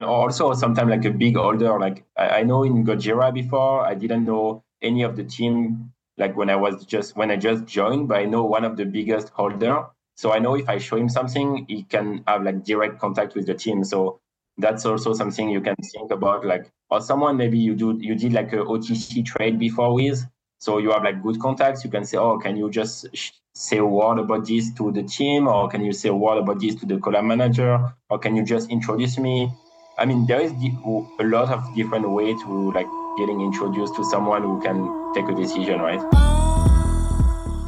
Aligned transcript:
Also, 0.00 0.52
sometimes 0.52 0.90
like 0.90 1.04
a 1.04 1.10
big 1.10 1.36
holder, 1.36 1.78
like 1.78 2.04
I, 2.16 2.40
I 2.40 2.42
know 2.42 2.64
in 2.64 2.84
Gojira 2.84 3.32
before, 3.32 3.80
I 3.86 3.94
didn't 3.94 4.24
know 4.24 4.62
any 4.82 5.02
of 5.02 5.16
the 5.16 5.24
team 5.24 5.92
like 6.18 6.36
when 6.36 6.50
I 6.50 6.56
was 6.56 6.84
just 6.84 7.16
when 7.16 7.30
I 7.30 7.36
just 7.36 7.64
joined, 7.66 8.08
but 8.08 8.18
I 8.18 8.24
know 8.24 8.44
one 8.44 8.64
of 8.64 8.76
the 8.76 8.84
biggest 8.84 9.30
holder. 9.30 9.86
So 10.16 10.32
I 10.32 10.38
know 10.38 10.54
if 10.54 10.68
I 10.68 10.78
show 10.78 10.96
him 10.96 11.08
something, 11.08 11.66
he 11.68 11.82
can 11.84 12.24
have 12.26 12.42
like 12.42 12.64
direct 12.64 12.98
contact 12.98 13.34
with 13.34 13.46
the 13.46 13.54
team. 13.54 13.84
So 13.84 14.20
that's 14.58 14.86
also 14.86 15.12
something 15.12 15.50
you 15.50 15.60
can 15.60 15.76
think 15.92 16.10
about, 16.10 16.44
like 16.44 16.70
or 16.90 17.00
someone 17.00 17.36
maybe 17.36 17.58
you 17.58 17.74
do 17.74 17.98
you 18.00 18.14
did 18.14 18.32
like 18.32 18.52
a 18.52 18.56
OTC 18.64 19.24
trade 19.24 19.58
before 19.58 19.94
with, 19.94 20.26
so 20.58 20.78
you 20.78 20.90
have 20.90 21.04
like 21.04 21.22
good 21.22 21.40
contacts. 21.40 21.84
You 21.84 21.90
can 21.90 22.04
say, 22.04 22.18
oh, 22.18 22.38
can 22.38 22.56
you 22.56 22.70
just 22.70 23.06
say 23.54 23.78
a 23.78 23.84
word 23.84 24.18
about 24.18 24.46
this 24.46 24.72
to 24.74 24.92
the 24.92 25.02
team, 25.02 25.48
or 25.48 25.68
can 25.68 25.82
you 25.84 25.92
say 25.92 26.10
a 26.10 26.14
word 26.14 26.38
about 26.38 26.60
this 26.60 26.74
to 26.76 26.86
the 26.86 26.96
collab 26.96 27.24
manager, 27.24 27.92
or 28.10 28.18
can 28.18 28.36
you 28.36 28.44
just 28.44 28.70
introduce 28.70 29.18
me? 29.18 29.50
I 29.98 30.04
mean, 30.04 30.26
there 30.26 30.42
is 30.42 30.52
a 30.52 31.24
lot 31.24 31.48
of 31.48 31.74
different 31.74 32.10
way 32.10 32.34
to 32.34 32.72
like 32.72 32.86
getting 33.16 33.40
introduced 33.40 33.96
to 33.96 34.04
someone 34.04 34.42
who 34.42 34.60
can 34.60 35.14
take 35.14 35.26
a 35.26 35.34
decision, 35.34 35.80
right? 35.80 35.98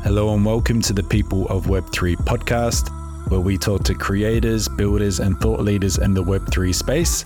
Hello 0.05 0.35
and 0.35 0.45
welcome 0.45 0.83
to 0.83 0.93
the 0.93 1.03
People 1.03 1.49
of 1.49 1.69
Web3 1.69 2.17
podcast, 2.17 2.91
where 3.31 3.41
we 3.41 3.57
talk 3.57 3.83
to 3.85 3.95
creators, 3.95 4.69
builders, 4.69 5.21
and 5.21 5.41
thought 5.41 5.61
leaders 5.61 5.97
in 5.97 6.13
the 6.13 6.23
Web3 6.23 6.75
space. 6.75 7.25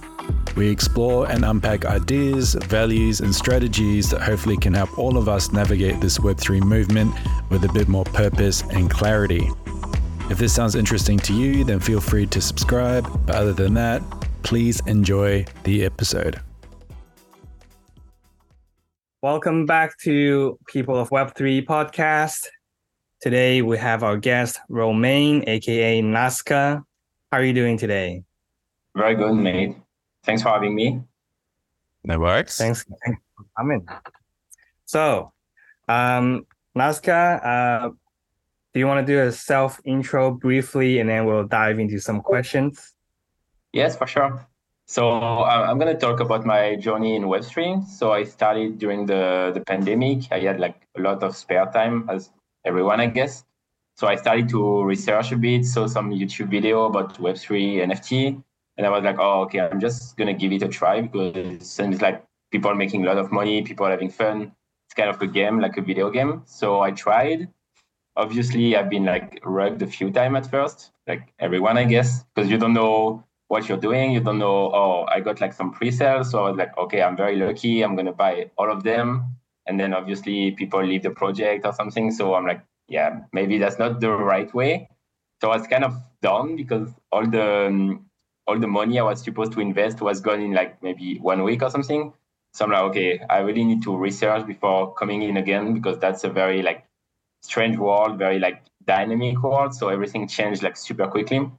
We 0.54 0.68
explore 0.68 1.28
and 1.28 1.44
unpack 1.44 1.84
ideas, 1.84 2.54
values, 2.54 3.18
and 3.18 3.34
strategies 3.34 4.08
that 4.10 4.22
hopefully 4.22 4.56
can 4.56 4.72
help 4.72 4.96
all 4.96 5.16
of 5.16 5.28
us 5.28 5.50
navigate 5.50 6.00
this 6.00 6.18
Web3 6.18 6.62
movement 6.62 7.12
with 7.50 7.64
a 7.64 7.72
bit 7.72 7.88
more 7.88 8.04
purpose 8.04 8.62
and 8.70 8.88
clarity. 8.88 9.50
If 10.30 10.38
this 10.38 10.54
sounds 10.54 10.76
interesting 10.76 11.18
to 11.18 11.34
you, 11.34 11.64
then 11.64 11.80
feel 11.80 12.00
free 12.00 12.26
to 12.26 12.40
subscribe. 12.40 13.26
But 13.26 13.34
other 13.34 13.52
than 13.52 13.74
that, 13.74 14.00
please 14.42 14.80
enjoy 14.86 15.44
the 15.64 15.84
episode. 15.84 16.40
Welcome 19.22 19.66
back 19.66 19.98
to 20.00 20.58
People 20.66 20.98
of 20.98 21.10
Web3 21.10 21.64
podcast. 21.64 22.46
Today 23.20 23.62
we 23.62 23.78
have 23.78 24.02
our 24.02 24.16
guest 24.16 24.58
Romain, 24.68 25.44
aka 25.46 26.02
Naskaa. 26.02 26.82
How 27.30 27.38
are 27.38 27.44
you 27.44 27.52
doing 27.52 27.78
today? 27.78 28.24
Very 28.96 29.14
good, 29.14 29.34
mate. 29.34 29.76
Thanks 30.24 30.42
for 30.42 30.48
having 30.48 30.74
me. 30.74 31.00
No 32.04 32.18
worries. 32.18 32.56
Thanks, 32.56 32.84
thanks 33.04 33.20
for 33.36 33.44
coming. 33.56 33.86
So, 34.86 35.32
um, 35.88 36.46
Naskaa, 36.76 37.46
uh, 37.46 37.90
do 38.74 38.80
you 38.80 38.86
want 38.86 39.06
to 39.06 39.12
do 39.12 39.20
a 39.20 39.30
self 39.30 39.80
intro 39.84 40.32
briefly, 40.32 40.98
and 40.98 41.08
then 41.08 41.26
we'll 41.26 41.46
dive 41.46 41.78
into 41.78 42.00
some 42.00 42.20
questions? 42.20 42.92
Yes, 43.72 43.96
for 43.96 44.06
sure. 44.06 44.46
So 44.86 45.08
uh, 45.10 45.66
I'm 45.68 45.78
going 45.78 45.92
to 45.92 45.98
talk 45.98 46.20
about 46.20 46.44
my 46.44 46.76
journey 46.76 47.16
in 47.16 47.22
Web3. 47.22 47.86
So 47.86 48.12
I 48.12 48.24
started 48.24 48.78
during 48.78 49.06
the, 49.06 49.52
the 49.54 49.60
pandemic. 49.60 50.30
I 50.30 50.40
had 50.40 50.60
like 50.60 50.86
a 50.96 51.00
lot 51.00 51.22
of 51.22 51.36
spare 51.36 51.66
time, 51.72 52.08
as 52.10 52.30
everyone, 52.64 53.00
I 53.00 53.06
guess. 53.06 53.44
So 53.96 54.06
I 54.06 54.16
started 54.16 54.48
to 54.50 54.82
research 54.82 55.32
a 55.32 55.36
bit, 55.36 55.64
saw 55.64 55.86
some 55.86 56.10
YouTube 56.10 56.48
video 56.48 56.84
about 56.84 57.18
Web3 57.18 57.86
NFT. 57.86 58.42
And 58.76 58.86
I 58.86 58.90
was 58.90 59.04
like, 59.04 59.16
oh, 59.18 59.42
okay, 59.42 59.60
I'm 59.60 59.80
just 59.80 60.16
going 60.16 60.26
to 60.26 60.34
give 60.34 60.52
it 60.52 60.62
a 60.62 60.68
try 60.68 61.00
because 61.00 61.36
it 61.36 61.62
seems 61.64 62.02
like 62.02 62.24
people 62.50 62.70
are 62.70 62.74
making 62.74 63.04
a 63.04 63.06
lot 63.06 63.18
of 63.18 63.32
money, 63.32 63.62
people 63.62 63.86
are 63.86 63.90
having 63.90 64.10
fun. 64.10 64.52
It's 64.86 64.94
kind 64.94 65.08
of 65.08 65.20
a 65.22 65.26
game, 65.26 65.60
like 65.60 65.76
a 65.78 65.82
video 65.82 66.10
game. 66.10 66.42
So 66.44 66.80
I 66.80 66.90
tried. 66.90 67.48
Obviously, 68.16 68.76
I've 68.76 68.90
been 68.90 69.06
like 69.06 69.40
rugged 69.42 69.80
a 69.80 69.86
few 69.86 70.10
times 70.10 70.36
at 70.36 70.50
first, 70.50 70.90
like 71.06 71.32
everyone, 71.38 71.78
I 71.78 71.84
guess, 71.84 72.24
because 72.34 72.50
you 72.50 72.58
don't 72.58 72.74
know 72.74 73.24
what 73.52 73.68
you're 73.68 73.84
doing. 73.88 74.12
You 74.12 74.20
don't 74.20 74.38
know, 74.38 74.72
oh, 74.72 75.04
I 75.08 75.20
got 75.20 75.42
like 75.42 75.52
some 75.52 75.72
pre-sales. 75.72 76.30
So 76.30 76.42
I 76.42 76.48
was 76.48 76.56
like, 76.56 76.76
okay, 76.78 77.02
I'm 77.02 77.18
very 77.18 77.36
lucky. 77.36 77.82
I'm 77.82 77.94
going 77.94 78.06
to 78.06 78.18
buy 78.24 78.50
all 78.56 78.72
of 78.72 78.82
them. 78.82 79.36
And 79.66 79.78
then 79.78 79.92
obviously 79.92 80.52
people 80.52 80.82
leave 80.82 81.02
the 81.02 81.10
project 81.10 81.66
or 81.66 81.74
something. 81.74 82.10
So 82.10 82.34
I'm 82.34 82.46
like, 82.46 82.62
yeah, 82.88 83.20
maybe 83.34 83.58
that's 83.58 83.78
not 83.78 84.00
the 84.00 84.10
right 84.10 84.52
way. 84.54 84.88
So 85.42 85.50
I 85.50 85.58
was 85.58 85.66
kind 85.66 85.84
of 85.84 85.94
done 86.22 86.56
because 86.56 86.88
all 87.10 87.26
the 87.26 87.66
um, 87.66 88.06
all 88.46 88.58
the 88.58 88.66
money 88.66 88.98
I 88.98 89.02
was 89.02 89.22
supposed 89.22 89.52
to 89.52 89.60
invest 89.60 90.00
was 90.00 90.20
gone 90.20 90.40
in 90.40 90.52
like 90.54 90.82
maybe 90.82 91.18
one 91.18 91.42
week 91.42 91.62
or 91.62 91.70
something. 91.70 92.12
So 92.54 92.64
I'm 92.64 92.70
like, 92.70 92.82
okay, 92.90 93.20
I 93.28 93.38
really 93.40 93.64
need 93.64 93.82
to 93.82 93.94
research 93.94 94.46
before 94.46 94.94
coming 94.94 95.22
in 95.22 95.36
again 95.36 95.74
because 95.74 95.98
that's 95.98 96.24
a 96.24 96.30
very 96.30 96.62
like 96.62 96.86
strange 97.42 97.76
world, 97.76 98.18
very 98.18 98.38
like 98.38 98.62
dynamic 98.86 99.42
world. 99.42 99.74
So 99.74 99.88
everything 99.88 100.26
changed 100.26 100.62
like 100.62 100.76
super 100.76 101.06
quickly. 101.06 101.50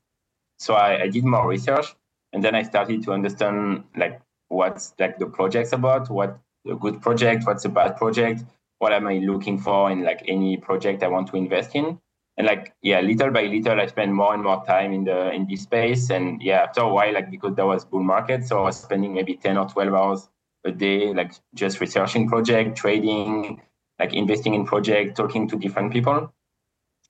So 0.64 0.76
I, 0.76 1.04
I 1.04 1.08
did 1.10 1.26
more 1.26 1.48
research 1.48 1.94
and 2.32 2.44
then 2.44 2.56
I 2.56 2.64
started 2.64 3.04
to 3.04 3.12
understand 3.12 3.84
like 3.98 4.22
what's 4.48 4.94
like 4.98 5.20
the 5.20 5.26
project's 5.26 5.74
about, 5.74 6.10
what 6.10 6.40
a 6.66 6.76
good 6.76 7.02
project, 7.02 7.46
what's 7.46 7.66
a 7.66 7.70
bad 7.70 7.98
project, 7.98 8.44
what 8.80 8.94
am 8.94 9.08
I 9.08 9.16
looking 9.18 9.60
for 9.60 9.92
in 9.92 10.04
like 10.04 10.24
any 10.28 10.58
project 10.58 11.04
I 11.04 11.10
want 11.10 11.28
to 11.28 11.38
invest 11.38 11.76
in. 11.76 12.00
And 12.38 12.48
like 12.48 12.74
yeah, 12.82 13.02
little 13.02 13.30
by 13.30 13.44
little 13.44 13.80
I 13.80 13.88
spent 13.88 14.14
more 14.14 14.34
and 14.34 14.44
more 14.44 14.66
time 14.66 14.94
in 14.94 15.04
the 15.04 15.32
in 15.32 15.48
this 15.48 15.64
space. 15.64 16.10
And 16.10 16.42
yeah, 16.42 16.64
after 16.64 16.82
a 16.82 16.90
while, 16.90 17.14
like 17.14 17.30
because 17.30 17.56
there 17.56 17.68
was 17.68 17.86
bull 17.86 18.04
market, 18.04 18.48
so 18.48 18.60
I 18.60 18.64
was 18.64 18.80
spending 18.80 19.14
maybe 19.14 19.36
10 19.36 19.58
or 19.58 19.68
12 19.68 19.94
hours 19.94 20.30
a 20.66 20.72
day, 20.72 21.14
like 21.14 21.34
just 21.54 21.82
researching 21.82 22.28
project, 22.30 22.78
trading, 22.78 23.62
like 24.00 24.14
investing 24.14 24.54
in 24.54 24.66
project, 24.66 25.18
talking 25.18 25.48
to 25.50 25.58
different 25.58 25.92
people. 25.92 26.34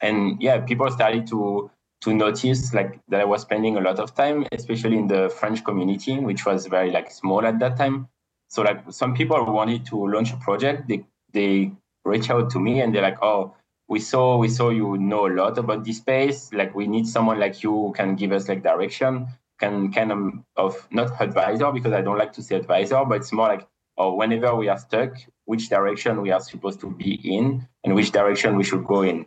And 0.01 0.41
yeah, 0.41 0.59
people 0.59 0.89
started 0.91 1.27
to 1.27 1.71
to 2.03 2.13
notice 2.13 2.73
like 2.73 2.99
that 3.07 3.21
I 3.21 3.25
was 3.25 3.41
spending 3.43 3.77
a 3.77 3.81
lot 3.81 3.97
of 3.97 4.13
time, 4.13 4.45
especially 4.51 4.97
in 4.97 5.07
the 5.07 5.29
French 5.39 5.63
community, 5.63 6.19
which 6.19 6.45
was 6.45 6.65
very 6.67 6.91
like 6.91 7.09
small 7.09 7.45
at 7.45 7.59
that 7.59 7.77
time. 7.77 8.09
So 8.49 8.61
like 8.61 8.83
some 8.89 9.15
people 9.15 9.43
wanted 9.45 9.85
to 9.87 10.07
launch 10.07 10.33
a 10.33 10.37
project, 10.37 10.89
they 10.89 11.05
they 11.31 11.71
reach 12.03 12.29
out 12.29 12.49
to 12.51 12.59
me 12.59 12.81
and 12.81 12.93
they're 12.93 13.01
like, 13.01 13.23
oh, 13.23 13.55
we 13.87 13.99
saw 13.99 14.37
we 14.37 14.49
saw 14.49 14.69
you 14.69 14.97
know 14.97 15.27
a 15.27 15.31
lot 15.33 15.57
about 15.57 15.85
this 15.85 15.97
space. 15.97 16.51
Like 16.51 16.75
we 16.75 16.87
need 16.87 17.07
someone 17.07 17.39
like 17.39 17.63
you 17.63 17.71
who 17.71 17.93
can 17.93 18.15
give 18.15 18.33
us 18.33 18.49
like 18.49 18.63
direction, 18.63 19.27
can 19.59 19.91
kind 19.93 20.11
of, 20.11 20.17
um, 20.17 20.45
of 20.57 20.87
not 20.91 21.21
advisor 21.21 21.71
because 21.71 21.93
I 21.93 22.01
don't 22.01 22.17
like 22.17 22.33
to 22.33 22.43
say 22.43 22.57
advisor, 22.57 23.03
but 23.05 23.15
it's 23.21 23.31
more 23.31 23.47
like 23.47 23.65
oh, 23.97 24.15
whenever 24.15 24.53
we 24.55 24.67
are 24.67 24.77
stuck, 24.77 25.13
which 25.45 25.69
direction 25.69 26.21
we 26.21 26.31
are 26.31 26.41
supposed 26.41 26.81
to 26.81 26.91
be 26.91 27.13
in 27.23 27.65
and 27.85 27.95
which 27.95 28.11
direction 28.11 28.57
we 28.57 28.63
should 28.65 28.83
go 28.83 29.03
in 29.03 29.25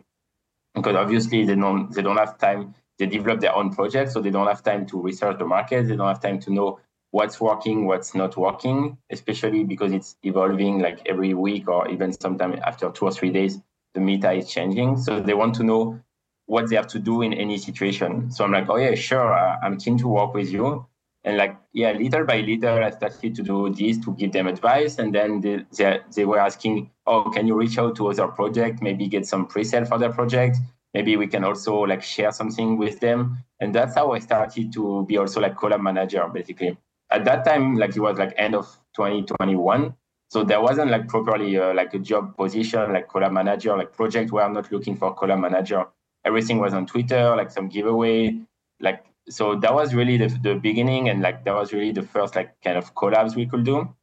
because 0.81 0.95
obviously 0.95 1.45
they 1.45 1.55
don't 1.55 1.91
they 1.93 2.01
don't 2.01 2.17
have 2.17 2.37
time. 2.37 2.73
They 2.97 3.05
develop 3.05 3.41
their 3.41 3.55
own 3.55 3.73
projects, 3.73 4.13
so 4.13 4.21
they 4.21 4.31
don't 4.31 4.47
have 4.47 4.63
time 4.63 4.85
to 4.87 5.01
research 5.01 5.37
the 5.37 5.45
market. 5.45 5.87
They 5.87 5.95
don't 5.95 6.07
have 6.07 6.21
time 6.21 6.39
to 6.41 6.51
know 6.51 6.79
what's 7.11 7.39
working, 7.39 7.85
what's 7.85 8.13
not 8.15 8.35
working, 8.37 8.97
especially 9.09 9.63
because 9.63 9.91
it's 9.91 10.15
evolving 10.23 10.79
like 10.79 10.99
every 11.05 11.33
week 11.33 11.67
or 11.67 11.87
even 11.89 12.11
sometime 12.11 12.59
after 12.63 12.89
two 12.91 13.05
or 13.05 13.11
three 13.11 13.31
days, 13.31 13.59
the 13.93 13.99
meta 13.99 14.31
is 14.31 14.49
changing. 14.49 14.97
So 14.97 15.19
they 15.19 15.33
want 15.33 15.55
to 15.55 15.63
know 15.63 15.99
what 16.47 16.69
they 16.69 16.75
have 16.75 16.87
to 16.87 16.99
do 16.99 17.21
in 17.21 17.33
any 17.33 17.57
situation. 17.57 18.31
So 18.31 18.43
I'm 18.43 18.51
like, 18.51 18.69
oh 18.69 18.77
yeah, 18.77 18.95
sure, 18.95 19.33
I'm 19.33 19.77
keen 19.77 19.97
to 19.99 20.07
work 20.07 20.33
with 20.33 20.51
you. 20.51 20.85
And 21.27 21.35
like, 21.35 21.57
yeah, 21.73 21.91
little 21.91 22.23
by 22.23 22.39
little, 22.39 22.81
I 22.81 22.89
started 22.89 23.35
to 23.35 23.43
do 23.43 23.69
this 23.69 23.97
to 24.05 24.15
give 24.15 24.31
them 24.31 24.47
advice. 24.47 24.97
And 24.97 25.13
then 25.13 25.41
they, 25.41 25.65
they, 25.77 25.99
they 26.15 26.23
were 26.23 26.39
asking, 26.39 26.89
oh, 27.05 27.29
can 27.29 27.45
you 27.45 27.53
reach 27.53 27.77
out 27.77 27.97
to 27.97 28.07
other 28.07 28.29
project, 28.29 28.81
maybe 28.81 29.09
get 29.09 29.25
some 29.25 29.45
pre-sale 29.45 29.83
for 29.83 29.97
their 29.97 30.13
project? 30.13 30.55
Maybe 30.93 31.17
we 31.17 31.27
can 31.27 31.43
also 31.43 31.79
like 31.79 32.01
share 32.01 32.31
something 32.31 32.77
with 32.77 33.01
them. 33.01 33.43
And 33.59 33.75
that's 33.75 33.93
how 33.95 34.13
I 34.13 34.19
started 34.19 34.71
to 34.71 35.05
be 35.05 35.17
also 35.17 35.41
like 35.41 35.57
collab 35.57 35.81
manager, 35.81 36.25
basically. 36.33 36.77
At 37.11 37.25
that 37.25 37.43
time, 37.43 37.75
like 37.75 37.93
it 37.93 37.99
was 37.99 38.17
like 38.17 38.33
end 38.37 38.55
of 38.55 38.65
2021. 38.95 39.93
So 40.29 40.45
there 40.45 40.61
wasn't 40.61 40.91
like 40.91 41.09
properly 41.09 41.57
uh, 41.57 41.73
like 41.73 41.93
a 41.93 41.99
job 41.99 42.37
position, 42.37 42.93
like 42.93 43.09
collab 43.09 43.33
manager, 43.33 43.75
like 43.75 43.91
project 43.91 44.31
where 44.31 44.45
I'm 44.45 44.53
not 44.53 44.71
looking 44.71 44.95
for 44.95 45.13
collab 45.13 45.41
manager. 45.41 45.87
Everything 46.23 46.59
was 46.59 46.73
on 46.73 46.85
Twitter, 46.85 47.35
like 47.35 47.51
some 47.51 47.67
giveaway, 47.67 48.39
like 48.79 49.03
so 49.29 49.55
that 49.55 49.73
was 49.73 49.93
really 49.93 50.17
the, 50.17 50.27
the 50.41 50.55
beginning 50.55 51.09
and 51.09 51.21
like 51.21 51.43
that 51.45 51.53
was 51.53 51.73
really 51.73 51.91
the 51.91 52.01
first 52.01 52.35
like 52.35 52.59
kind 52.63 52.77
of 52.77 52.93
collabs 52.95 53.35
we 53.35 53.45
could 53.45 53.63
do. 53.63 53.93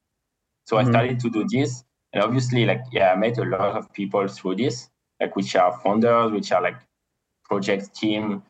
So 0.66 0.76
mm-hmm. 0.76 0.88
i 0.88 0.90
started 0.90 1.20
to 1.20 1.30
do 1.30 1.46
this. 1.48 1.84
And 2.12 2.22
obviously 2.22 2.64
like 2.64 2.82
yeah 2.92 3.12
i 3.12 3.16
met 3.16 3.38
a 3.38 3.44
lot 3.44 3.76
of 3.76 3.92
people 3.92 4.28
through 4.28 4.56
this 4.56 4.88
like 5.20 5.34
which 5.34 5.56
are 5.56 5.76
founders 5.80 6.30
which 6.30 6.52
are 6.52 6.62
like 6.62 6.76
project 7.44 7.94
team. 7.94 8.42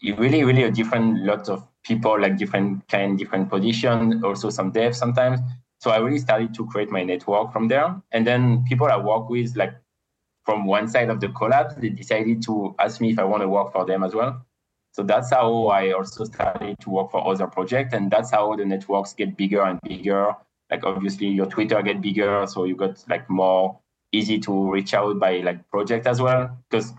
You 0.00 0.16
really 0.16 0.44
really 0.44 0.64
a 0.64 0.70
different 0.70 1.24
lot 1.24 1.48
of 1.48 1.66
people 1.84 2.20
like 2.20 2.36
different 2.36 2.86
kind 2.88 3.18
different 3.18 3.48
position 3.48 4.22
also 4.24 4.50
some 4.50 4.72
devs 4.72 4.96
sometimes. 4.96 5.40
So 5.80 5.90
i 5.90 5.98
really 5.98 6.18
started 6.18 6.54
to 6.54 6.66
create 6.66 6.90
my 6.90 7.02
network 7.02 7.52
from 7.52 7.68
there. 7.68 8.00
And 8.12 8.26
then 8.26 8.64
people 8.68 8.88
i 8.88 8.96
work 8.96 9.28
with 9.28 9.56
like 9.56 9.74
from 10.44 10.66
one 10.66 10.88
side 10.88 11.08
of 11.08 11.20
the 11.20 11.28
collab 11.28 11.80
they 11.80 11.88
decided 11.88 12.42
to 12.42 12.74
ask 12.80 13.00
me 13.00 13.12
if 13.12 13.18
i 13.18 13.24
want 13.24 13.42
to 13.42 13.48
work 13.48 13.72
for 13.72 13.86
them 13.86 14.02
as 14.02 14.12
well 14.12 14.44
so 14.92 15.02
that's 15.02 15.30
how 15.30 15.68
I 15.68 15.92
also 15.92 16.24
started 16.24 16.78
to 16.80 16.90
work 16.90 17.10
for 17.10 17.26
other 17.26 17.46
projects, 17.46 17.94
and 17.94 18.10
that's 18.10 18.30
how 18.30 18.54
the 18.54 18.64
networks 18.64 19.14
get 19.14 19.36
bigger 19.36 19.62
and 19.62 19.80
bigger. 19.82 20.34
Like 20.70 20.84
obviously 20.84 21.28
your 21.28 21.46
Twitter 21.46 21.80
get 21.82 22.02
bigger, 22.02 22.46
so 22.46 22.64
you 22.64 22.76
got 22.76 23.02
like 23.08 23.28
more 23.28 23.78
easy 24.12 24.38
to 24.40 24.70
reach 24.70 24.92
out 24.92 25.18
by 25.18 25.38
like 25.38 25.68
project 25.70 26.06
as 26.06 26.20
well. 26.20 26.58
Because 26.70 26.92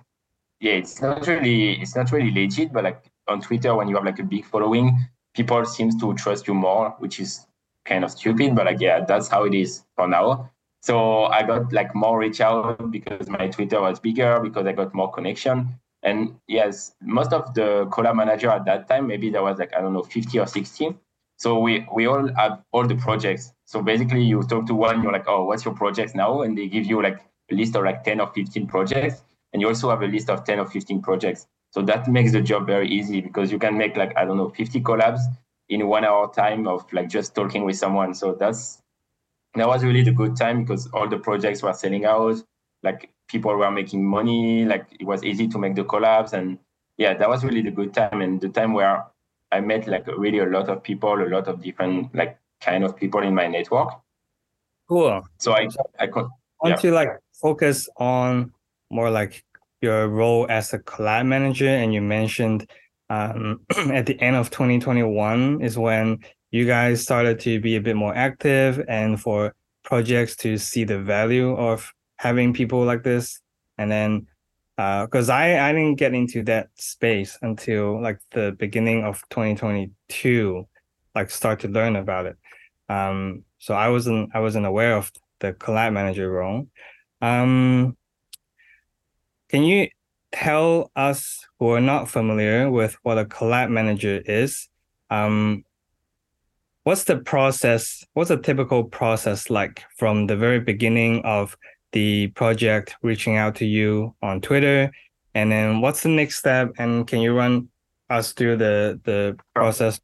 yeah, 0.59 0.73
it's 0.73 1.01
not 1.01 1.25
really 1.27 1.73
it's 1.81 1.95
not 1.95 2.11
really 2.11 2.31
legit, 2.31 2.73
but 2.73 2.83
like 2.83 3.03
on 3.27 3.41
Twitter 3.41 3.75
when 3.75 3.87
you 3.87 3.95
have 3.95 4.05
like 4.05 4.19
a 4.19 4.23
big 4.23 4.45
following, 4.45 4.97
people 5.35 5.63
seems 5.65 5.95
to 6.01 6.15
trust 6.15 6.47
you 6.47 6.55
more, 6.55 6.95
which 6.97 7.19
is 7.19 7.45
kind 7.85 8.03
of 8.03 8.11
stupid, 8.11 8.55
but 8.55 8.65
like 8.65 8.79
yeah, 8.79 9.05
that's 9.05 9.27
how 9.27 9.43
it 9.43 9.53
is 9.53 9.83
for 9.95 10.07
now. 10.07 10.49
So 10.81 11.25
I 11.25 11.43
got 11.43 11.71
like 11.71 11.93
more 11.93 12.17
reach 12.17 12.41
out 12.41 12.91
because 12.91 13.29
my 13.29 13.47
Twitter 13.49 13.79
was 13.79 13.99
bigger 13.99 14.39
because 14.41 14.65
I 14.65 14.73
got 14.73 14.95
more 14.95 15.11
connection. 15.11 15.79
And 16.03 16.35
yes, 16.47 16.93
most 17.01 17.31
of 17.31 17.53
the 17.53 17.87
collab 17.87 18.15
manager 18.15 18.49
at 18.49 18.65
that 18.65 18.87
time, 18.89 19.07
maybe 19.07 19.29
there 19.29 19.41
was 19.41 19.57
like 19.57 19.73
I 19.75 19.81
don't 19.81 19.93
know, 19.93 20.03
50 20.03 20.37
or 20.39 20.47
60. 20.47 20.95
So 21.37 21.59
we 21.59 21.87
we 21.93 22.05
all 22.07 22.27
have 22.35 22.61
all 22.71 22.85
the 22.85 22.95
projects. 22.95 23.53
So 23.65 23.81
basically, 23.81 24.23
you 24.23 24.43
talk 24.43 24.67
to 24.67 24.75
one, 24.75 25.01
you're 25.01 25.11
like, 25.11 25.27
oh, 25.27 25.45
what's 25.45 25.65
your 25.65 25.73
projects 25.73 26.13
now? 26.13 26.41
And 26.41 26.57
they 26.57 26.67
give 26.67 26.85
you 26.85 27.01
like 27.01 27.19
a 27.51 27.55
list 27.55 27.75
of 27.75 27.83
like 27.83 28.03
10 28.03 28.19
or 28.19 28.31
15 28.33 28.67
projects, 28.67 29.23
and 29.53 29.61
you 29.61 29.67
also 29.67 29.89
have 29.89 30.01
a 30.01 30.07
list 30.07 30.29
of 30.29 30.43
10 30.43 30.59
or 30.59 30.67
15 30.67 31.01
projects. 31.01 31.47
So 31.71 31.81
that 31.83 32.07
makes 32.07 32.33
the 32.33 32.41
job 32.41 32.67
very 32.67 32.87
easy 32.87 33.19
because 33.21 33.51
you 33.51 33.57
can 33.57 33.77
make 33.77 33.95
like 33.97 34.15
I 34.17 34.25
don't 34.25 34.37
know, 34.37 34.49
50 34.49 34.81
collabs 34.81 35.21
in 35.69 35.87
one 35.87 36.05
hour 36.05 36.31
time 36.33 36.67
of 36.67 36.85
like 36.91 37.09
just 37.09 37.33
talking 37.33 37.63
with 37.63 37.77
someone. 37.77 38.13
So 38.13 38.33
that's 38.33 38.79
that 39.55 39.67
was 39.67 39.83
really 39.83 40.03
the 40.03 40.11
good 40.11 40.35
time 40.35 40.63
because 40.63 40.87
all 40.91 41.07
the 41.07 41.17
projects 41.17 41.63
were 41.63 41.73
selling 41.73 42.05
out. 42.05 42.43
Like 42.83 43.09
people 43.27 43.55
were 43.55 43.71
making 43.71 44.05
money. 44.05 44.65
Like 44.65 44.85
it 44.99 45.05
was 45.05 45.23
easy 45.23 45.47
to 45.49 45.57
make 45.57 45.75
the 45.75 45.83
collabs, 45.83 46.33
and 46.33 46.59
yeah, 46.97 47.13
that 47.15 47.29
was 47.29 47.43
really 47.43 47.61
the 47.61 47.71
good 47.71 47.93
time 47.93 48.21
and 48.21 48.39
the 48.39 48.49
time 48.49 48.73
where 48.73 49.05
I 49.51 49.61
met 49.61 49.87
like 49.87 50.07
really 50.07 50.39
a 50.39 50.45
lot 50.45 50.69
of 50.69 50.83
people, 50.83 51.13
a 51.13 51.29
lot 51.29 51.47
of 51.47 51.61
different 51.61 52.13
like 52.15 52.39
kind 52.61 52.83
of 52.83 52.95
people 52.95 53.21
in 53.21 53.35
my 53.35 53.47
network. 53.47 53.89
Cool. 54.87 55.25
So 55.39 55.53
I 55.53 55.67
I 55.99 56.07
could 56.07 56.27
want 56.61 56.79
to 56.81 56.91
like 56.91 57.09
focus 57.33 57.89
on 57.97 58.51
more 58.89 59.09
like 59.09 59.43
your 59.81 60.07
role 60.07 60.47
as 60.49 60.73
a 60.73 60.79
collab 60.79 61.25
manager, 61.25 61.67
and 61.67 61.93
you 61.93 62.01
mentioned 62.01 62.69
um, 63.09 63.61
at 63.91 64.05
the 64.05 64.19
end 64.21 64.35
of 64.35 64.49
2021 64.49 65.61
is 65.61 65.77
when 65.77 66.19
you 66.51 66.65
guys 66.65 67.01
started 67.01 67.39
to 67.41 67.59
be 67.59 67.75
a 67.75 67.81
bit 67.81 67.95
more 67.95 68.15
active 68.15 68.83
and 68.87 69.19
for 69.19 69.53
projects 69.83 70.35
to 70.37 70.57
see 70.57 70.83
the 70.83 70.99
value 70.99 71.55
of 71.55 71.91
having 72.17 72.53
people 72.53 72.83
like 72.83 73.03
this. 73.03 73.39
And 73.77 73.91
then 73.91 74.27
because 74.75 75.29
uh, 75.29 75.33
I, 75.33 75.69
I 75.69 75.71
didn't 75.71 75.99
get 75.99 76.13
into 76.13 76.43
that 76.43 76.69
space 76.75 77.37
until 77.41 78.01
like 78.01 78.19
the 78.31 78.55
beginning 78.57 79.03
of 79.03 79.21
2022 79.29 80.67
like 81.13 81.29
start 81.29 81.59
to 81.59 81.67
learn 81.67 81.95
about 81.95 82.25
it. 82.25 82.37
Um 82.89 83.43
so 83.59 83.75
i 83.75 83.87
wasn't 83.87 84.31
i 84.33 84.39
wasn't 84.39 84.65
aware 84.65 84.97
of 84.97 85.11
the 85.39 85.53
collab 85.53 85.93
manager 85.93 86.29
role. 86.29 86.67
Um 87.21 87.95
can 89.49 89.63
you 89.63 89.89
tell 90.31 90.91
us 90.95 91.45
who 91.59 91.69
are 91.69 91.81
not 91.81 92.09
familiar 92.09 92.71
with 92.71 92.97
what 93.03 93.19
a 93.19 93.25
collab 93.25 93.69
manager 93.69 94.21
is? 94.25 94.67
Um 95.11 95.63
what's 96.83 97.03
the 97.05 97.17
process 97.17 98.03
what's 98.13 98.31
a 98.31 98.37
typical 98.37 98.83
process 98.83 99.49
like 99.49 99.83
from 99.97 100.27
the 100.27 100.35
very 100.35 100.59
beginning 100.59 101.21
of 101.23 101.55
the 101.93 102.27
project 102.35 102.95
reaching 103.01 103.37
out 103.37 103.55
to 103.55 103.65
you 103.65 104.13
on 104.21 104.41
twitter? 104.41 104.91
And 105.33 105.51
then 105.51 105.81
what's 105.81 106.03
the 106.03 106.09
next 106.09 106.37
step? 106.37 106.73
And 106.77 107.07
can 107.07 107.19
you 107.21 107.33
run 107.33 107.69
us 108.09 108.33
through 108.33 108.57
the 108.57 108.99
the 109.03 109.37
process? 109.55 109.99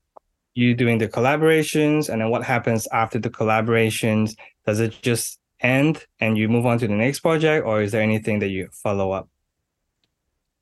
You 0.55 0.73
doing 0.73 0.97
the 0.97 1.07
collaborations 1.07 2.09
and 2.09 2.21
then 2.21 2.29
what 2.29 2.43
happens 2.43 2.87
after 2.91 3.19
the 3.19 3.29
collaborations? 3.29 4.35
Does 4.65 4.79
it 4.79 4.97
just 5.01 5.39
end 5.61 6.05
and 6.19 6.37
you 6.37 6.49
move 6.49 6.65
on 6.65 6.79
to 6.79 6.87
the 6.87 6.95
next 6.95 7.19
project 7.19 7.65
or 7.65 7.81
is 7.81 7.91
there 7.91 8.01
anything 8.01 8.39
that 8.39 8.49
you 8.49 8.69
follow 8.71 9.11
up? 9.11 9.29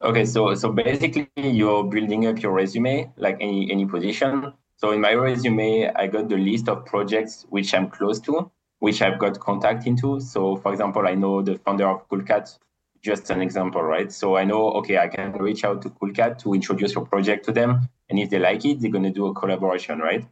Okay 0.02 0.26
so 0.26 0.54
so 0.56 0.72
basically 0.72 1.30
you're 1.36 1.84
building 1.84 2.28
up 2.28 2.42
your 2.42 2.52
resume 2.52 3.12
like 3.18 3.38
any 3.40 3.72
any 3.72 3.86
position. 3.86 4.54
So 4.78 4.92
in 4.92 5.02
my 5.02 5.14
resume, 5.14 5.92
I 5.96 6.06
got 6.06 6.30
the 6.30 6.38
list 6.38 6.70
of 6.70 6.86
projects 6.86 7.48
which 7.50 7.74
I'm 7.74 7.90
close 7.90 8.20
to, 8.22 8.52
which 8.80 9.02
I've 9.02 9.20
got 9.20 9.40
contact 9.40 9.88
into. 9.88 10.20
So 10.20 10.58
for 10.58 10.72
example, 10.72 11.08
I 11.08 11.16
know 11.16 11.42
the 11.42 11.58
founder 11.58 11.88
of 11.88 12.08
Cool 12.10 12.22
Cat, 12.24 12.58
just 13.02 13.30
an 13.30 13.42
example, 13.42 13.82
right? 13.82 14.12
So 14.12 14.38
I 14.38 14.44
know, 14.44 14.72
okay, 14.74 14.98
I 14.98 15.08
can 15.08 15.34
reach 15.34 15.64
out 15.64 15.82
to 15.84 15.90
Cool 15.90 16.12
Cat 16.12 16.40
to 16.40 16.54
introduce 16.54 16.94
your 16.94 17.06
project 17.06 17.46
to 17.46 17.52
them. 17.52 17.88
And 18.10 18.20
if 18.20 18.30
they 18.30 18.40
like 18.40 18.66
it, 18.66 18.80
they're 18.80 18.92
going 18.92 19.04
to 19.04 19.12
do 19.12 19.28
a 19.28 19.34
collaboration, 19.34 20.00
right? 20.00 20.26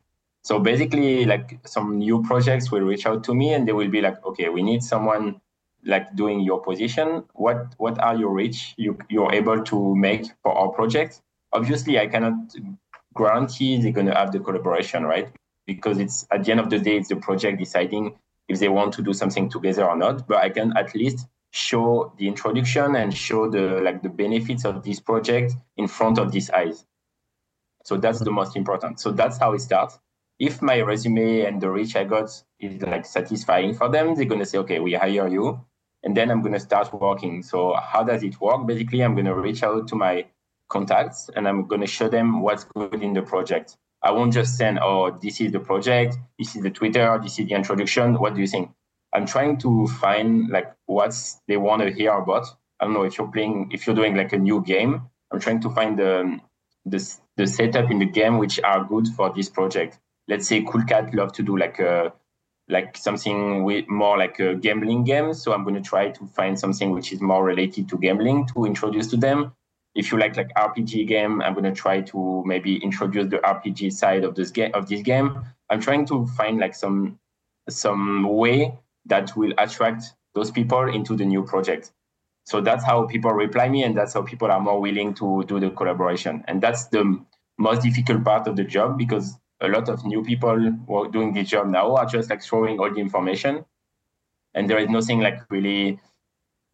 So 0.44 0.60
basically, 0.60 1.26
like 1.26 1.60
some 1.66 1.98
new 1.98 2.22
projects 2.22 2.72
will 2.72 2.82
reach 2.82 3.08
out 3.08 3.24
to 3.24 3.34
me 3.34 3.54
and 3.54 3.68
they 3.68 3.74
will 3.74 3.90
be 3.90 4.02
like, 4.02 4.24
okay, 4.24 4.50
we 4.50 4.62
need 4.62 4.84
someone 4.84 5.42
like 5.84 6.16
doing 6.16 6.42
your 6.42 6.62
position. 6.62 7.24
What 7.34 7.74
what 7.78 8.00
are 8.00 8.16
your 8.16 8.32
reach 8.32 8.76
you 8.78 8.98
you're 9.10 9.34
able 9.34 9.64
to 9.64 9.96
make 9.96 10.26
for 10.44 10.56
our 10.56 10.70
project? 10.70 11.22
Obviously, 11.52 12.00
I 12.00 12.06
cannot 12.06 12.34
guarantee 13.18 13.82
they're 13.82 13.92
going 13.92 14.08
to 14.08 14.14
have 14.14 14.32
the 14.32 14.40
collaboration, 14.40 15.04
right? 15.04 15.30
Because 15.66 15.98
it's 15.98 16.28
at 16.30 16.44
the 16.44 16.52
end 16.52 16.60
of 16.60 16.70
the 16.70 16.78
day, 16.80 16.98
it's 16.98 17.10
the 17.10 17.16
project 17.16 17.58
deciding 17.58 18.16
if 18.48 18.60
they 18.60 18.70
want 18.70 18.94
to 18.94 19.02
do 19.02 19.14
something 19.14 19.50
together 19.50 19.86
or 19.86 19.96
not. 19.96 20.28
But 20.28 20.38
I 20.38 20.50
can 20.50 20.76
at 20.78 20.96
least 20.96 21.28
show 21.52 22.14
the 22.18 22.28
introduction 22.28 22.96
and 22.96 23.16
show 23.16 23.50
the 23.50 23.82
like 23.82 24.04
the 24.04 24.10
benefits 24.10 24.66
of 24.66 24.84
this 24.84 25.00
project 25.00 25.54
in 25.78 25.88
front 25.88 26.20
of 26.20 26.32
these 26.32 26.50
eyes. 26.50 26.86
So 27.84 27.98
that's 27.98 28.20
the 28.20 28.32
most 28.32 28.56
important. 28.56 29.00
So 29.00 29.12
that's 29.12 29.38
how 29.38 29.54
it 29.54 29.62
starts. 29.62 30.00
If 30.38 30.62
my 30.62 30.82
resume 30.82 31.42
and 31.42 31.62
the 31.62 31.70
reach 31.70 31.96
I 31.96 32.04
got 32.04 32.30
is 32.60 32.82
like 32.82 33.06
satisfying 33.06 33.74
for 33.74 33.90
them, 33.90 34.16
they're 34.16 34.26
gonna 34.26 34.46
say, 34.46 34.58
okay, 34.60 34.80
we 34.80 34.94
hire 34.94 35.28
you, 35.28 35.62
and 36.04 36.18
then 36.18 36.30
I'm 36.30 36.42
gonna 36.42 36.60
start 36.60 36.94
working. 36.94 37.42
So 37.44 37.74
how 37.74 38.04
does 38.04 38.24
it 38.24 38.42
work? 38.42 38.68
Basically, 38.68 39.02
I'm 39.02 39.16
gonna 39.16 39.36
reach 39.36 39.64
out 39.64 39.88
to 39.88 39.96
my 39.96 40.26
contacts 40.68 41.30
and 41.36 41.48
I'm 41.48 41.68
going 41.68 41.82
to 41.82 41.88
show 41.88 42.10
them 42.10 42.42
what's 42.42 42.64
good 42.64 43.02
in 43.02 43.14
the 43.14 43.22
project. 43.22 43.78
I 44.06 44.12
won't 44.12 44.34
just 44.34 44.56
send, 44.56 44.78
oh, 44.84 45.18
this 45.19 45.42
is 45.42 45.52
the 45.52 45.60
project, 45.60 46.16
this 46.38 46.56
is 46.56 46.62
the 46.62 46.69
Twitter, 46.69 47.19
this 47.22 47.40
is 47.40 47.48
the 47.48 47.56
introduction. 47.56 48.13
What 48.19 48.36
do 48.36 48.40
you 48.42 48.46
think? 48.46 48.69
I'm 49.12 49.25
trying 49.25 49.57
to 49.60 49.88
find 49.88 50.48
like 50.50 50.72
what 50.86 51.16
they 51.48 51.57
want 51.57 51.81
to 51.81 51.92
hear 51.92 52.12
about. 52.12 52.46
I 52.80 52.86
don't 52.86 52.94
know 52.94 53.04
if 53.04 53.18
you're 53.18 53.31
playing, 53.31 53.72
if 53.74 53.88
you're 53.88 53.96
doing 53.96 54.16
like 54.16 54.31
a 54.31 54.38
new 54.38 54.62
game. 54.62 55.02
I'm 55.31 55.40
trying 55.40 55.60
to 55.62 55.72
find 55.72 55.98
the 55.98 56.40
the, 56.86 57.16
the 57.36 57.48
setup 57.48 57.90
in 57.90 57.98
the 57.98 58.06
game 58.06 58.38
which 58.38 58.60
are 58.63 58.84
good 58.84 59.07
for 59.07 59.34
this 59.34 59.50
project. 59.50 59.98
Let's 60.28 60.48
say 60.48 60.62
Cool 60.62 60.84
Cat 60.84 61.16
love 61.16 61.34
to 61.34 61.42
do 61.42 61.58
like 61.58 61.80
a 61.80 62.13
like 62.69 62.96
something 62.98 63.63
with 63.63 63.90
more 63.90 64.19
like 64.19 64.40
a 64.40 64.54
gambling 64.54 65.04
game. 65.04 65.34
So 65.34 65.51
I'm 65.51 65.63
going 65.63 65.81
to 65.81 65.81
try 65.81 66.12
to 66.12 66.28
find 66.28 66.60
something 66.60 66.92
which 66.92 67.12
is 67.12 67.22
more 67.22 67.44
related 67.44 67.90
to 67.90 67.98
gambling 67.98 68.48
to 68.54 68.66
introduce 68.66 69.08
to 69.08 69.18
them 69.18 69.56
if 69.96 70.12
you 70.12 70.20
like 70.20 70.36
like 70.36 70.54
RPG 70.56 71.08
game, 71.08 71.42
I'm 71.42 71.54
gonna 71.54 71.74
try 71.74 72.02
to 72.02 72.44
maybe 72.46 72.76
introduce 72.84 73.30
the 73.30 73.38
RPG 73.38 73.94
side 73.94 74.26
of 74.26 74.36
this 74.36 74.52
game 74.52 74.72
of 74.74 74.88
this 74.88 75.02
game. 75.02 75.40
I'm 75.70 75.80
trying 75.80 76.06
to 76.08 76.28
find 76.28 76.60
like 76.60 76.76
some 76.76 77.18
some 77.70 78.24
way 78.24 78.78
that 79.06 79.36
will 79.38 79.54
attract 79.58 80.14
those 80.34 80.52
people 80.52 80.94
into 80.94 81.16
the 81.16 81.25
new 81.25 81.44
project. 81.44 81.94
So 82.44 82.62
that's 82.62 82.84
how 82.84 83.06
people 83.06 83.32
reply 83.32 83.70
me, 83.70 83.84
and 83.84 83.98
that's 83.98 84.14
how 84.14 84.22
people 84.22 84.52
are 84.52 84.60
more 84.60 84.80
willing 84.80 85.14
to 85.16 85.44
do 85.48 85.60
the 85.60 85.72
collaboration. 85.72 86.44
And 86.48 86.62
that's 86.62 86.88
the 86.88 87.20
most 87.58 87.82
difficult 87.82 88.24
part 88.24 88.48
of 88.48 88.58
the 88.58 88.66
job 88.66 88.98
because 88.98 89.38
a 89.62 89.70
lot 89.70 89.88
of 89.88 90.06
new 90.06 90.22
people 90.22 90.60
who 90.60 90.96
are 90.96 91.08
doing 91.08 91.34
this 91.34 91.48
job 91.50 91.68
now 91.68 91.96
are 91.96 92.06
just 92.06 92.30
like 92.30 92.44
throwing 92.44 92.80
all 92.80 92.94
the 92.94 93.00
information, 93.00 93.64
and 94.54 94.70
there 94.70 94.78
is 94.78 94.90
nothing 94.90 95.22
like 95.22 95.40
really, 95.50 96.00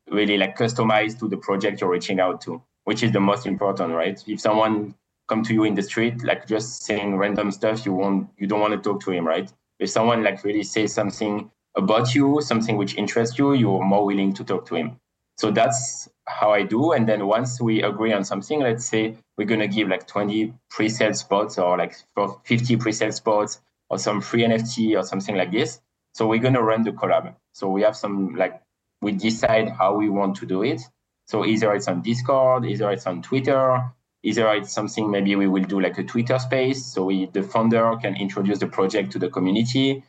really 0.10 0.38
like 0.40 0.58
customized 0.58 1.20
to 1.20 1.30
the 1.30 1.38
project 1.38 1.82
you're 1.82 1.92
reaching 1.92 2.20
out 2.20 2.42
to 2.42 2.62
which 2.84 3.04
is 3.04 3.12
the 3.12 3.20
most 3.20 3.46
important, 3.46 3.94
right? 3.94 4.22
If 4.28 4.40
someone 4.40 4.96
come 5.28 5.44
to 5.44 5.54
you 5.54 5.64
in 5.64 5.76
the 5.76 5.84
street, 5.84 6.24
like 6.24 6.48
just 6.48 6.84
saying 6.84 7.18
random 7.18 7.52
stuff, 7.52 7.86
you 7.86 7.94
won't, 7.94 8.30
you 8.38 8.48
don't 8.48 8.60
want 8.60 8.74
to 8.74 8.80
talk 8.80 9.02
to 9.04 9.12
him, 9.12 9.26
right? 9.26 9.52
If 9.80 9.90
someone 9.90 10.24
like 10.24 10.44
really 10.44 10.64
says 10.64 10.94
something 10.94 11.50
about 11.76 12.14
you, 12.14 12.42
something 12.42 12.78
which 12.78 12.96
interests 12.96 13.38
you, 13.38 13.54
you're 13.54 13.84
more 13.84 14.06
willing 14.06 14.34
to 14.34 14.44
talk 14.44 14.66
to 14.68 14.76
him. 14.76 15.00
So 15.38 15.52
that's 15.52 16.10
how 16.28 16.52
I 16.52 16.64
do. 16.64 16.92
And 16.92 17.08
then 17.08 17.26
once 17.26 17.60
we 17.62 17.82
agree 17.82 18.14
on 18.14 18.24
something, 18.24 18.60
let's 18.60 18.86
say 18.86 19.16
we're 19.38 19.48
gonna 19.48 19.68
give 19.68 19.88
like 19.88 20.06
20 20.06 20.54
pre-sale 20.70 21.14
spots 21.14 21.58
or 21.58 21.78
like 21.78 21.96
50 22.44 22.78
pre-sale 22.78 23.12
spots 23.12 23.62
or 23.90 23.98
some 23.98 24.22
free 24.22 24.44
NFT 24.44 25.00
or 25.00 25.04
something 25.04 25.36
like 25.36 25.52
this. 25.52 25.80
So 26.14 26.28
we're 26.28 26.40
gonna 26.40 26.62
run 26.62 26.84
the 26.84 26.92
collab. 26.92 27.34
So 27.54 27.70
we 27.70 27.82
have 27.82 27.96
some 27.96 28.36
like 28.36 28.62
we 29.02 29.14
decide 29.14 29.70
how 29.70 29.96
we 29.96 30.10
want 30.10 30.36
to 30.38 30.46
do 30.46 30.62
it 30.64 30.82
so 31.26 31.46
either 31.46 31.74
it's 31.74 31.88
on 31.88 32.02
Discord, 32.02 32.66
either 32.66 32.92
it's 32.92 33.08
on 33.08 33.22
Twitter, 33.22 33.82
either 34.24 34.52
it's 34.54 34.72
something 34.72 35.10
maybe 35.10 35.36
we 35.36 35.48
will 35.48 35.64
do 35.64 35.80
like 35.80 35.98
a 35.98 36.04
Twitter 36.04 36.38
space. 36.40 36.86
So 36.86 37.06
we, 37.06 37.28
the 37.28 37.44
founder 37.44 37.96
can 38.02 38.16
introduce 38.16 38.60
the 38.60 38.68
project 38.68 39.12
to 39.14 39.20
the 39.20 39.30
community, 39.30 40.04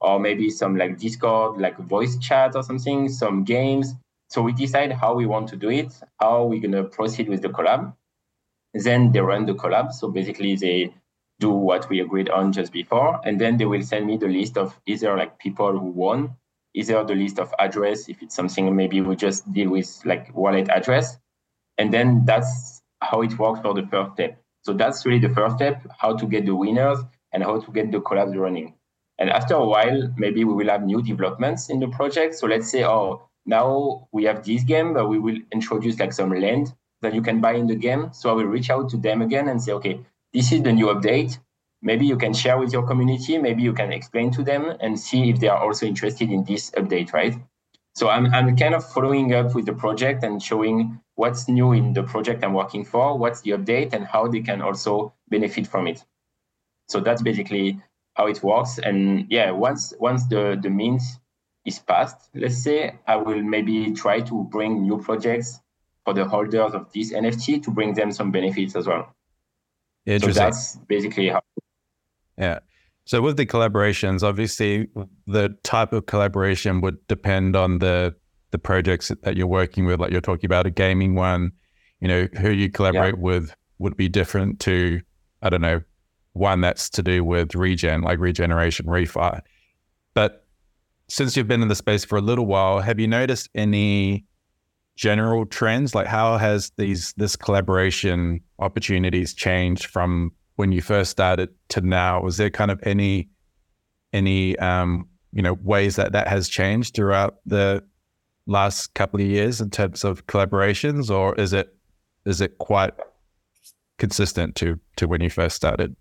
or 0.00 0.20
maybe 0.20 0.50
some 0.50 0.76
like 0.76 0.98
Discord, 0.98 1.60
like 1.60 1.76
voice 1.78 2.16
chat 2.18 2.54
or 2.54 2.62
something, 2.62 3.08
some 3.08 3.44
games. 3.44 3.94
So 4.30 4.42
we 4.42 4.52
decide 4.52 4.92
how 4.92 5.14
we 5.14 5.26
want 5.26 5.48
to 5.48 5.56
do 5.56 5.70
it, 5.70 5.92
how 6.20 6.44
we're 6.44 6.60
gonna 6.60 6.84
proceed 6.84 7.28
with 7.28 7.42
the 7.42 7.48
collab. 7.48 7.94
Then 8.74 9.12
they 9.12 9.20
run 9.20 9.46
the 9.46 9.54
collab. 9.54 9.92
So 9.92 10.08
basically 10.10 10.54
they 10.54 10.94
do 11.40 11.50
what 11.50 11.88
we 11.88 12.00
agreed 12.00 12.28
on 12.28 12.52
just 12.52 12.72
before, 12.72 13.20
and 13.24 13.40
then 13.40 13.56
they 13.56 13.64
will 13.64 13.82
send 13.82 14.06
me 14.06 14.16
the 14.16 14.28
list 14.28 14.56
of 14.56 14.78
either 14.86 15.16
like 15.16 15.38
people 15.38 15.78
who 15.78 15.86
won 15.86 16.36
either 16.78 17.04
the 17.04 17.14
list 17.14 17.38
of 17.38 17.52
address, 17.58 18.08
if 18.08 18.22
it's 18.22 18.34
something 18.34 18.74
maybe 18.74 19.00
we 19.00 19.16
just 19.16 19.52
deal 19.52 19.70
with 19.70 20.00
like 20.04 20.34
wallet 20.34 20.68
address. 20.68 21.18
And 21.76 21.92
then 21.92 22.24
that's 22.24 22.80
how 23.00 23.22
it 23.22 23.38
works 23.38 23.60
for 23.60 23.74
the 23.74 23.86
first 23.88 24.12
step. 24.14 24.40
So 24.62 24.72
that's 24.72 25.04
really 25.04 25.18
the 25.18 25.34
first 25.34 25.56
step, 25.56 25.84
how 25.98 26.16
to 26.16 26.26
get 26.26 26.46
the 26.46 26.54
winners 26.54 26.98
and 27.32 27.42
how 27.42 27.60
to 27.60 27.72
get 27.72 27.90
the 27.90 28.00
collabs 28.00 28.36
running. 28.36 28.74
And 29.18 29.30
after 29.30 29.54
a 29.54 29.64
while, 29.64 30.12
maybe 30.16 30.44
we 30.44 30.54
will 30.54 30.68
have 30.68 30.84
new 30.84 31.02
developments 31.02 31.68
in 31.68 31.80
the 31.80 31.88
project. 31.88 32.36
So 32.36 32.46
let's 32.46 32.70
say, 32.70 32.84
oh, 32.84 33.28
now 33.44 34.08
we 34.12 34.24
have 34.24 34.44
this 34.44 34.62
game, 34.62 34.94
but 34.94 35.08
we 35.08 35.18
will 35.18 35.38
introduce 35.52 35.98
like 35.98 36.12
some 36.12 36.30
land 36.30 36.72
that 37.02 37.14
you 37.14 37.22
can 37.22 37.40
buy 37.40 37.54
in 37.54 37.66
the 37.66 37.74
game. 37.74 38.10
So 38.12 38.30
I 38.30 38.34
will 38.34 38.44
reach 38.44 38.70
out 38.70 38.88
to 38.90 38.96
them 38.96 39.22
again 39.22 39.48
and 39.48 39.60
say, 39.60 39.72
okay, 39.72 40.00
this 40.32 40.52
is 40.52 40.62
the 40.62 40.72
new 40.72 40.86
update. 40.86 41.38
Maybe 41.80 42.06
you 42.06 42.16
can 42.16 42.34
share 42.34 42.58
with 42.58 42.72
your 42.72 42.86
community. 42.86 43.38
Maybe 43.38 43.62
you 43.62 43.72
can 43.72 43.92
explain 43.92 44.30
to 44.32 44.42
them 44.42 44.76
and 44.80 44.98
see 44.98 45.30
if 45.30 45.38
they 45.38 45.48
are 45.48 45.58
also 45.58 45.86
interested 45.86 46.30
in 46.30 46.44
this 46.44 46.70
update, 46.72 47.12
right? 47.12 47.34
So 47.94 48.08
I'm, 48.08 48.26
I'm 48.32 48.56
kind 48.56 48.74
of 48.74 48.88
following 48.92 49.34
up 49.34 49.54
with 49.54 49.66
the 49.66 49.72
project 49.72 50.22
and 50.22 50.42
showing 50.42 51.00
what's 51.14 51.48
new 51.48 51.72
in 51.72 51.92
the 51.92 52.02
project 52.02 52.44
I'm 52.44 52.54
working 52.54 52.84
for, 52.84 53.18
what's 53.18 53.40
the 53.40 53.52
update, 53.52 53.92
and 53.92 54.04
how 54.04 54.28
they 54.28 54.40
can 54.40 54.62
also 54.62 55.12
benefit 55.28 55.66
from 55.66 55.86
it. 55.86 56.04
So 56.88 57.00
that's 57.00 57.22
basically 57.22 57.80
how 58.14 58.26
it 58.26 58.42
works. 58.42 58.78
And 58.78 59.26
yeah, 59.30 59.50
once 59.50 59.92
once 59.98 60.26
the 60.26 60.58
the 60.60 60.70
means 60.70 61.18
is 61.64 61.78
passed, 61.78 62.30
let's 62.34 62.62
say, 62.62 62.94
I 63.06 63.16
will 63.16 63.42
maybe 63.42 63.92
try 63.92 64.20
to 64.22 64.44
bring 64.44 64.82
new 64.82 64.98
projects 64.98 65.60
for 66.04 66.14
the 66.14 66.24
holders 66.24 66.74
of 66.74 66.92
this 66.92 67.12
NFT 67.12 67.62
to 67.64 67.70
bring 67.70 67.94
them 67.94 68.10
some 68.12 68.30
benefits 68.30 68.74
as 68.76 68.86
well. 68.86 69.14
Interesting. 70.06 70.34
So 70.34 70.40
that's 70.40 70.76
basically 70.88 71.28
how. 71.28 71.42
Yeah. 72.38 72.60
So 73.04 73.22
with 73.22 73.36
the 73.36 73.46
collaborations, 73.46 74.22
obviously 74.22 74.88
the 75.26 75.56
type 75.62 75.92
of 75.92 76.06
collaboration 76.06 76.80
would 76.82 76.98
depend 77.08 77.56
on 77.56 77.78
the 77.78 78.14
the 78.50 78.58
projects 78.58 79.12
that 79.22 79.36
you're 79.36 79.46
working 79.46 79.84
with. 79.84 80.00
Like 80.00 80.10
you're 80.10 80.20
talking 80.20 80.46
about 80.46 80.66
a 80.66 80.70
gaming 80.70 81.14
one, 81.14 81.52
you 82.00 82.08
know, 82.08 82.28
who 82.38 82.50
you 82.50 82.70
collaborate 82.70 83.14
yeah. 83.14 83.20
with 83.20 83.54
would 83.78 83.96
be 83.96 84.08
different 84.08 84.60
to, 84.60 85.00
I 85.42 85.50
don't 85.50 85.60
know, 85.60 85.80
one 86.32 86.60
that's 86.60 86.88
to 86.90 87.02
do 87.02 87.24
with 87.24 87.54
regen, 87.54 88.02
like 88.02 88.18
regeneration, 88.18 88.86
refi. 88.86 89.40
But 90.14 90.46
since 91.08 91.36
you've 91.36 91.48
been 91.48 91.62
in 91.62 91.68
the 91.68 91.74
space 91.74 92.04
for 92.04 92.18
a 92.18 92.22
little 92.22 92.46
while, 92.46 92.80
have 92.80 93.00
you 93.00 93.08
noticed 93.08 93.48
any 93.54 94.24
general 94.96 95.46
trends? 95.46 95.94
Like 95.94 96.06
how 96.06 96.36
has 96.36 96.72
these 96.76 97.12
this 97.16 97.36
collaboration 97.36 98.40
opportunities 98.58 99.32
changed 99.32 99.86
from 99.86 100.32
when 100.58 100.72
you 100.72 100.82
first 100.82 101.12
started 101.12 101.50
to 101.68 101.80
now? 101.80 102.20
Was 102.20 102.36
there 102.36 102.50
kind 102.50 102.72
of 102.72 102.80
any 102.82 103.28
any 104.12 104.58
um, 104.58 105.08
you 105.32 105.40
know 105.40 105.54
ways 105.62 105.94
that 105.96 106.10
that 106.12 106.26
has 106.26 106.48
changed 106.48 106.96
throughout 106.96 107.36
the 107.46 107.84
last 108.46 108.92
couple 108.94 109.20
of 109.20 109.26
years 109.26 109.60
in 109.60 109.70
terms 109.70 110.02
of 110.02 110.26
collaborations, 110.26 111.10
or 111.10 111.34
is 111.36 111.52
it 111.52 111.76
is 112.26 112.40
it 112.40 112.58
quite 112.58 112.92
consistent 113.98 114.56
to 114.56 114.80
to 114.96 115.06
when 115.06 115.20
you 115.20 115.30
first 115.30 115.54
started? 115.54 115.94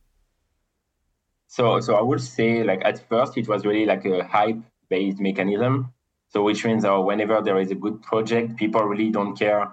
So, 1.46 1.80
so 1.80 1.96
I 1.96 2.02
would 2.02 2.22
say 2.22 2.64
like 2.64 2.82
at 2.84 3.08
first 3.08 3.38
it 3.38 3.48
was 3.48 3.64
really 3.64 3.86
like 3.86 4.06
a 4.06 4.26
hype 4.26 4.60
based 4.90 5.20
mechanism. 5.20 5.94
So 6.30 6.42
which 6.42 6.66
means 6.66 6.84
uh, 6.84 6.98
whenever 6.98 7.42
there 7.42 7.60
is 7.60 7.70
a 7.70 7.76
good 7.76 8.02
project, 8.02 8.58
people 8.58 8.82
really 8.82 9.12
don't 9.12 9.38
care 9.38 9.72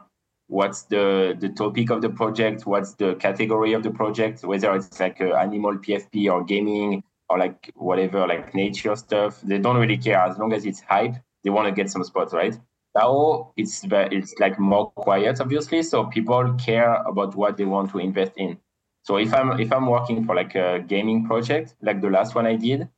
what's 0.49 0.83
the 0.85 1.37
the 1.39 1.49
topic 1.49 1.91
of 1.91 2.03
the 2.03 2.11
project, 2.11 2.67
what's 2.67 2.95
the 2.95 3.15
category 3.17 3.73
of 3.73 3.83
the 3.83 3.91
project, 3.91 4.45
whether 4.45 4.75
it's 4.75 5.01
like 5.01 5.21
uh, 5.21 5.35
animal 5.35 5.77
PFP 5.79 6.31
or 6.31 6.45
gaming 6.45 7.03
or 7.29 7.39
like 7.39 7.73
whatever, 7.75 8.27
like 8.27 8.55
nature 8.55 8.95
stuff. 8.97 9.41
They 9.41 9.59
don't 9.59 9.77
really 9.77 9.97
care 9.97 10.19
as 10.19 10.39
long 10.39 10.53
as 10.53 10.67
it's 10.67 10.81
hype. 10.81 11.17
They 11.43 11.51
want 11.51 11.69
to 11.69 11.73
get 11.73 11.91
some 11.91 12.05
spots, 12.05 12.33
right? 12.33 12.59
Now 12.95 13.53
it's 13.57 13.85
it's 13.91 14.35
like 14.39 14.59
more 14.59 14.91
quiet, 14.93 15.41
obviously. 15.41 15.83
So 15.83 16.05
people 16.05 16.55
care 16.55 16.95
about 17.03 17.35
what 17.35 17.57
they 17.57 17.65
want 17.65 17.91
to 17.91 17.99
invest 17.99 18.33
in. 18.37 18.59
So 19.03 19.17
if 19.17 19.35
I'm 19.35 19.59
if 19.61 19.73
I'm 19.73 19.87
working 19.87 20.25
for 20.25 20.35
like 20.35 20.55
a 20.55 20.81
gaming 20.87 21.27
project, 21.27 21.75
like 21.83 22.01
the 22.01 22.11
last 22.11 22.35
one 22.35 22.47
I 22.47 22.57
did, 22.57 22.89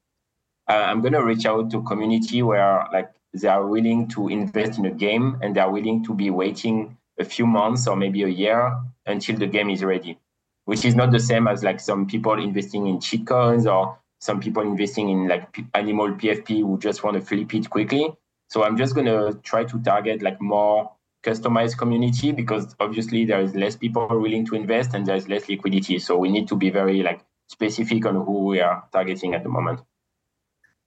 uh, 0.68 0.72
I'm 0.72 1.00
gonna 1.00 1.24
reach 1.24 1.46
out 1.46 1.70
to 1.70 1.82
community 1.82 2.42
where 2.42 2.86
like 2.92 3.10
they 3.32 3.48
are 3.48 3.66
willing 3.66 4.08
to 4.08 4.28
invest 4.28 4.78
in 4.78 4.86
a 4.86 4.90
game 4.90 5.38
and 5.42 5.54
they 5.54 5.60
are 5.60 5.70
willing 5.70 6.04
to 6.04 6.14
be 6.14 6.30
waiting 6.30 6.96
a 7.18 7.24
few 7.24 7.46
months 7.46 7.86
or 7.86 7.96
maybe 7.96 8.22
a 8.22 8.28
year 8.28 8.78
until 9.06 9.36
the 9.36 9.46
game 9.46 9.70
is 9.70 9.82
ready, 9.82 10.18
which 10.64 10.84
is 10.84 10.94
not 10.94 11.10
the 11.10 11.20
same 11.20 11.48
as 11.48 11.64
like 11.64 11.80
some 11.80 12.06
people 12.06 12.34
investing 12.34 12.86
in 12.86 13.00
cheat 13.00 13.26
coins 13.26 13.66
or 13.66 13.98
some 14.18 14.40
people 14.40 14.62
investing 14.62 15.08
in 15.08 15.28
like 15.28 15.58
animal 15.74 16.08
PFP 16.08 16.60
who 16.60 16.78
just 16.78 17.04
want 17.04 17.16
to 17.16 17.20
flip 17.20 17.54
it 17.54 17.70
quickly. 17.70 18.12
So 18.48 18.64
I'm 18.64 18.76
just 18.76 18.94
gonna 18.94 19.34
try 19.42 19.64
to 19.64 19.78
target 19.80 20.22
like 20.22 20.40
more 20.40 20.92
customized 21.22 21.76
community 21.76 22.32
because 22.32 22.74
obviously 22.78 23.24
there 23.24 23.40
is 23.40 23.54
less 23.54 23.76
people 23.76 24.06
willing 24.08 24.46
to 24.46 24.54
invest 24.54 24.94
and 24.94 25.04
there's 25.04 25.28
less 25.28 25.48
liquidity. 25.48 25.98
So 25.98 26.16
we 26.16 26.30
need 26.30 26.46
to 26.48 26.56
be 26.56 26.70
very 26.70 27.02
like 27.02 27.20
specific 27.48 28.06
on 28.06 28.14
who 28.14 28.44
we 28.44 28.60
are 28.60 28.84
targeting 28.92 29.34
at 29.34 29.42
the 29.42 29.48
moment. 29.48 29.80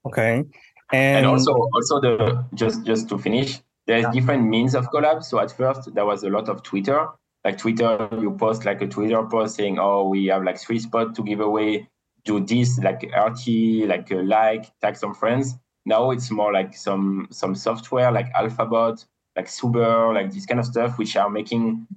Okay. 0.05 0.45
And, 0.91 1.17
and 1.17 1.25
also 1.25 1.53
also 1.53 2.01
the 2.01 2.45
just 2.53 2.83
just 2.83 3.09
to 3.09 3.17
finish, 3.17 3.59
there's 3.89 4.03
yeah. 4.03 4.11
different 4.11 4.47
means 4.47 4.75
of 4.75 4.91
collab. 4.91 5.23
So 5.23 5.39
at 5.39 5.51
first 5.51 5.95
there 5.95 6.05
was 6.05 6.23
a 6.23 6.29
lot 6.29 6.47
of 6.47 6.61
Twitter. 6.61 7.07
Like 7.43 7.57
Twitter, 7.57 8.07
you 8.21 8.31
post 8.37 8.63
like 8.63 8.83
a 8.83 8.87
Twitter 8.87 9.23
post 9.23 9.55
saying, 9.55 9.79
"Oh, 9.79 10.07
we 10.07 10.27
have 10.27 10.43
like 10.43 10.59
three 10.59 10.77
spots 10.77 11.15
to 11.15 11.23
give 11.23 11.39
away. 11.39 11.87
Do 12.23 12.39
this 12.39 12.77
like 12.79 13.01
RT, 13.03 13.87
like 13.87 14.11
a 14.11 14.21
like, 14.21 14.77
tag 14.79 14.95
some 14.95 15.15
friends." 15.15 15.55
Now 15.87 16.11
it's 16.11 16.29
more 16.29 16.53
like 16.53 16.75
some 16.77 17.29
some 17.31 17.55
software 17.55 18.11
like 18.11 18.29
Alphabot 18.35 19.03
like 19.35 19.47
Subber, 19.47 20.13
like 20.13 20.31
this 20.31 20.45
kind 20.45 20.59
of 20.59 20.67
stuff, 20.67 20.99
which 20.99 21.15
are 21.15 21.29
making 21.29 21.87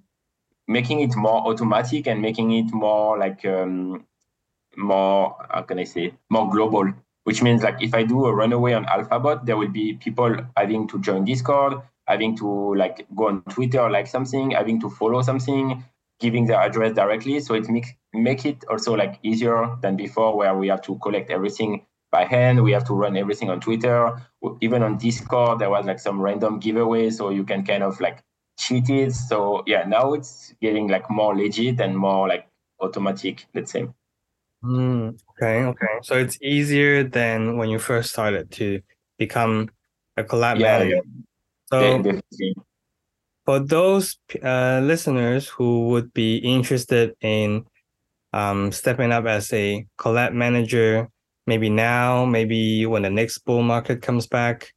making 0.68 1.00
it 1.00 1.14
more 1.14 1.46
automatic 1.46 2.06
and 2.06 2.22
making 2.22 2.52
it 2.52 2.72
more 2.72 3.18
like 3.18 3.44
um, 3.44 4.06
more 4.76 5.36
how 5.50 5.60
can 5.60 5.78
I 5.78 5.84
say 5.84 6.14
more 6.30 6.48
global. 6.48 6.94
Which 7.24 7.42
means 7.42 7.62
like 7.62 7.80
if 7.80 7.94
I 7.94 8.02
do 8.02 8.26
a 8.26 8.34
runaway 8.34 8.72
on 8.72 8.84
Alphabot, 8.86 9.46
there 9.46 9.56
will 9.56 9.68
be 9.68 9.94
people 9.94 10.36
having 10.56 10.88
to 10.88 10.98
join 11.00 11.24
Discord, 11.24 11.80
having 12.06 12.36
to 12.38 12.74
like 12.74 13.06
go 13.14 13.28
on 13.28 13.42
Twitter 13.42 13.80
or 13.80 13.90
like 13.90 14.08
something, 14.08 14.50
having 14.50 14.80
to 14.80 14.90
follow 14.90 15.22
something, 15.22 15.84
giving 16.20 16.46
their 16.46 16.60
address 16.60 16.94
directly. 16.94 17.38
So 17.40 17.54
it 17.54 17.68
makes 17.68 17.90
make 18.12 18.44
it 18.44 18.64
also 18.68 18.94
like 18.94 19.18
easier 19.22 19.76
than 19.82 19.96
before 19.96 20.36
where 20.36 20.56
we 20.56 20.68
have 20.68 20.82
to 20.82 20.98
collect 20.98 21.30
everything 21.30 21.86
by 22.10 22.24
hand. 22.24 22.62
We 22.62 22.72
have 22.72 22.84
to 22.86 22.94
run 22.94 23.16
everything 23.16 23.50
on 23.50 23.60
Twitter. 23.60 24.20
Even 24.60 24.82
on 24.82 24.98
Discord, 24.98 25.60
there 25.60 25.70
was 25.70 25.86
like 25.86 26.00
some 26.00 26.20
random 26.20 26.58
giveaway, 26.58 27.10
so 27.10 27.30
you 27.30 27.44
can 27.44 27.64
kind 27.64 27.82
of 27.82 28.00
like 28.00 28.22
cheat 28.58 28.90
it. 28.90 29.12
So 29.14 29.62
yeah, 29.66 29.84
now 29.84 30.12
it's 30.12 30.54
getting 30.60 30.88
like 30.88 31.08
more 31.10 31.36
legit 31.36 31.80
and 31.80 31.96
more 31.96 32.28
like 32.28 32.48
automatic, 32.80 33.46
let's 33.54 33.72
say. 33.72 33.86
Mm, 34.62 35.18
okay, 35.30 35.64
okay. 35.64 35.98
So 36.02 36.16
it's 36.16 36.38
easier 36.40 37.02
than 37.02 37.56
when 37.56 37.68
you 37.68 37.78
first 37.78 38.10
started 38.10 38.50
to 38.52 38.80
become 39.18 39.70
a 40.16 40.24
collab 40.24 40.58
yeah, 40.60 40.78
manager. 40.78 41.02
Yeah. 41.72 42.00
So 42.02 42.20
for 43.44 43.58
those 43.58 44.18
uh, 44.42 44.80
listeners 44.84 45.48
who 45.48 45.88
would 45.88 46.12
be 46.12 46.36
interested 46.36 47.14
in 47.20 47.64
um, 48.32 48.72
stepping 48.72 49.10
up 49.10 49.26
as 49.26 49.52
a 49.52 49.86
collab 49.98 50.32
manager 50.32 51.08
maybe 51.46 51.68
now, 51.68 52.24
maybe 52.24 52.86
when 52.86 53.02
the 53.02 53.10
next 53.10 53.38
bull 53.38 53.62
market 53.62 54.02
comes 54.02 54.26
back. 54.26 54.72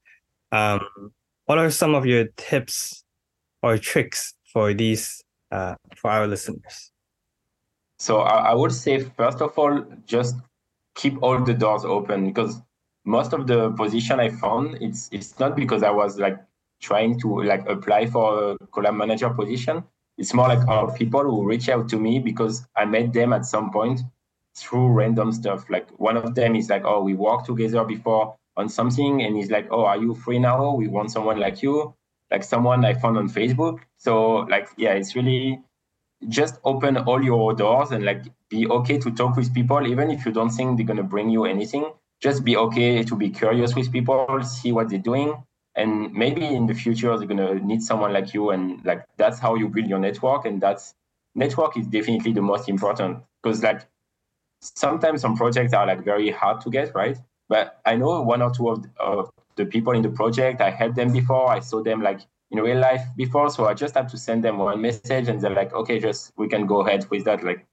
Um, 0.51 0.81
what 1.45 1.57
are 1.57 1.69
some 1.69 1.95
of 1.95 2.05
your 2.05 2.25
tips 2.37 3.03
or 3.61 3.77
tricks 3.77 4.33
for 4.51 4.73
these 4.73 5.21
uh, 5.51 5.75
for 5.95 6.09
our 6.11 6.27
listeners? 6.27 6.91
So 7.99 8.21
I, 8.21 8.51
I 8.51 8.53
would 8.53 8.71
say 8.71 8.99
first 8.99 9.41
of 9.41 9.57
all, 9.57 9.83
just 10.05 10.35
keep 10.95 11.21
all 11.21 11.39
the 11.43 11.53
doors 11.53 11.85
open 11.85 12.25
because 12.25 12.61
most 13.05 13.33
of 13.33 13.47
the 13.47 13.71
position 13.71 14.19
I 14.19 14.29
found, 14.29 14.77
it's 14.81 15.09
it's 15.11 15.39
not 15.39 15.55
because 15.55 15.83
I 15.83 15.91
was 15.91 16.17
like 16.17 16.37
trying 16.81 17.19
to 17.19 17.43
like 17.43 17.67
apply 17.69 18.07
for 18.07 18.51
a 18.51 18.57
collab 18.67 18.97
manager 18.97 19.29
position. 19.29 19.83
It's 20.17 20.33
more 20.33 20.47
like 20.47 20.67
uh, 20.67 20.87
people 20.93 21.23
who 21.23 21.45
reach 21.45 21.69
out 21.69 21.89
to 21.89 21.97
me 21.97 22.19
because 22.19 22.65
I 22.75 22.85
met 22.85 23.13
them 23.13 23.33
at 23.33 23.45
some 23.45 23.71
point 23.71 24.01
through 24.55 24.87
random 24.87 25.31
stuff. 25.31 25.69
Like 25.69 25.89
one 25.99 26.17
of 26.17 26.35
them 26.35 26.55
is 26.55 26.69
like, 26.69 26.83
oh, 26.85 27.03
we 27.03 27.13
worked 27.13 27.45
together 27.45 27.83
before 27.83 28.35
on 28.57 28.69
something, 28.69 29.21
and 29.21 29.35
he's 29.35 29.51
like, 29.51 29.67
oh, 29.71 29.85
are 29.85 29.97
you 29.97 30.15
free 30.15 30.39
now? 30.39 30.73
We 30.73 30.87
want 30.87 31.11
someone 31.11 31.39
like 31.39 31.61
you, 31.61 31.93
like 32.31 32.43
someone 32.43 32.85
I 32.85 32.93
found 32.93 33.17
on 33.17 33.29
Facebook. 33.29 33.79
So 33.97 34.47
like, 34.49 34.69
yeah, 34.77 34.93
it's 34.93 35.15
really 35.15 35.61
just 36.29 36.59
open 36.63 36.97
all 36.97 37.23
your 37.23 37.53
doors 37.53 37.91
and 37.91 38.03
like 38.05 38.23
be 38.49 38.67
okay 38.67 38.97
to 38.99 39.11
talk 39.11 39.35
with 39.35 39.53
people, 39.53 39.85
even 39.87 40.09
if 40.11 40.25
you 40.25 40.31
don't 40.31 40.49
think 40.49 40.77
they're 40.77 40.85
gonna 40.85 41.03
bring 41.03 41.29
you 41.29 41.45
anything. 41.45 41.91
Just 42.21 42.43
be 42.43 42.55
okay 42.57 43.03
to 43.03 43.15
be 43.15 43.29
curious 43.29 43.75
with 43.75 43.91
people, 43.91 44.41
see 44.43 44.71
what 44.71 44.89
they're 44.89 44.99
doing, 44.99 45.43
and 45.75 46.13
maybe 46.13 46.45
in 46.45 46.65
the 46.65 46.73
future 46.73 47.17
they're 47.17 47.27
gonna 47.27 47.55
need 47.55 47.81
someone 47.83 48.13
like 48.13 48.33
you, 48.33 48.51
and 48.51 48.83
like 48.85 49.05
that's 49.17 49.39
how 49.39 49.55
you 49.55 49.67
build 49.69 49.87
your 49.87 49.99
network, 49.99 50.45
and 50.45 50.61
that's 50.61 50.95
network 51.35 51.77
is 51.77 51.87
definitely 51.87 52.31
the 52.31 52.41
most 52.41 52.69
important. 52.69 53.19
Because 53.43 53.61
like 53.61 53.85
sometimes 54.61 55.21
some 55.21 55.35
projects 55.35 55.73
are 55.73 55.85
like 55.85 56.03
very 56.03 56.31
hard 56.31 56.61
to 56.61 56.69
get 56.69 56.93
right? 56.95 57.17
But 57.47 57.79
i 57.85 57.95
know 57.95 58.21
one 58.21 58.41
or 58.41 58.51
two 58.51 58.69
of 58.69 58.83
the, 58.83 58.89
of 58.99 59.29
the 59.55 59.65
people 59.65 59.93
in 59.93 60.01
the 60.01 60.09
project 60.09 60.61
i 60.61 60.69
helped 60.69 60.95
them 60.95 61.11
before 61.13 61.49
i 61.49 61.59
saw 61.59 61.81
them 61.83 62.01
like 62.01 62.21
in 62.51 62.59
real 62.59 62.79
life 62.79 63.01
before 63.15 63.49
so 63.49 63.65
i 63.65 63.73
just 63.73 63.95
have 63.95 64.09
to 64.09 64.17
send 64.17 64.43
them 64.43 64.57
one 64.57 64.81
message 64.81 65.27
and 65.27 65.41
they're 65.41 65.51
like 65.51 65.73
okay 65.73 65.99
just 65.99 66.31
we 66.37 66.47
can 66.47 66.65
go 66.65 66.81
ahead 66.81 67.05
with 67.09 67.23
that 67.25 67.43
like 67.43 67.65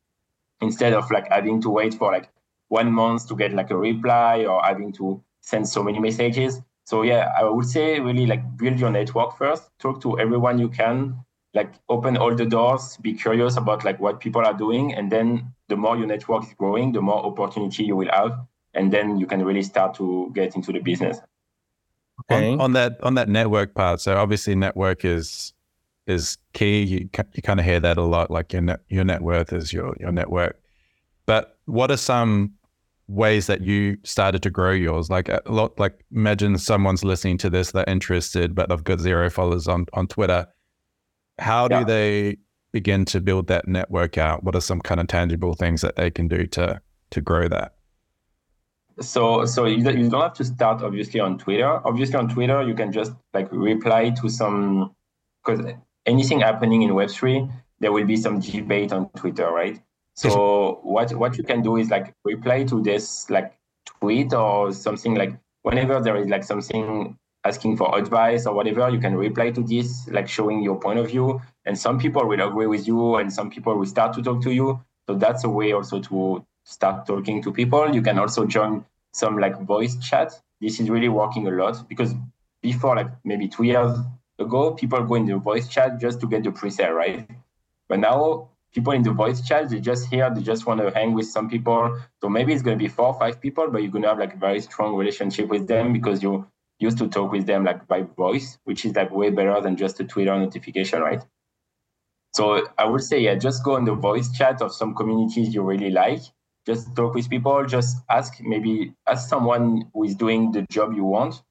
instead 0.60 0.92
of 0.94 1.10
like 1.10 1.28
having 1.30 1.60
to 1.60 1.70
wait 1.70 1.92
for 1.94 2.12
like 2.12 2.30
one 2.72 2.90
month 2.90 3.28
to 3.28 3.36
get 3.36 3.52
like 3.52 3.70
a 3.70 3.76
reply 3.76 4.46
or 4.46 4.62
having 4.62 4.90
to 4.90 5.22
send 5.42 5.68
so 5.68 5.82
many 5.82 5.98
messages. 5.98 6.62
So 6.86 7.02
yeah, 7.02 7.30
I 7.38 7.44
would 7.44 7.66
say 7.66 8.00
really 8.00 8.24
like 8.26 8.56
build 8.56 8.80
your 8.80 8.90
network 8.90 9.36
first, 9.36 9.68
talk 9.78 10.00
to 10.02 10.18
everyone 10.18 10.58
you 10.58 10.70
can, 10.70 11.16
like 11.52 11.74
open 11.90 12.16
all 12.16 12.34
the 12.34 12.46
doors, 12.46 12.96
be 13.02 13.12
curious 13.12 13.58
about 13.58 13.84
like 13.84 14.00
what 14.00 14.20
people 14.20 14.44
are 14.46 14.54
doing, 14.54 14.94
and 14.94 15.12
then 15.12 15.52
the 15.68 15.76
more 15.76 15.98
your 15.98 16.06
network 16.06 16.44
is 16.44 16.54
growing, 16.54 16.92
the 16.92 17.02
more 17.02 17.22
opportunity 17.26 17.84
you 17.84 17.94
will 17.94 18.10
have, 18.10 18.40
and 18.72 18.90
then 18.90 19.18
you 19.18 19.26
can 19.26 19.44
really 19.44 19.62
start 19.62 19.94
to 19.96 20.32
get 20.34 20.56
into 20.56 20.72
the 20.72 20.80
business. 20.80 21.20
Okay. 22.30 22.52
On, 22.52 22.60
on 22.60 22.72
that 22.74 23.02
on 23.02 23.14
that 23.14 23.28
network 23.28 23.74
part, 23.74 24.00
so 24.00 24.16
obviously 24.16 24.54
network 24.54 25.04
is 25.04 25.52
is 26.06 26.38
key. 26.52 26.82
You 26.82 27.08
you 27.34 27.42
kind 27.42 27.60
of 27.60 27.66
hear 27.66 27.80
that 27.80 27.96
a 27.96 28.02
lot, 28.02 28.30
like 28.30 28.52
your 28.52 28.62
net, 28.62 28.80
your 28.88 29.04
net 29.04 29.22
worth 29.22 29.52
is 29.52 29.72
your 29.72 29.94
your 29.98 30.12
network. 30.12 30.60
But 31.26 31.58
what 31.66 31.90
are 31.90 31.96
some 31.96 32.54
ways 33.08 33.46
that 33.46 33.60
you 33.62 33.98
started 34.02 34.42
to 34.42 34.50
grow 34.50 34.72
yours? 34.72 35.10
Like 35.10 35.28
uh, 35.28 35.40
a 35.46 35.52
lot, 35.52 35.78
like 35.78 36.04
imagine 36.12 36.58
someone's 36.58 37.04
listening 37.04 37.38
to 37.38 37.50
this, 37.50 37.72
they're 37.72 37.84
interested, 37.86 38.54
but 38.54 38.68
they've 38.68 38.84
got 38.84 39.00
zero 39.00 39.30
followers 39.30 39.68
on 39.68 39.86
on 39.92 40.06
Twitter. 40.06 40.46
How 41.38 41.68
yeah. 41.70 41.80
do 41.80 41.84
they 41.84 42.36
begin 42.72 43.04
to 43.06 43.20
build 43.20 43.46
that 43.48 43.68
network 43.68 44.18
out? 44.18 44.44
What 44.44 44.54
are 44.54 44.60
some 44.60 44.80
kind 44.80 45.00
of 45.00 45.06
tangible 45.06 45.54
things 45.54 45.82
that 45.82 45.96
they 45.96 46.10
can 46.10 46.28
do 46.28 46.46
to 46.48 46.80
to 47.10 47.20
grow 47.20 47.48
that? 47.48 47.74
So 49.02 49.44
so 49.44 49.66
you, 49.66 49.88
you 49.90 50.08
don't 50.08 50.22
have 50.22 50.34
to 50.34 50.44
start 50.44 50.82
obviously 50.82 51.20
on 51.20 51.38
Twitter. 51.38 51.86
Obviously 51.86 52.16
on 52.16 52.28
Twitter 52.28 52.62
you 52.62 52.74
can 52.74 52.92
just 52.92 53.12
like 53.34 53.48
reply 53.52 54.10
to 54.10 54.28
some 54.28 54.94
because 55.44 55.72
anything 56.06 56.40
happening 56.40 56.82
in 56.82 56.90
Web3, 56.90 57.50
there 57.80 57.92
will 57.92 58.06
be 58.06 58.16
some 58.16 58.40
debate 58.40 58.92
on 58.92 59.08
Twitter, 59.10 59.50
right? 59.50 59.80
So 60.14 60.80
what 60.82 61.12
what 61.14 61.38
you 61.38 61.44
can 61.44 61.62
do 61.62 61.76
is 61.76 61.90
like 61.90 62.14
reply 62.24 62.64
to 62.64 62.82
this 62.82 63.28
like 63.30 63.56
tweet 64.00 64.32
or 64.34 64.72
something 64.72 65.14
like 65.14 65.38
whenever 65.62 66.00
there 66.00 66.16
is 66.16 66.28
like 66.28 66.44
something 66.44 67.16
asking 67.44 67.76
for 67.76 67.98
advice 67.98 68.46
or 68.46 68.54
whatever, 68.54 68.88
you 68.88 69.00
can 69.00 69.16
reply 69.16 69.50
to 69.50 69.62
this, 69.62 70.08
like 70.08 70.28
showing 70.28 70.62
your 70.62 70.78
point 70.78 70.98
of 70.98 71.08
view. 71.08 71.40
And 71.64 71.78
some 71.78 71.98
people 71.98 72.26
will 72.26 72.40
agree 72.40 72.66
with 72.66 72.86
you 72.86 73.16
and 73.16 73.32
some 73.32 73.50
people 73.50 73.76
will 73.76 73.86
start 73.86 74.12
to 74.14 74.22
talk 74.22 74.42
to 74.42 74.52
you. 74.52 74.80
So 75.08 75.16
that's 75.16 75.44
a 75.44 75.48
way 75.48 75.72
also 75.72 76.00
to 76.00 76.44
start 76.64 77.06
talking 77.06 77.42
to 77.42 77.52
people. 77.52 77.92
You 77.94 78.02
can 78.02 78.18
also 78.18 78.46
join 78.46 78.84
some 79.12 79.38
like 79.38 79.60
voice 79.60 79.96
chat. 79.98 80.32
This 80.60 80.80
is 80.80 80.90
really 80.90 81.08
working 81.08 81.46
a 81.48 81.50
lot 81.50 81.88
because 81.88 82.14
before 82.62 82.96
like 82.96 83.08
maybe 83.24 83.48
two 83.48 83.64
years 83.64 83.98
ago, 84.38 84.72
people 84.72 85.02
go 85.04 85.14
in 85.16 85.26
the 85.26 85.36
voice 85.36 85.68
chat 85.68 86.00
just 86.00 86.20
to 86.20 86.26
get 86.26 86.44
the 86.44 86.52
pre-sale, 86.52 86.92
right? 86.92 87.28
But 87.88 88.00
now 88.00 88.50
people 88.72 88.92
in 88.92 89.02
the 89.02 89.12
voice 89.12 89.46
chat, 89.46 89.68
they 89.68 89.80
just 89.80 90.08
hear, 90.08 90.32
they 90.34 90.42
just 90.42 90.66
want 90.66 90.80
to 90.80 90.90
hang 90.90 91.12
with 91.12 91.26
some 91.26 91.48
people. 91.48 91.98
So 92.20 92.28
maybe 92.28 92.52
it's 92.52 92.62
going 92.62 92.78
to 92.78 92.82
be 92.82 92.88
four 92.88 93.08
or 93.08 93.18
five 93.18 93.40
people, 93.40 93.68
but 93.70 93.82
you're 93.82 93.90
going 93.90 94.02
to 94.02 94.08
have 94.08 94.18
like 94.18 94.34
a 94.34 94.38
very 94.38 94.60
strong 94.60 94.94
relationship 94.94 95.48
with 95.48 95.66
them 95.66 95.92
because 95.92 96.22
you 96.22 96.46
used 96.78 96.98
to 96.98 97.08
talk 97.08 97.32
with 97.32 97.46
them 97.46 97.64
like 97.64 97.86
by 97.86 98.02
voice, 98.02 98.58
which 98.64 98.84
is 98.84 98.94
like 98.94 99.10
way 99.10 99.30
better 99.30 99.60
than 99.60 99.76
just 99.76 100.00
a 100.00 100.04
Twitter 100.04 100.36
notification, 100.38 101.00
right? 101.00 101.22
So 102.34 102.66
I 102.78 102.86
would 102.86 103.02
say, 103.02 103.20
yeah, 103.20 103.34
just 103.34 103.62
go 103.62 103.76
in 103.76 103.84
the 103.84 103.94
voice 103.94 104.32
chat 104.32 104.62
of 104.62 104.74
some 104.74 104.94
communities 104.94 105.54
you 105.54 105.62
really 105.62 105.90
like. 105.90 106.22
Just 106.66 106.94
talk 106.94 107.14
with 107.14 107.28
people. 107.28 107.64
Just 107.66 107.98
ask, 108.08 108.40
maybe 108.40 108.94
ask 109.06 109.28
someone 109.28 109.90
who 109.92 110.04
is 110.04 110.14
doing 110.14 110.52
the 110.52 110.62
job 110.70 110.94
you 110.94 111.04
want 111.04 111.42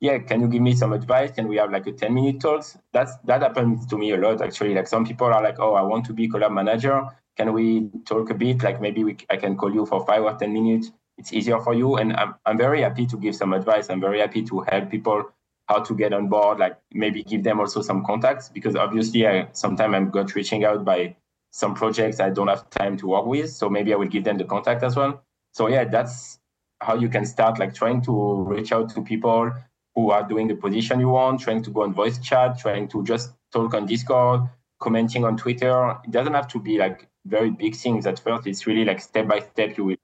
yeah, 0.00 0.18
can 0.18 0.40
you 0.40 0.48
give 0.48 0.62
me 0.62 0.74
some 0.74 0.92
advice? 0.92 1.30
Can 1.32 1.48
we 1.48 1.56
have 1.56 1.70
like 1.70 1.86
a 1.86 1.92
10 1.92 2.12
minute 2.12 2.40
talks? 2.40 2.76
That's 2.92 3.16
that 3.24 3.42
happens 3.42 3.86
to 3.86 3.96
me 3.96 4.12
a 4.12 4.16
lot 4.16 4.42
actually. 4.42 4.74
Like 4.74 4.88
some 4.88 5.06
people 5.06 5.26
are 5.28 5.42
like, 5.42 5.58
oh, 5.58 5.74
I 5.74 5.82
want 5.82 6.04
to 6.06 6.12
be 6.12 6.26
a 6.26 6.28
collab 6.28 6.52
manager. 6.52 7.06
Can 7.36 7.52
we 7.52 7.90
talk 8.04 8.30
a 8.30 8.34
bit? 8.34 8.62
Like 8.62 8.80
maybe 8.80 9.04
we, 9.04 9.16
I 9.30 9.36
can 9.36 9.56
call 9.56 9.72
you 9.72 9.86
for 9.86 10.04
five 10.04 10.22
or 10.22 10.34
10 10.34 10.52
minutes. 10.52 10.92
It's 11.18 11.32
easier 11.32 11.60
for 11.60 11.72
you. 11.72 11.96
And 11.96 12.12
I'm, 12.14 12.34
I'm 12.44 12.58
very 12.58 12.82
happy 12.82 13.06
to 13.06 13.16
give 13.16 13.34
some 13.34 13.54
advice. 13.54 13.88
I'm 13.88 14.00
very 14.00 14.20
happy 14.20 14.42
to 14.44 14.60
help 14.60 14.90
people 14.90 15.30
how 15.66 15.80
to 15.80 15.94
get 15.94 16.12
on 16.12 16.28
board, 16.28 16.58
like 16.58 16.78
maybe 16.92 17.24
give 17.24 17.42
them 17.42 17.58
also 17.58 17.82
some 17.82 18.04
contacts 18.04 18.48
because 18.48 18.76
obviously 18.76 19.26
I 19.26 19.48
sometimes 19.52 19.94
I'm 19.94 20.10
got 20.10 20.34
reaching 20.34 20.64
out 20.64 20.84
by 20.84 21.16
some 21.56 21.74
projects 21.74 22.20
I 22.20 22.28
don't 22.28 22.48
have 22.48 22.68
time 22.68 22.98
to 22.98 23.06
work 23.06 23.24
with. 23.24 23.50
So 23.50 23.70
maybe 23.70 23.94
I 23.94 23.96
will 23.96 24.08
give 24.08 24.24
them 24.24 24.36
the 24.36 24.44
contact 24.44 24.82
as 24.82 24.94
well. 24.94 25.22
So 25.52 25.68
yeah, 25.68 25.84
that's 25.84 26.38
how 26.82 26.96
you 26.96 27.08
can 27.08 27.24
start 27.24 27.58
like 27.58 27.74
trying 27.74 28.02
to 28.02 28.42
reach 28.42 28.72
out 28.72 28.90
to 28.90 29.02
people 29.02 29.50
who 29.94 30.10
are 30.10 30.22
doing 30.22 30.48
the 30.48 30.54
position 30.54 31.00
you 31.00 31.08
want, 31.08 31.40
trying 31.40 31.62
to 31.62 31.70
go 31.70 31.82
on 31.82 31.94
voice 31.94 32.18
chat, 32.18 32.58
trying 32.58 32.88
to 32.88 33.02
just 33.04 33.32
talk 33.54 33.72
on 33.72 33.86
Discord, 33.86 34.42
commenting 34.80 35.24
on 35.24 35.38
Twitter. 35.38 35.96
It 36.04 36.10
doesn't 36.10 36.34
have 36.34 36.46
to 36.48 36.60
be 36.60 36.76
like 36.76 37.08
very 37.24 37.50
big 37.50 37.74
things 37.74 38.06
at 38.06 38.18
first. 38.18 38.46
It's 38.46 38.66
really 38.66 38.84
like 38.84 39.00
step 39.00 39.26
by 39.26 39.40
step. 39.40 39.78
You 39.78 39.84
will 39.86 39.96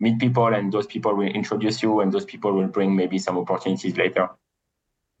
meet 0.00 0.18
people, 0.18 0.48
and 0.48 0.70
those 0.70 0.86
people 0.86 1.14
will 1.14 1.28
introduce 1.28 1.82
you, 1.82 2.00
and 2.00 2.12
those 2.12 2.26
people 2.26 2.52
will 2.52 2.68
bring 2.68 2.94
maybe 2.94 3.18
some 3.18 3.38
opportunities 3.38 3.96
later. 3.96 4.28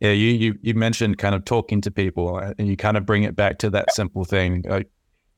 Yeah, 0.00 0.12
you 0.12 0.28
you 0.28 0.58
you 0.60 0.74
mentioned 0.74 1.16
kind 1.16 1.34
of 1.34 1.46
talking 1.46 1.80
to 1.80 1.90
people, 1.90 2.36
and 2.36 2.68
you 2.68 2.76
kind 2.76 2.98
of 2.98 3.06
bring 3.06 3.22
it 3.22 3.34
back 3.34 3.56
to 3.60 3.70
that 3.70 3.94
simple 3.94 4.26
thing. 4.26 4.64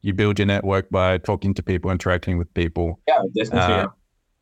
You 0.02 0.12
build 0.12 0.38
your 0.38 0.46
network 0.46 0.90
by 0.90 1.18
talking 1.18 1.54
to 1.54 1.62
people, 1.62 1.90
interacting 1.90 2.36
with 2.36 2.52
people. 2.54 3.00
Yeah, 3.08 3.22
definitely. 3.34 3.74
Uh, 3.74 3.88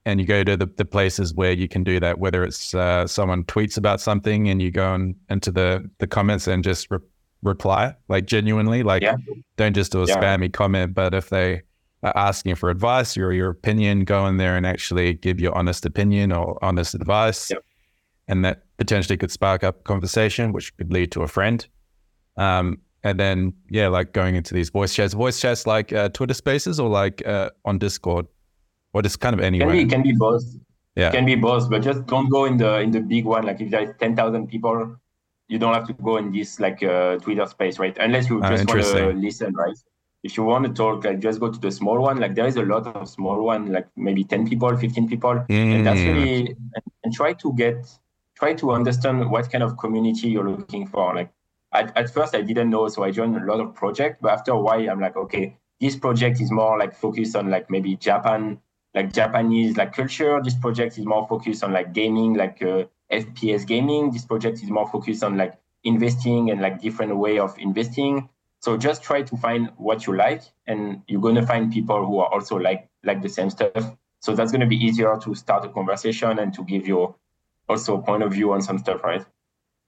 and 0.07 0.19
you 0.19 0.27
go 0.27 0.43
to 0.43 0.57
the, 0.57 0.67
the 0.67 0.85
places 0.85 1.35
where 1.35 1.53
you 1.53 1.69
can 1.69 1.85
do 1.85 2.01
that, 2.01 2.19
whether 2.19 2.43
it's 2.43 2.75
uh, 2.75 3.07
someone 3.07 3.45
tweets 3.45 3.77
about 3.77 4.01
something 4.01 4.49
and 4.49 4.63
you 4.63 4.71
go 4.71 4.87
on 4.87 5.15
into 5.29 5.53
the, 5.53 5.89
the 5.99 6.07
comments 6.07 6.47
and 6.47 6.65
just 6.65 6.91
re- 6.91 6.99
reply, 7.43 7.95
like 8.09 8.27
genuinely, 8.27 8.83
like 8.83 9.03
yeah. 9.03 9.17
don't 9.57 9.75
just 9.75 9.93
do 9.93 10.03
a 10.03 10.07
yeah. 10.07 10.17
spammy 10.17 10.51
comment, 10.51 10.95
but 10.95 11.13
if 11.13 11.29
they 11.29 11.63
are 12.03 12.17
asking 12.17 12.55
for 12.55 12.71
advice 12.71 13.17
or 13.19 13.33
your 13.35 13.51
opinion, 13.51 14.05
go 14.05 14.27
in 14.27 14.39
there 14.39 14.57
and 14.57 14.67
actually 14.67 15.13
give 15.15 15.39
your 15.39 15.55
honest 15.57 15.85
opinion 15.85 16.33
or 16.33 16.59
honest 16.65 16.95
advice. 16.95 17.53
And 18.27 18.45
that 18.45 18.63
potentially 18.79 19.19
could 19.19 19.31
spark 19.31 19.63
up 19.63 19.81
a 19.81 19.83
conversation, 19.83 20.53
which 20.53 20.75
could 20.79 20.93
lead 20.93 21.13
to 21.13 21.23
a 21.23 21.29
friend. 21.29 21.67
Um, 22.39 22.79
and 23.03 23.19
then, 23.19 23.55
yeah, 23.71 23.89
like 23.89 24.13
going 24.13 24.35
into 24.35 24.55
these 24.55 24.71
voice 24.71 24.95
chats, 24.95 25.15
voice 25.15 25.41
chats 25.41 25.67
like 25.67 25.93
uh, 25.93 26.09
Twitter 26.11 26.35
spaces 26.35 26.79
or 26.79 26.89
like 26.89 27.27
uh, 27.27 27.51
on 27.65 27.79
Discord. 27.79 28.27
What 28.93 29.07
is 29.07 29.17
kind 29.17 29.35
of 29.35 29.41
anywhere? 29.41 29.69
Can 29.69 29.87
be, 29.87 29.91
can 29.91 30.03
be 30.03 30.13
both. 30.13 30.45
Yeah. 30.97 31.11
Can 31.13 31.25
be 31.25 31.37
both, 31.37 31.71
but 31.71 31.83
just 31.83 32.05
don't 32.07 32.29
go 32.29 32.45
in 32.45 32.57
the 32.57 32.81
in 32.81 32.91
the 32.91 33.01
big 33.01 33.25
one. 33.25 33.45
Like 33.45 33.61
if 33.61 33.71
there 33.71 33.83
is 33.83 33.91
ten 33.99 34.17
thousand 34.17 34.49
people, 34.49 34.97
you 35.49 35.59
don't 35.59 35.73
have 35.73 35.87
to 35.87 35.93
go 35.95 36.17
in 36.17 36.33
this 36.33 36.59
like 36.61 36.83
uh, 36.83 37.17
Twitter 37.19 37.47
space, 37.47 37.79
right? 37.79 37.97
Unless 37.99 38.29
you 38.29 38.41
ah, 38.43 38.51
just 38.51 38.69
want 38.69 38.83
to 38.83 39.13
listen, 39.13 39.55
right? 39.55 39.77
If 40.23 40.37
you 40.37 40.43
want 40.43 40.67
to 40.67 40.73
talk, 40.73 41.05
like 41.05 41.21
just 41.21 41.41
go 41.41 41.51
to 41.51 41.59
the 41.59 41.71
small 41.71 42.01
one. 42.01 42.19
Like 42.19 42.35
there 42.35 42.47
is 42.47 42.57
a 42.57 42.63
lot 42.63 42.87
of 42.87 43.09
small 43.09 43.43
one, 43.43 43.73
like 43.73 43.89
maybe 43.97 44.25
ten 44.25 44.47
people, 44.49 44.77
fifteen 44.77 45.09
people, 45.09 45.35
mm. 45.49 45.77
and 45.77 45.87
that's 45.87 46.01
really 46.01 46.49
and, 46.49 46.85
and 47.05 47.15
try 47.15 47.33
to 47.35 47.55
get 47.55 47.87
try 48.35 48.53
to 48.55 48.73
understand 48.73 49.31
what 49.31 49.51
kind 49.51 49.63
of 49.63 49.79
community 49.79 50.29
you're 50.29 50.51
looking 50.51 50.87
for. 50.87 51.15
Like 51.15 51.31
at, 51.73 51.97
at 51.97 52.13
first 52.13 52.35
I 52.35 52.43
didn't 52.43 52.71
know, 52.71 52.89
so 52.89 53.03
I 53.03 53.11
joined 53.11 53.37
a 53.37 53.45
lot 53.45 53.61
of 53.61 53.75
projects, 53.75 54.19
but 54.21 54.33
after 54.33 54.53
a 54.53 54.61
while 54.61 54.89
I'm 54.91 55.01
like, 55.01 55.17
okay, 55.17 55.57
this 55.81 55.97
project 55.97 56.41
is 56.41 56.51
more 56.51 56.79
like 56.79 56.95
focused 56.95 57.37
on 57.37 57.51
like 57.51 57.71
maybe 57.71 57.97
Japan 57.97 58.61
like 58.95 59.13
Japanese 59.13 59.77
like 59.77 59.95
culture. 59.95 60.41
This 60.43 60.55
project 60.55 60.99
is 60.99 61.07
more 61.07 61.27
focused 61.29 61.63
on 61.63 61.73
like 61.73 61.93
gaming, 61.93 62.35
like 62.35 62.63
uh, 62.63 62.85
FPS 63.11 63.67
gaming. 63.67 64.11
This 64.11 64.25
project 64.25 64.63
is 64.63 64.71
more 64.71 64.89
focused 64.89 65.23
on 65.23 65.37
like 65.37 65.55
investing 65.85 66.51
and 66.51 66.61
like 66.61 66.81
different 66.81 67.17
way 67.17 67.39
of 67.39 67.57
investing. 67.59 68.29
So 68.61 68.77
just 68.77 69.03
try 69.03 69.23
to 69.23 69.37
find 69.37 69.71
what 69.77 70.07
you 70.07 70.15
like, 70.15 70.43
and 70.67 71.03
you're 71.07 71.21
gonna 71.21 71.47
find 71.47 71.73
people 71.73 72.05
who 72.05 72.19
are 72.19 72.33
also 72.33 72.57
like 72.57 72.89
like 73.05 73.23
the 73.23 73.29
same 73.29 73.51
stuff. 73.51 73.97
So 74.21 74.35
that's 74.35 74.53
gonna 74.53 74.67
be 74.67 74.77
easier 74.77 75.17
to 75.23 75.35
start 75.35 75.65
a 75.65 75.69
conversation 75.69 76.39
and 76.39 76.53
to 76.55 76.65
give 76.65 76.87
you 76.87 77.15
also 77.69 77.97
a 77.97 78.03
point 78.03 78.23
of 78.23 78.33
view 78.33 78.53
on 78.53 78.61
some 78.61 78.79
stuff, 78.79 79.03
right? 79.03 79.25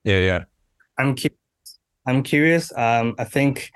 Yeah, 0.05 0.18
yeah. 0.18 0.45
I'm 0.97 1.16
cu- 1.16 1.37
I'm 2.07 2.23
curious. 2.23 2.73
Um, 2.77 3.15
I 3.19 3.25
think 3.25 3.71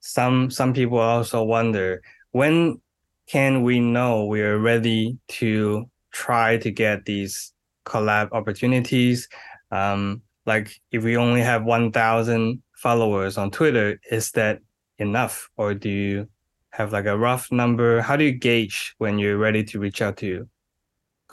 some 0.00 0.50
some 0.50 0.72
people 0.72 0.98
also 0.98 1.42
wonder 1.42 2.02
when 2.32 2.80
can 3.26 3.62
we 3.62 3.80
know 3.80 4.26
we 4.26 4.42
are 4.42 4.58
ready 4.58 5.18
to 5.28 5.88
try 6.12 6.58
to 6.58 6.70
get 6.70 7.04
these 7.04 7.52
collab 7.86 8.28
opportunities? 8.32 9.28
Um, 9.70 10.22
like 10.44 10.80
if 10.90 11.02
we 11.04 11.16
only 11.16 11.40
have 11.40 11.64
1,000 11.64 12.62
followers 12.76 13.38
on 13.38 13.50
Twitter, 13.50 13.98
is 14.10 14.32
that 14.32 14.60
enough? 14.98 15.48
Or 15.56 15.74
do 15.74 15.88
you 15.88 16.28
have 16.70 16.92
like 16.92 17.06
a 17.06 17.16
rough 17.16 17.50
number? 17.52 18.00
How 18.00 18.16
do 18.16 18.24
you 18.24 18.32
gauge 18.32 18.94
when 18.98 19.18
you're 19.18 19.38
ready 19.38 19.64
to 19.64 19.78
reach 19.78 20.02
out 20.02 20.16
to 20.18 20.48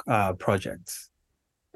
uh, 0.08 0.34
projects? 0.34 1.09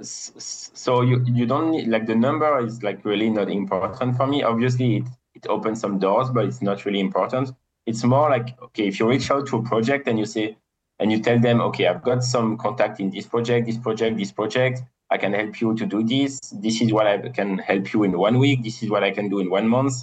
So 0.01 1.01
you, 1.01 1.23
you 1.25 1.45
don't 1.45 1.71
need 1.71 1.87
like 1.87 2.07
the 2.07 2.15
number 2.15 2.59
is 2.65 2.81
like 2.81 3.05
really 3.05 3.29
not 3.29 3.49
important 3.49 4.17
for 4.17 4.25
me. 4.25 4.43
Obviously 4.43 4.97
it, 4.97 5.03
it 5.35 5.47
opens 5.47 5.79
some 5.79 5.99
doors, 5.99 6.29
but 6.29 6.45
it's 6.45 6.61
not 6.61 6.85
really 6.85 6.99
important. 6.99 7.51
It's 7.85 8.03
more 8.03 8.29
like 8.29 8.59
okay 8.61 8.87
if 8.87 8.99
you 8.99 9.07
reach 9.07 9.29
out 9.29 9.47
to 9.47 9.57
a 9.57 9.63
project 9.63 10.07
and 10.07 10.17
you 10.17 10.25
say 10.25 10.57
and 10.99 11.11
you 11.11 11.19
tell 11.19 11.39
them 11.39 11.59
okay 11.59 11.87
i've 11.87 12.03
got 12.03 12.23
some 12.23 12.57
contact 12.57 12.99
in 12.99 13.09
this 13.09 13.25
project 13.25 13.67
this 13.67 13.77
project 13.77 14.17
this 14.17 14.31
project. 14.31 14.81
I 15.09 15.17
can 15.17 15.33
help 15.33 15.61
you 15.61 15.75
to 15.75 15.85
do 15.85 16.01
this. 16.03 16.39
This 16.39 16.81
is 16.81 16.91
what 16.91 17.05
i 17.05 17.29
can 17.29 17.59
help 17.59 17.93
you 17.93 18.03
in 18.03 18.17
one 18.17 18.39
week. 18.39 18.63
This 18.63 18.81
is 18.81 18.89
what 18.89 19.03
i 19.03 19.11
can 19.11 19.29
do 19.29 19.39
in 19.39 19.49
one 19.49 19.67
month. 19.67 19.93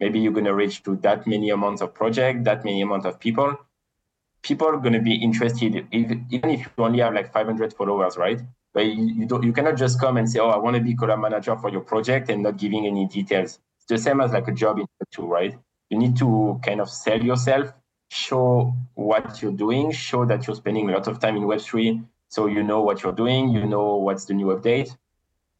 Maybe 0.00 0.18
you're 0.18 0.32
going 0.32 0.44
to 0.46 0.54
reach 0.54 0.82
to 0.84 0.96
that 0.96 1.26
many 1.26 1.50
amounts 1.50 1.82
of 1.82 1.94
project 1.94 2.44
that 2.44 2.64
many 2.64 2.82
amount 2.82 3.06
of 3.06 3.18
people. 3.20 3.56
People 4.42 4.68
are 4.68 4.76
going 4.76 4.92
to 4.92 5.00
be 5.00 5.14
interested, 5.14 5.74
if, 5.74 5.84
even 5.90 6.50
if 6.50 6.60
you 6.60 6.84
only 6.84 7.00
have 7.00 7.14
like 7.14 7.32
500 7.32 7.72
followers, 7.72 8.16
right? 8.16 8.40
But 8.76 8.84
you, 8.84 9.06
you, 9.06 9.24
don't, 9.24 9.42
you 9.42 9.54
cannot 9.54 9.78
just 9.78 9.98
come 9.98 10.18
and 10.18 10.30
say, 10.30 10.38
oh, 10.38 10.50
I 10.50 10.58
want 10.58 10.76
to 10.76 10.82
be 10.82 10.94
collab 10.94 11.18
manager 11.18 11.56
for 11.56 11.70
your 11.70 11.80
project 11.80 12.28
and 12.28 12.42
not 12.42 12.58
giving 12.58 12.86
any 12.86 13.06
details. 13.06 13.58
It's 13.78 13.86
the 13.88 13.96
same 13.96 14.20
as 14.20 14.32
like 14.32 14.48
a 14.48 14.52
job 14.52 14.78
in 14.78 14.84
two, 15.10 15.26
right? 15.26 15.56
You 15.88 15.98
need 15.98 16.14
to 16.18 16.60
kind 16.62 16.82
of 16.82 16.90
sell 16.90 17.18
yourself, 17.18 17.72
show 18.10 18.74
what 18.92 19.40
you're 19.40 19.52
doing, 19.52 19.92
show 19.92 20.26
that 20.26 20.46
you're 20.46 20.56
spending 20.56 20.90
a 20.90 20.92
lot 20.92 21.06
of 21.06 21.18
time 21.20 21.38
in 21.38 21.44
Web3. 21.44 22.04
So 22.28 22.48
you 22.48 22.62
know 22.62 22.82
what 22.82 23.02
you're 23.02 23.14
doing, 23.14 23.48
you 23.48 23.64
know 23.64 23.96
what's 23.96 24.26
the 24.26 24.34
new 24.34 24.48
update, 24.48 24.94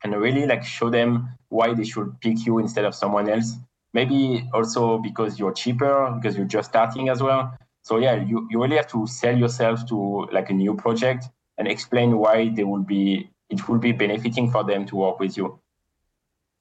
and 0.05 0.15
really 0.15 0.45
like 0.45 0.63
show 0.63 0.91
them 0.91 1.31
why 1.49 1.73
they 1.73 1.85
should 1.85 2.21
pick 2.21 2.45
you 2.45 2.59
instead 2.59 2.85
of 2.85 2.95
someone 2.95 3.31
else. 3.31 3.55
Maybe 3.95 4.47
also 4.53 4.99
because 4.99 5.39
you're 5.39 5.55
cheaper, 5.55 6.13
because 6.21 6.37
you're 6.37 6.45
just 6.45 6.69
starting 6.69 7.09
as 7.09 7.23
well. 7.23 7.57
So 7.81 7.97
yeah, 7.97 8.17
you, 8.17 8.47
you 8.51 8.61
really 8.61 8.77
have 8.77 8.89
to 8.89 9.07
sell 9.07 9.35
yourself 9.35 9.87
to 9.89 10.29
like 10.33 10.51
a 10.51 10.53
new 10.53 10.75
project 10.75 11.31
and 11.59 11.69
explain 11.69 12.19
why 12.19 12.49
they 12.49 12.65
will 12.65 12.83
be 12.83 13.31
it 13.49 13.69
will 13.69 13.79
be 13.79 13.93
benefiting 13.93 14.51
for 14.51 14.65
them 14.65 14.85
to 14.87 14.97
work 14.97 15.21
with 15.21 15.37
you. 15.37 15.59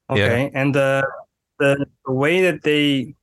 Okay. 0.08 0.44
Yeah. 0.44 0.60
And 0.60 0.76
uh, 0.76 1.02
the 1.58 1.86
the 2.04 2.12
way 2.12 2.42
that 2.42 2.62
they 2.62 3.14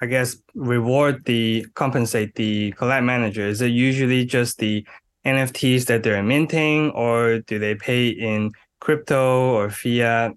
I 0.00 0.06
guess 0.06 0.36
reward 0.54 1.24
the 1.24 1.66
compensate 1.74 2.34
the 2.34 2.72
collab 2.72 3.04
manager, 3.04 3.46
is 3.46 3.60
it 3.60 3.72
usually 3.72 4.24
just 4.24 4.58
the 4.58 4.86
NFTs 5.26 5.86
that 5.86 6.02
they're 6.02 6.22
minting 6.22 6.90
or 6.92 7.40
do 7.40 7.58
they 7.58 7.74
pay 7.74 8.08
in 8.08 8.52
crypto 8.80 9.52
or 9.52 9.70
fiat? 9.70 10.32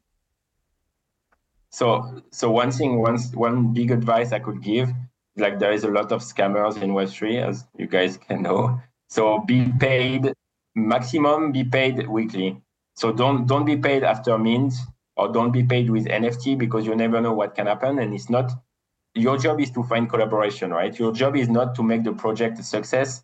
So 1.69 2.21
so 2.31 2.51
one 2.51 2.71
thing, 2.71 2.99
one 2.99 3.17
one 3.33 3.73
big 3.73 3.91
advice 3.91 4.31
I 4.31 4.39
could 4.39 4.61
give 4.61 4.89
like 5.37 5.59
there 5.59 5.71
is 5.71 5.83
a 5.83 5.89
lot 5.89 6.11
of 6.11 6.21
scammers 6.21 6.81
in 6.81 6.91
Web3, 6.91 7.47
as 7.47 7.65
you 7.77 7.87
guys 7.87 8.17
can 8.17 8.41
know. 8.41 8.79
So 9.07 9.39
be 9.39 9.71
paid 9.79 10.33
maximum, 10.75 11.51
be 11.51 11.63
paid 11.63 12.07
weekly. 12.07 12.61
So 12.95 13.11
don't 13.11 13.47
don't 13.47 13.65
be 13.65 13.77
paid 13.77 14.03
after 14.03 14.37
mint 14.37 14.73
or 15.15 15.31
don't 15.31 15.51
be 15.51 15.63
paid 15.63 15.89
with 15.89 16.05
NFT 16.05 16.57
because 16.57 16.85
you 16.85 16.95
never 16.95 17.21
know 17.21 17.33
what 17.33 17.55
can 17.55 17.67
happen. 17.67 17.99
And 17.99 18.13
it's 18.13 18.29
not 18.29 18.51
your 19.15 19.37
job 19.37 19.59
is 19.59 19.71
to 19.71 19.83
find 19.83 20.09
collaboration, 20.09 20.71
right? 20.71 20.97
Your 20.97 21.11
job 21.11 21.35
is 21.35 21.49
not 21.49 21.75
to 21.75 21.83
make 21.83 22.03
the 22.03 22.13
project 22.13 22.59
a 22.59 22.63
success 22.63 23.23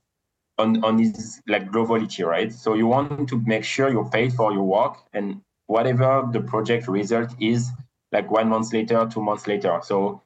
on 0.57 0.83
on 0.83 0.99
its 0.99 1.41
like 1.47 1.71
globality, 1.71 2.25
right? 2.25 2.51
So 2.51 2.73
you 2.73 2.87
want 2.87 3.29
to 3.29 3.41
make 3.45 3.63
sure 3.63 3.89
you're 3.89 4.09
paid 4.09 4.33
for 4.33 4.51
your 4.51 4.63
work 4.63 4.97
and 5.13 5.41
whatever 5.67 6.27
the 6.31 6.41
project 6.41 6.87
result 6.87 7.33
is, 7.39 7.69
like 8.11 8.29
one 8.31 8.49
month 8.49 8.73
later, 8.73 9.07
two 9.11 9.21
months 9.21 9.47
later. 9.47 9.79
So 9.83 10.21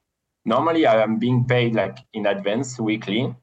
normally 0.45 0.85
I 0.85 1.01
am 1.01 1.19
being 1.19 1.45
paid 1.45 1.75
like 1.75 1.97
in 2.13 2.25
advance 2.25 2.79
weekly. 2.79 3.35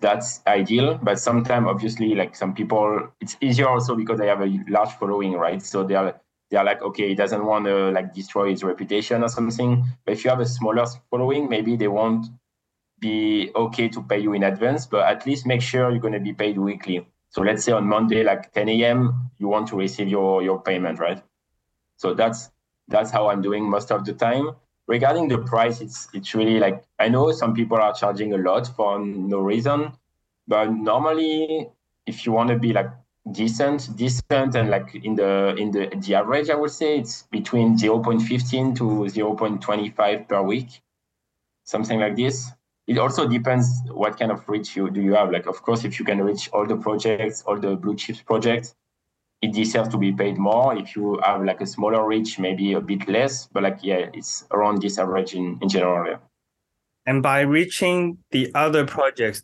That's 0.00 0.40
ideal, 0.46 0.98
but 1.02 1.18
sometimes 1.18 1.66
obviously 1.66 2.14
like 2.14 2.36
some 2.36 2.54
people, 2.54 3.08
it's 3.20 3.36
easier 3.40 3.68
also 3.68 3.96
because 3.96 4.18
they 4.18 4.28
have 4.28 4.40
a 4.40 4.58
large 4.68 4.92
following, 4.92 5.32
right? 5.32 5.60
So 5.62 5.84
they 5.84 5.94
are 5.94 6.20
they 6.50 6.56
are 6.56 6.64
like, 6.64 6.80
okay, 6.82 7.08
he 7.08 7.14
doesn't 7.14 7.44
want 7.44 7.66
to 7.66 7.90
like 7.90 8.14
destroy 8.14 8.50
his 8.50 8.64
reputation 8.64 9.22
or 9.22 9.28
something. 9.28 9.84
But 10.04 10.12
if 10.12 10.24
you 10.24 10.30
have 10.30 10.40
a 10.40 10.46
smaller 10.46 10.86
following, 11.10 11.48
maybe 11.48 11.76
they 11.76 11.88
won't 11.88 12.26
be 13.00 13.50
okay 13.54 13.88
to 13.88 14.02
pay 14.02 14.18
you 14.18 14.32
in 14.32 14.42
advance, 14.42 14.86
but 14.86 15.04
at 15.06 15.26
least 15.26 15.46
make 15.46 15.62
sure 15.62 15.90
you're 15.90 16.00
going 16.00 16.14
to 16.14 16.20
be 16.20 16.32
paid 16.32 16.58
weekly. 16.58 17.06
So 17.30 17.42
let's 17.42 17.64
say 17.64 17.72
on 17.72 17.86
Monday, 17.86 18.22
like 18.24 18.52
10 18.52 18.68
a.m., 18.70 19.30
you 19.38 19.48
want 19.48 19.68
to 19.68 19.76
receive 19.76 20.08
your 20.08 20.42
your 20.42 20.60
payment, 20.62 20.98
right? 20.98 21.22
So 21.96 22.14
that's 22.14 22.50
that's 22.88 23.10
how 23.10 23.28
I'm 23.28 23.42
doing 23.42 23.68
most 23.68 23.92
of 23.92 24.04
the 24.04 24.14
time 24.14 24.52
regarding 24.88 25.28
the 25.28 25.38
price, 25.38 25.80
it's 25.80 26.08
it's 26.12 26.34
really 26.34 26.58
like 26.58 26.82
I 26.98 27.08
know 27.08 27.30
some 27.30 27.54
people 27.54 27.78
are 27.78 27.94
charging 27.94 28.32
a 28.34 28.38
lot 28.38 28.66
for 28.66 28.98
no 28.98 29.38
reason, 29.38 29.92
but 30.48 30.72
normally 30.72 31.68
if 32.06 32.26
you 32.26 32.32
want 32.32 32.48
to 32.48 32.58
be 32.58 32.72
like 32.72 32.90
decent, 33.30 33.94
decent 33.96 34.54
and 34.56 34.70
like 34.70 34.94
in 34.94 35.14
the 35.14 35.54
in 35.56 35.70
the 35.70 35.86
the 35.94 36.14
average, 36.16 36.50
I 36.50 36.54
would 36.54 36.70
say 36.70 36.98
it's 36.98 37.22
between 37.30 37.76
0.15 37.76 38.76
to 38.78 38.84
0.25 38.84 40.28
per 40.28 40.42
week, 40.42 40.80
something 41.64 42.00
like 42.00 42.16
this. 42.16 42.50
It 42.86 42.96
also 42.96 43.28
depends 43.28 43.68
what 43.90 44.18
kind 44.18 44.32
of 44.32 44.48
reach 44.48 44.74
you 44.74 44.88
do 44.90 45.02
you 45.02 45.12
have. 45.12 45.30
Like 45.30 45.46
of 45.46 45.62
course, 45.62 45.84
if 45.84 45.98
you 45.98 46.06
can 46.06 46.22
reach 46.22 46.48
all 46.54 46.66
the 46.66 46.76
projects, 46.76 47.42
all 47.42 47.60
the 47.60 47.76
blue 47.76 47.94
chips 47.94 48.22
projects, 48.22 48.74
it 49.40 49.52
deserves 49.52 49.88
to 49.90 49.98
be 49.98 50.12
paid 50.12 50.36
more. 50.36 50.76
If 50.76 50.96
you 50.96 51.20
have 51.24 51.44
like 51.44 51.60
a 51.60 51.66
smaller 51.66 52.06
reach, 52.06 52.38
maybe 52.38 52.72
a 52.72 52.80
bit 52.80 53.08
less, 53.08 53.46
but 53.46 53.62
like 53.62 53.78
yeah, 53.82 54.10
it's 54.12 54.44
around 54.50 54.82
this 54.82 54.98
average 54.98 55.34
in, 55.34 55.58
in 55.62 55.68
general. 55.68 56.06
Yeah. 56.06 56.18
And 57.06 57.22
by 57.22 57.40
reaching 57.40 58.18
the 58.32 58.50
other 58.54 58.84
projects, 58.84 59.42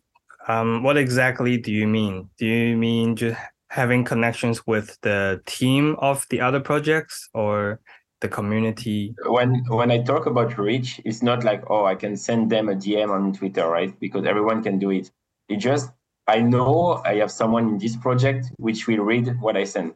um, 0.49 0.83
what 0.83 0.97
exactly 0.97 1.57
do 1.57 1.73
you 1.73 1.87
mean? 1.87 2.29
Do 2.39 2.47
you 2.47 2.77
mean 2.77 3.17
just 3.17 3.41
having 3.69 4.05
connections 4.05 4.67
with 4.67 4.99
the 5.01 5.41
team 5.47 5.97
of 5.99 6.27
the 6.29 6.41
other 6.41 6.61
projects 6.61 7.29
or 7.33 7.81
the 8.21 8.29
community? 8.29 9.15
When 9.27 9.65
when 9.69 9.91
I 9.91 10.03
talk 10.03 10.27
about 10.27 10.59
reach, 10.59 11.01
it's 11.05 11.23
not 11.23 11.45
like 11.45 11.63
oh 11.71 11.85
I 11.85 11.95
can 11.95 12.17
send 12.17 12.51
them 12.51 12.69
a 12.69 12.75
DM 12.75 13.11
on 13.11 13.33
Twitter, 13.33 13.69
right? 13.69 13.99
Because 14.01 14.27
everyone 14.27 14.63
can 14.63 14.79
do 14.79 14.91
it. 14.91 15.11
It 15.49 15.57
just 15.57 15.91
I 16.27 16.41
know 16.41 17.03
I 17.05 17.17
have 17.17 17.31
someone 17.31 17.69
in 17.69 17.79
this 17.79 17.97
project 17.97 18.47
which 18.57 18.87
will 18.87 19.05
read 19.05 19.41
what 19.41 19.57
I 19.57 19.65
send. 19.65 19.95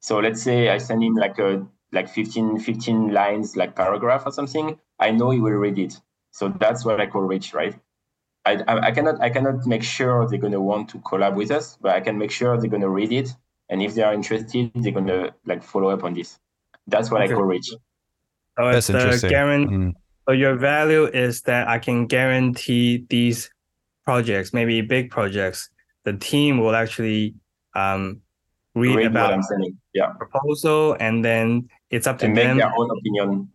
So 0.00 0.18
let's 0.18 0.42
say 0.42 0.68
I 0.68 0.78
send 0.78 1.02
him 1.02 1.14
like 1.14 1.38
a 1.38 1.66
like 1.92 2.08
15, 2.08 2.58
15 2.58 3.12
lines, 3.12 3.56
like 3.56 3.76
paragraph 3.76 4.22
or 4.24 4.32
something. 4.32 4.78
I 4.98 5.10
know 5.10 5.30
he 5.30 5.40
will 5.40 5.52
read 5.52 5.78
it. 5.78 6.00
So 6.30 6.48
that's 6.48 6.84
what 6.84 7.00
I 7.00 7.06
call 7.06 7.22
reach, 7.22 7.52
right? 7.52 7.74
I, 8.44 8.62
I, 8.66 8.86
I 8.86 8.90
cannot 8.90 9.20
I 9.20 9.30
cannot 9.30 9.66
make 9.66 9.82
sure 9.82 10.26
they're 10.28 10.38
gonna 10.38 10.60
want 10.60 10.88
to 10.90 10.98
collab 10.98 11.34
with 11.34 11.50
us, 11.50 11.78
but 11.80 11.92
I 11.92 12.00
can 12.00 12.18
make 12.18 12.30
sure 12.30 12.58
they're 12.58 12.70
gonna 12.70 12.88
read 12.88 13.12
it. 13.12 13.34
And 13.68 13.82
if 13.82 13.94
they 13.94 14.02
are 14.02 14.14
interested, 14.14 14.70
they're 14.74 14.92
gonna 14.92 15.34
like 15.46 15.62
follow 15.62 15.90
up 15.90 16.04
on 16.04 16.14
this. 16.14 16.38
That's 16.86 17.10
what 17.10 17.22
okay. 17.22 17.32
I 17.32 17.36
call 17.36 17.44
reach. 17.44 17.66
So 17.66 18.72
That's 18.72 18.90
interesting. 18.90 19.30
Guarant- 19.30 19.70
mm. 19.70 19.92
So 20.26 20.32
your 20.32 20.54
value 20.54 21.06
is 21.06 21.42
that 21.42 21.68
I 21.68 21.78
can 21.78 22.06
guarantee 22.06 23.06
these 23.08 23.50
projects, 24.04 24.52
maybe 24.52 24.80
big 24.80 25.10
projects, 25.10 25.70
the 26.04 26.14
team 26.14 26.58
will 26.58 26.74
actually 26.74 27.34
um, 27.74 28.20
read, 28.74 28.96
read 28.96 29.06
about 29.06 29.42
yeah. 29.94 30.12
proposal, 30.18 30.96
and 31.00 31.24
then 31.24 31.68
it's 31.90 32.06
up 32.06 32.18
to 32.18 32.26
and 32.26 32.36
them. 32.36 32.56
Make 32.56 32.64
their 32.64 32.78
own 32.78 32.90
opinion. 32.90 33.48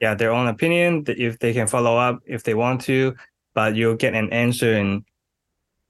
Yeah, 0.00 0.14
their 0.14 0.32
own 0.32 0.48
opinion. 0.48 1.04
If 1.06 1.38
they 1.38 1.52
can 1.52 1.66
follow 1.66 1.96
up, 1.96 2.20
if 2.26 2.42
they 2.42 2.54
want 2.54 2.80
to, 2.82 3.14
but 3.54 3.74
you'll 3.76 3.96
get 3.96 4.14
an 4.14 4.32
answer, 4.32 4.74
and 4.74 5.04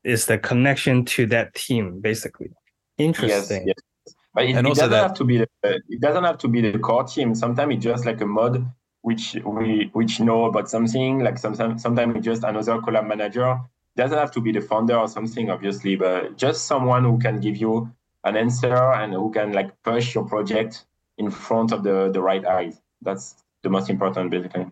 it's 0.02 0.26
the 0.26 0.38
connection 0.38 1.04
to 1.06 1.26
that 1.26 1.54
team, 1.54 2.00
basically. 2.00 2.50
Interesting. 2.98 3.66
Yes, 3.66 3.76
yes. 4.06 4.14
But 4.34 4.44
it, 4.44 4.56
it 4.56 4.62
doesn't 4.62 4.90
that... 4.90 5.02
have 5.02 5.14
to 5.14 5.24
be 5.24 5.38
the, 5.38 5.48
it 5.62 6.00
doesn't 6.00 6.24
have 6.24 6.38
to 6.38 6.48
be 6.48 6.60
the 6.60 6.78
core 6.78 7.04
team. 7.04 7.34
Sometimes 7.34 7.76
it's 7.76 7.84
just 7.84 8.04
like 8.04 8.20
a 8.20 8.26
mod 8.26 8.66
which 9.02 9.36
we 9.44 9.90
which 9.92 10.18
know 10.18 10.46
about 10.46 10.68
something. 10.68 11.20
Like 11.20 11.38
sometimes 11.38 11.82
sometimes 11.82 12.16
it's 12.16 12.24
just 12.24 12.42
another 12.42 12.78
collab 12.78 13.06
manager 13.06 13.60
doesn't 13.96 14.18
have 14.18 14.30
to 14.32 14.40
be 14.40 14.52
the 14.52 14.60
founder 14.60 14.96
or 14.96 15.08
something, 15.08 15.50
obviously, 15.50 15.96
but 15.96 16.36
just 16.36 16.66
someone 16.66 17.04
who 17.04 17.18
can 17.18 17.40
give 17.40 17.56
you 17.56 17.90
an 18.24 18.36
answer 18.36 18.74
and 18.74 19.12
who 19.12 19.30
can 19.30 19.52
like 19.52 19.70
push 19.82 20.14
your 20.14 20.24
project 20.24 20.86
in 21.18 21.30
front 21.30 21.72
of 21.72 21.82
the 21.82 22.10
the 22.10 22.20
right 22.20 22.44
eyes. 22.44 22.80
That's 23.02 23.36
the 23.62 23.70
most 23.70 23.90
important, 23.90 24.30
basically. 24.30 24.66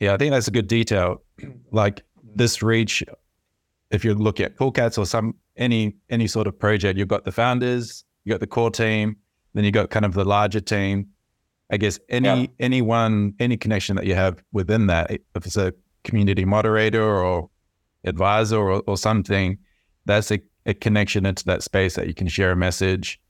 Yeah, 0.00 0.14
I 0.14 0.16
think 0.16 0.32
that's 0.32 0.48
a 0.48 0.50
good 0.50 0.66
detail. 0.66 1.22
Like 1.70 2.02
this 2.34 2.62
reach, 2.62 3.02
if 3.90 4.04
you 4.04 4.14
look 4.14 4.40
at 4.40 4.56
Cool 4.56 4.72
Cats 4.72 4.98
or 4.98 5.06
some 5.06 5.34
any 5.56 5.94
any 6.10 6.26
sort 6.26 6.46
of 6.46 6.58
project, 6.58 6.98
you've 6.98 7.08
got 7.08 7.24
the 7.24 7.32
founders, 7.32 8.04
you've 8.24 8.34
got 8.34 8.40
the 8.40 8.46
core 8.46 8.70
team, 8.70 9.16
then 9.54 9.64
you've 9.64 9.74
got 9.74 9.90
kind 9.90 10.04
of 10.04 10.14
the 10.14 10.24
larger 10.24 10.60
team. 10.60 11.08
I 11.70 11.78
guess 11.78 11.98
any 12.08 12.42
yeah. 12.42 12.46
anyone 12.60 13.34
any 13.40 13.56
connection 13.56 13.96
that 13.96 14.06
you 14.06 14.14
have 14.14 14.42
within 14.52 14.86
that, 14.88 15.10
if 15.10 15.46
it's 15.46 15.56
a 15.56 15.72
community 16.04 16.44
moderator 16.44 17.02
or 17.02 17.50
advisor 18.06 18.56
or, 18.56 18.82
or 18.86 18.96
something, 18.96 19.58
that's 20.04 20.30
a, 20.30 20.40
a 20.64 20.74
connection 20.74 21.26
into 21.26 21.44
that 21.44 21.62
space 21.62 21.94
that 21.96 22.06
you 22.06 22.14
can 22.14 22.28
share 22.28 22.52
a 22.52 22.56
message. 22.56 23.20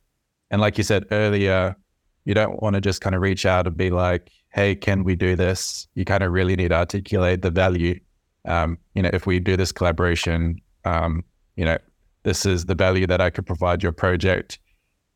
And 0.51 0.61
like 0.61 0.79
you 0.79 0.85
said 0.85 1.07
earlier, 1.11 1.75
you 2.25 2.35
don't 2.35 2.63
want 2.63 2.75
to 2.75 2.81
just 2.81 3.01
kind 3.01 3.15
of 3.15 3.23
reach 3.23 3.47
out 3.47 3.67
and 3.67 3.77
be 3.77 3.91
like, 3.91 4.31
hey, 4.51 4.75
can 4.75 5.05
we 5.05 5.17
do 5.17 5.37
this? 5.37 5.89
You 5.95 6.05
kind 6.05 6.23
of 6.23 6.33
really 6.33 6.57
need 6.57 6.69
to 6.69 6.77
articulate 6.77 7.43
the 7.43 7.51
value. 7.51 7.99
Um, 8.45 8.79
you 8.95 9.03
know, 9.03 9.11
if 9.13 9.27
we 9.27 9.41
do 9.41 9.57
this 9.57 9.73
collaboration, 9.73 10.61
um, 10.85 11.25
you 11.57 11.65
know, 11.65 11.79
this 12.23 12.47
is 12.47 12.67
the 12.67 12.75
value 12.75 13.07
that 13.07 13.21
I 13.21 13.31
could 13.31 13.47
provide 13.47 13.83
your 13.83 13.93
project. 13.93 14.59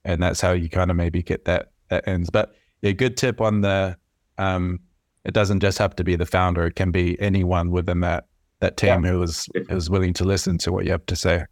And 0.05 0.23
that's 0.23 0.40
how 0.40 0.53
you 0.53 0.68
kind 0.68 0.90
of 0.90 0.96
maybe 0.96 1.23
get 1.23 1.44
that 1.44 1.73
that 1.88 2.07
ends. 2.09 2.31
But 2.31 2.55
a 2.83 2.92
good 2.92 3.16
tip 3.16 3.40
on 3.40 3.61
the 3.61 3.96
um, 4.38 4.81
it 5.25 5.35
doesn't 5.35 5.61
just 5.61 5.79
have 5.79 5.94
to 5.96 6.05
be 6.05 6.16
the 6.16 6.27
founder, 6.27 6.66
it 6.66 6.77
can 6.77 6.90
be 6.90 7.20
anyone 7.20 7.70
within 7.70 8.01
that 8.01 8.27
that 8.61 8.77
team 8.77 9.05
yeah. 9.05 9.11
who 9.11 9.18
was 9.18 9.49
who 9.55 9.75
was 9.75 9.90
willing 9.90 10.12
to 10.14 10.25
listen 10.25 10.59
to 10.59 10.73
what 10.73 10.85
you 10.85 10.92
have 10.92 11.07
to 11.07 11.16
say. 11.16 11.44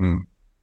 Mm. 0.00 0.20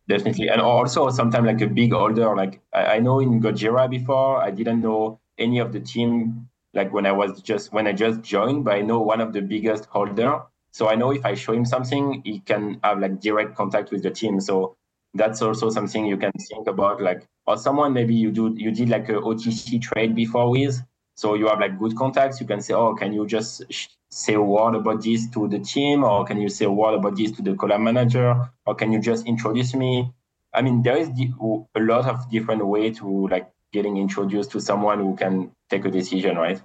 Definitely, 0.07 0.49
and 0.49 0.61
also 0.61 1.09
sometimes 1.09 1.47
like 1.47 1.61
a 1.61 1.67
big 1.67 1.93
holder. 1.93 2.35
Like 2.35 2.61
I, 2.73 2.85
I 2.85 2.99
know 2.99 3.19
in 3.19 3.41
Gojira 3.41 3.89
before, 3.89 4.41
I 4.41 4.51
didn't 4.51 4.81
know 4.81 5.19
any 5.37 5.59
of 5.59 5.71
the 5.71 5.79
team. 5.79 6.47
Like 6.73 6.91
when 6.93 7.05
I 7.05 7.11
was 7.11 7.41
just 7.41 7.71
when 7.73 7.87
I 7.87 7.93
just 7.93 8.21
joined, 8.21 8.65
but 8.65 8.75
I 8.75 8.81
know 8.81 8.99
one 8.99 9.21
of 9.21 9.33
the 9.33 9.41
biggest 9.41 9.85
holder. 9.85 10.41
So 10.71 10.89
I 10.89 10.95
know 10.95 11.11
if 11.11 11.25
I 11.25 11.35
show 11.35 11.53
him 11.53 11.65
something, 11.65 12.21
he 12.25 12.39
can 12.39 12.79
have 12.83 12.99
like 12.99 13.21
direct 13.21 13.55
contact 13.55 13.91
with 13.91 14.03
the 14.03 14.11
team. 14.11 14.41
So 14.41 14.75
that's 15.13 15.41
also 15.41 15.69
something 15.69 16.05
you 16.05 16.17
can 16.17 16.33
think 16.49 16.67
about, 16.67 17.01
like 17.01 17.25
or 17.47 17.57
someone 17.57 17.93
maybe 17.93 18.13
you 18.13 18.31
do 18.31 18.53
you 18.57 18.71
did 18.71 18.89
like 18.89 19.07
a 19.09 19.13
OTC 19.13 19.81
trade 19.81 20.15
before 20.15 20.51
with, 20.51 20.81
so 21.15 21.33
you 21.33 21.47
have 21.47 21.59
like 21.59 21.79
good 21.79 21.95
contacts. 21.95 22.39
You 22.39 22.45
can 22.45 22.61
say, 22.61 22.73
oh, 22.73 22.93
can 22.93 23.13
you 23.13 23.25
just 23.25 23.63
say 24.09 24.33
a 24.33 24.41
word 24.41 24.75
about 24.75 25.01
this 25.01 25.29
to 25.31 25.47
the 25.47 25.59
team, 25.59 26.03
or 26.03 26.25
can 26.25 26.39
you 26.39 26.49
say 26.49 26.65
a 26.65 26.71
word 26.71 26.95
about 26.95 27.15
this 27.15 27.31
to 27.31 27.41
the 27.41 27.51
collab 27.51 27.81
manager, 27.81 28.49
or 28.65 28.75
can 28.75 28.91
you 28.91 28.99
just 28.99 29.25
introduce 29.25 29.73
me? 29.73 30.11
I 30.53 30.61
mean, 30.61 30.83
there 30.83 30.97
is 30.97 31.09
a 31.09 31.79
lot 31.79 32.05
of 32.05 32.29
different 32.29 32.65
way 32.65 32.91
to 32.91 33.27
like 33.27 33.49
getting 33.73 33.97
introduced 33.97 34.51
to 34.51 34.61
someone 34.61 34.99
who 34.99 35.15
can 35.15 35.51
take 35.69 35.85
a 35.85 35.91
decision, 35.91 36.37
right? 36.37 36.61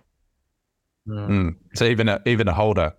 Mm. 1.09 1.57
So 1.75 1.85
even 1.85 2.09
a 2.09 2.21
even 2.27 2.49
a 2.49 2.53
holder, 2.53 2.93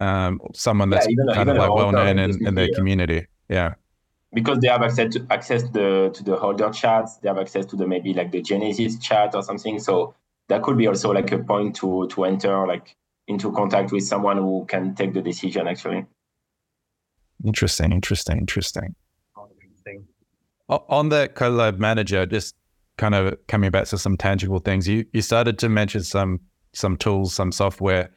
um, 0.00 0.40
someone 0.54 0.90
that's 0.90 1.06
yeah, 1.08 1.34
kind 1.34 1.50
of 1.50 1.56
like 1.56 1.72
well 1.72 1.92
known 1.92 2.18
in, 2.18 2.46
in 2.46 2.54
their 2.54 2.68
community, 2.74 3.26
yeah. 3.48 3.74
Because 4.32 4.58
they 4.58 4.68
have 4.68 4.82
access 4.82 5.14
to 5.14 5.26
access 5.30 5.62
the 5.70 6.10
to 6.12 6.22
the 6.22 6.36
holder 6.36 6.70
chats, 6.70 7.16
they 7.16 7.28
have 7.28 7.38
access 7.38 7.64
to 7.66 7.76
the 7.76 7.86
maybe 7.86 8.12
like 8.12 8.30
the 8.30 8.42
Genesis 8.42 8.98
chat 8.98 9.34
or 9.34 9.42
something. 9.42 9.78
So 9.78 10.14
that 10.48 10.62
could 10.62 10.76
be 10.76 10.86
also 10.86 11.12
like 11.12 11.30
a 11.32 11.38
point 11.38 11.76
to 11.76 12.08
to 12.08 12.24
enter 12.24 12.66
like 12.66 12.96
into 13.26 13.52
contact 13.52 13.92
with 13.92 14.04
someone 14.04 14.38
who 14.38 14.64
can 14.68 14.94
take 14.94 15.12
the 15.12 15.22
decision 15.22 15.68
actually. 15.68 16.06
Interesting, 17.44 17.92
interesting, 17.92 18.38
interesting. 18.38 18.94
interesting. 19.62 20.06
On 20.68 21.08
the 21.08 21.30
collab 21.34 21.78
manager, 21.78 22.26
just 22.26 22.56
kind 22.96 23.14
of 23.14 23.36
coming 23.46 23.70
back 23.70 23.86
to 23.86 23.98
some 23.98 24.16
tangible 24.16 24.58
things, 24.58 24.88
you 24.88 25.04
you 25.12 25.22
started 25.22 25.58
to 25.58 25.68
mention 25.68 26.02
some 26.02 26.40
some 26.72 26.96
tools, 26.96 27.34
some 27.34 27.52
software. 27.52 28.10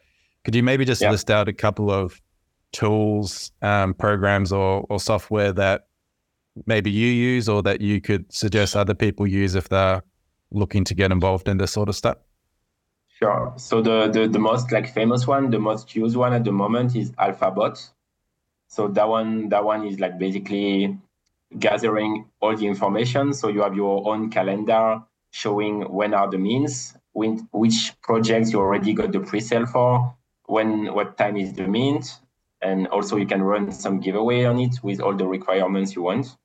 Could 0.44 0.54
you 0.54 0.62
maybe 0.62 0.84
just 0.84 1.02
yeah. 1.02 1.10
list 1.10 1.30
out 1.30 1.48
a 1.48 1.52
couple 1.52 1.90
of 1.90 2.20
tools, 2.72 3.52
um, 3.62 3.94
programs, 3.94 4.52
or 4.52 4.84
or 4.88 4.98
software 4.98 5.52
that 5.52 5.86
maybe 6.66 6.90
you 6.90 7.06
use 7.06 7.48
or 7.48 7.62
that 7.62 7.80
you 7.80 8.00
could 8.00 8.30
suggest 8.32 8.76
other 8.76 8.94
people 8.94 9.26
use 9.26 9.54
if 9.54 9.68
they're 9.68 10.02
looking 10.52 10.84
to 10.84 10.94
get 10.94 11.10
involved 11.10 11.48
in 11.48 11.58
this 11.58 11.72
sort 11.72 11.88
of 11.88 11.96
stuff? 11.96 12.18
Sure. 13.18 13.52
So 13.56 13.80
the, 13.82 14.08
the, 14.08 14.28
the 14.28 14.38
most 14.38 14.72
like 14.72 14.92
famous 14.92 15.26
one, 15.26 15.50
the 15.50 15.58
most 15.58 15.94
used 15.94 16.16
one 16.16 16.32
at 16.32 16.44
the 16.44 16.52
moment 16.52 16.96
is 16.96 17.12
AlphaBot. 17.12 17.90
So 18.68 18.88
that 18.88 19.08
one 19.08 19.48
that 19.50 19.64
one 19.64 19.86
is 19.86 20.00
like 20.00 20.18
basically 20.18 20.98
gathering 21.58 22.26
all 22.40 22.56
the 22.56 22.66
information. 22.66 23.32
So 23.34 23.48
you 23.48 23.62
have 23.62 23.76
your 23.76 24.08
own 24.08 24.30
calendar 24.30 25.02
showing 25.30 25.82
when 25.82 26.14
are 26.14 26.30
the 26.30 26.38
means, 26.38 26.94
when, 27.12 27.48
which 27.52 27.92
projects 28.02 28.52
you 28.52 28.60
already 28.60 28.92
got 28.92 29.12
the 29.12 29.20
pre-sale 29.20 29.66
for, 29.66 30.14
when 30.46 30.92
what 30.94 31.16
time 31.16 31.36
is 31.36 31.52
the 31.52 31.66
mint, 31.66 32.18
and 32.60 32.86
also 32.88 33.16
you 33.16 33.26
can 33.26 33.42
run 33.42 33.70
some 33.72 34.00
giveaway 34.00 34.44
on 34.44 34.58
it 34.58 34.82
with 34.82 35.00
all 35.00 35.14
the 35.14 35.26
requirements 35.26 35.94
you 35.94 36.02
want. 36.02 36.36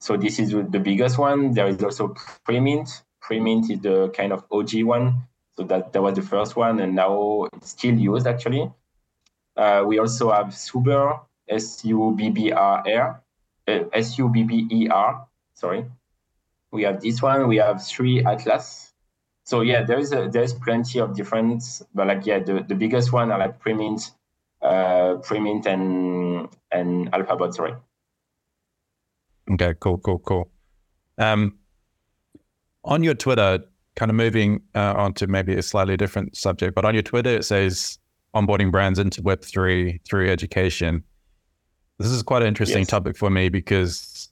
So 0.00 0.16
this 0.16 0.38
is 0.38 0.50
the 0.50 0.80
biggest 0.80 1.18
one. 1.18 1.52
There 1.54 1.68
is 1.68 1.82
also 1.82 2.14
Premint. 2.48 3.02
Premint 3.22 3.70
is 3.70 3.80
the 3.80 4.08
kind 4.10 4.32
of 4.32 4.44
OG 4.50 4.82
one. 4.82 5.28
So 5.56 5.64
that, 5.64 5.92
that 5.92 6.02
was 6.02 6.14
the 6.14 6.22
first 6.22 6.56
one, 6.56 6.80
and 6.80 6.94
now 6.94 7.48
it's 7.52 7.70
still 7.70 7.94
used 7.94 8.26
actually. 8.26 8.70
Uh, 9.56 9.84
we 9.86 9.98
also 9.98 10.32
have 10.32 10.54
Subber, 10.54 11.20
S-U-B-B-R-R, 11.48 13.22
uh, 13.68 13.78
S-U-B-B-E-R, 13.92 15.26
sorry. 15.54 15.84
We 16.70 16.84
have 16.84 17.02
this 17.02 17.20
one. 17.20 17.48
We 17.48 17.56
have 17.56 17.84
three 17.86 18.24
Atlas. 18.24 18.92
So 19.44 19.60
yeah, 19.60 19.82
there 19.82 19.98
is 19.98 20.12
a 20.12 20.28
there's 20.32 20.54
plenty 20.54 21.00
of 21.00 21.14
different, 21.14 21.62
but 21.94 22.06
like 22.06 22.24
yeah, 22.24 22.38
the, 22.38 22.64
the 22.66 22.74
biggest 22.74 23.12
one 23.12 23.30
are 23.30 23.38
like 23.38 23.60
Premint, 23.60 24.10
uh, 24.62 25.16
Premint 25.20 25.66
and 25.66 26.48
and 26.70 27.14
Alphabot, 27.14 27.54
sorry. 27.54 27.74
Okay, 29.50 29.74
cool, 29.80 29.98
cool, 29.98 30.20
cool. 30.20 30.48
Um, 31.18 31.58
on 32.84 33.02
your 33.02 33.14
Twitter, 33.14 33.60
kind 33.96 34.10
of 34.10 34.16
moving 34.16 34.62
uh, 34.74 34.94
on 34.96 35.14
to 35.14 35.26
maybe 35.26 35.54
a 35.54 35.62
slightly 35.62 35.96
different 35.96 36.36
subject, 36.36 36.74
but 36.74 36.84
on 36.84 36.94
your 36.94 37.02
Twitter, 37.02 37.30
it 37.30 37.44
says 37.44 37.98
onboarding 38.34 38.70
brands 38.70 38.98
into 38.98 39.22
Web3 39.22 40.04
through 40.04 40.30
education. 40.30 41.04
This 41.98 42.08
is 42.08 42.22
quite 42.22 42.42
an 42.42 42.48
interesting 42.48 42.78
yes. 42.78 42.88
topic 42.88 43.16
for 43.16 43.30
me 43.30 43.48
because 43.48 44.30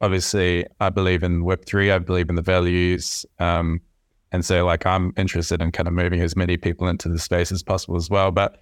obviously 0.00 0.66
I 0.80 0.90
believe 0.90 1.22
in 1.22 1.42
Web3, 1.42 1.92
I 1.92 1.98
believe 1.98 2.28
in 2.28 2.34
the 2.34 2.42
values. 2.42 3.24
Um, 3.38 3.80
and 4.32 4.44
so, 4.44 4.66
like, 4.66 4.84
I'm 4.84 5.12
interested 5.16 5.62
in 5.62 5.70
kind 5.70 5.86
of 5.86 5.94
moving 5.94 6.20
as 6.20 6.36
many 6.36 6.56
people 6.56 6.88
into 6.88 7.08
the 7.08 7.18
space 7.18 7.52
as 7.52 7.62
possible 7.62 7.96
as 7.96 8.10
well. 8.10 8.30
But 8.30 8.60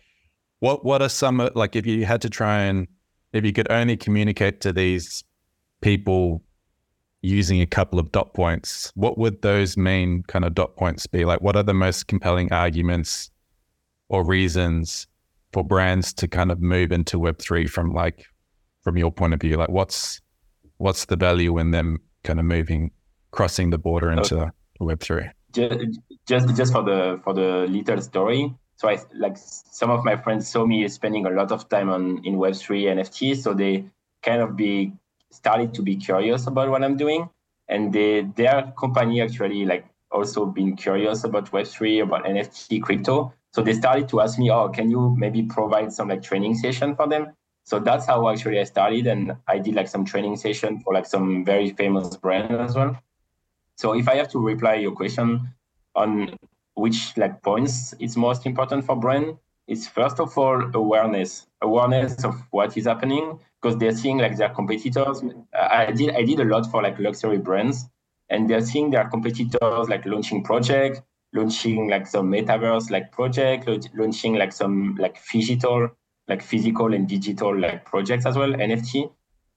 what 0.61 0.85
what 0.85 1.03
are 1.03 1.09
some 1.09 1.51
like 1.57 1.75
if 1.75 1.87
you 1.87 2.05
had 2.05 2.23
to 2.23 2.31
try 2.31 2.61
and 2.61 2.87
if 3.33 3.45
you 3.45 3.53
could 3.53 3.71
only 3.71 3.97
communicate 3.97 4.61
to 4.61 4.73
these 4.73 5.25
people 5.81 6.41
using 7.23 7.61
a 7.61 7.67
couple 7.67 7.99
of 7.99 8.13
dot 8.13 8.35
points, 8.35 8.93
what 8.95 9.17
would 9.17 9.43
those 9.43 9.77
main 9.77 10.25
kind 10.25 10.45
of 10.45 10.55
dot 10.55 10.77
points 10.77 11.07
be? 11.07 11.25
Like, 11.25 11.41
what 11.41 11.57
are 11.57 11.63
the 11.63 11.75
most 11.75 12.09
compelling 12.09 12.53
arguments 12.53 13.31
or 14.09 14.25
reasons 14.25 15.07
for 15.53 15.65
brands 15.65 16.13
to 16.15 16.29
kind 16.29 16.51
of 16.51 16.61
move 16.61 16.93
into 16.93 17.19
Web 17.19 17.39
three 17.39 17.67
from 17.67 17.93
like 17.93 18.27
from 18.83 18.97
your 18.99 19.13
point 19.13 19.35
of 19.35 19.41
view? 19.41 19.57
Like, 19.57 19.71
what's 19.71 20.21
what's 20.79 21.07
the 21.07 21.17
value 21.17 21.59
in 21.59 21.71
them 21.71 22.01
kind 22.25 22.41
of 22.41 22.45
moving, 22.45 22.91
crossing 23.31 23.71
the 23.71 23.79
border 23.79 24.11
into 24.11 24.41
okay. 24.41 24.51
Web 24.81 25.01
three? 25.01 25.29
Just, 25.53 26.01
just 26.27 26.57
just 26.57 26.73
for 26.73 26.83
the 26.83 27.21
for 27.23 27.33
the 27.35 27.67
little 27.69 28.01
story. 28.01 28.53
So 28.77 28.89
I 28.89 28.99
like 29.15 29.37
some 29.37 29.91
of 29.91 30.05
my 30.05 30.17
friends 30.17 30.49
saw 30.49 30.67
me 30.67 30.89
spending 30.89 31.27
a 31.27 31.31
lot 31.31 31.53
of 31.53 31.69
time 31.69 31.89
on 31.89 32.25
in 32.25 32.37
Web 32.37 32.57
three 32.57 32.85
NFT, 32.85 33.37
so 33.37 33.55
they 33.55 33.85
kind 34.23 34.43
of 34.43 34.57
be 34.57 34.95
started 35.33 35.75
to 35.75 35.83
be 35.83 35.97
curious 35.97 36.47
about 36.47 36.69
what 36.69 36.85
I'm 36.85 36.97
doing. 36.97 37.29
And 37.69 37.93
they, 37.93 38.23
their 38.37 38.73
company 38.79 39.21
actually 39.23 39.65
like 39.65 39.87
also 40.11 40.45
been 40.47 40.77
curious 40.77 41.25
about 41.25 41.51
Web3, 41.51 42.03
about 42.03 42.25
NFT, 42.25 42.83
crypto. 42.83 43.33
So 43.53 43.63
they 43.63 43.73
started 43.73 44.09
to 44.11 44.21
ask 44.21 44.39
me, 44.39 44.51
oh, 44.51 44.69
can 44.69 44.91
you 44.91 45.15
maybe 45.19 45.43
provide 45.43 45.93
some 45.93 46.09
like 46.09 46.23
training 46.23 46.55
session 46.55 46.95
for 46.95 47.09
them? 47.09 47.33
So 47.65 47.79
that's 47.79 48.07
how 48.07 48.29
actually 48.29 48.61
I 48.61 48.65
started. 48.65 49.07
And 49.07 49.37
I 49.49 49.59
did 49.59 49.75
like 49.75 49.89
some 49.89 50.05
training 50.05 50.37
session 50.37 50.81
for 50.81 50.93
like 50.93 51.07
some 51.07 51.45
very 51.45 51.71
famous 51.71 52.17
brand 52.17 52.55
as 52.55 52.75
well. 52.75 52.99
So 53.77 53.95
if 53.95 54.09
I 54.09 54.17
have 54.17 54.31
to 54.33 54.39
reply 54.39 54.75
your 54.75 54.93
question 54.93 55.49
on 55.95 56.37
which 56.75 57.17
like 57.17 57.43
points 57.43 57.95
is 57.95 58.17
most 58.17 58.47
important 58.47 58.85
for 58.85 58.97
brand, 58.97 59.37
it's 59.67 59.87
first 59.87 60.21
of 60.21 60.37
all 60.37 60.71
awareness, 60.75 61.47
awareness 61.61 62.25
of 62.25 62.35
what 62.51 62.77
is 62.77 62.87
happening 62.87 63.39
because 63.63 63.79
they're 63.79 63.95
seeing 63.95 64.19
like 64.19 64.37
their 64.37 64.49
competitors. 64.49 65.23
I 65.55 65.93
did 65.93 66.15
I 66.15 66.25
did 66.25 66.41
a 66.41 66.45
lot 66.45 66.71
for 66.71 66.83
like 66.83 66.99
luxury 66.99 67.39
brands, 67.39 67.87
and 68.29 68.51
they're 68.51 68.61
seeing 68.65 68.91
their 68.91 69.09
competitors 69.09 69.89
like 69.89 70.05
launching 70.05 70.43
projects, 70.43 71.01
launching 71.33 71.89
like 71.89 72.07
some 72.07 72.31
metaverse 72.31 72.91
like 72.91 73.13
project, 73.13 73.69
launching 73.95 74.35
like 74.35 74.53
some 74.53 74.97
like 74.97 75.19
digital, 75.33 75.89
like 76.29 76.43
physical 76.43 76.93
and 76.93 77.09
digital 77.09 77.57
like 77.57 77.85
projects 77.85 78.27
as 78.27 78.37
well, 78.37 78.53
NFT, 78.53 79.11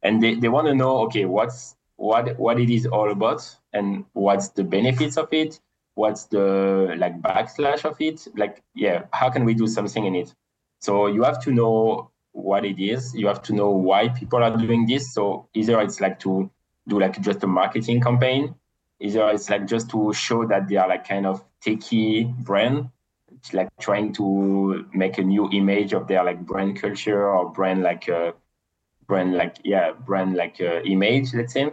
and 0.04 0.22
they, 0.22 0.36
they 0.36 0.50
want 0.50 0.68
to 0.68 0.76
know 0.76 1.00
okay 1.06 1.26
what's 1.26 1.76
what 1.98 2.38
what 2.38 2.60
it 2.60 2.70
is 2.70 2.86
all 2.86 3.12
about 3.12 3.56
and 3.74 4.06
what's 4.14 4.50
the 4.50 4.64
benefits 4.64 5.18
of 5.18 5.32
it 5.32 5.60
what's 5.96 6.26
the 6.26 6.94
like 6.98 7.22
backslash 7.22 7.86
of 7.86 7.96
it 8.02 8.28
like 8.36 8.62
yeah 8.76 9.04
how 9.14 9.30
can 9.30 9.46
we 9.46 9.54
do 9.54 9.66
something 9.66 10.06
in 10.06 10.14
it 10.14 10.34
so 10.82 11.08
you 11.08 11.24
have 11.24 11.42
to 11.42 11.52
know 11.52 12.12
what 12.36 12.66
it 12.66 12.80
is. 12.80 13.16
You 13.16 13.28
have 13.28 13.42
to 13.44 13.54
know 13.54 13.70
why 13.70 14.10
people 14.10 14.44
are 14.44 14.56
doing 14.56 14.86
this. 14.86 15.14
So 15.14 15.48
either 15.54 15.80
it's 15.80 16.02
like 16.02 16.20
to 16.20 16.50
do 16.88 17.00
like 17.00 17.20
just 17.22 17.44
a 17.44 17.48
marketing 17.48 18.02
campaign, 18.02 18.56
either 19.00 19.30
it's 19.30 19.50
like 19.50 19.66
just 19.66 19.90
to 19.92 20.14
show 20.14 20.46
that 20.46 20.68
they 20.68 20.76
are 20.76 20.88
like 20.88 21.08
kind 21.08 21.26
of 21.26 21.44
techie 21.66 22.36
brand, 22.44 22.90
it's 23.32 23.54
like 23.54 23.70
trying 23.80 24.14
to 24.14 24.86
make 24.94 25.18
a 25.18 25.24
new 25.24 25.50
image 25.52 25.94
of 25.94 26.08
their 26.08 26.24
like 26.24 26.46
brand 26.46 26.80
culture 26.80 27.30
or 27.30 27.52
brand 27.52 27.82
like 27.82 28.08
uh, 28.10 28.34
brand 29.08 29.36
like 29.36 29.56
yeah 29.64 29.92
brand 29.92 30.36
like 30.36 30.58
uh, 30.60 30.82
image. 30.82 31.34
Let's 31.34 31.54
say. 31.54 31.72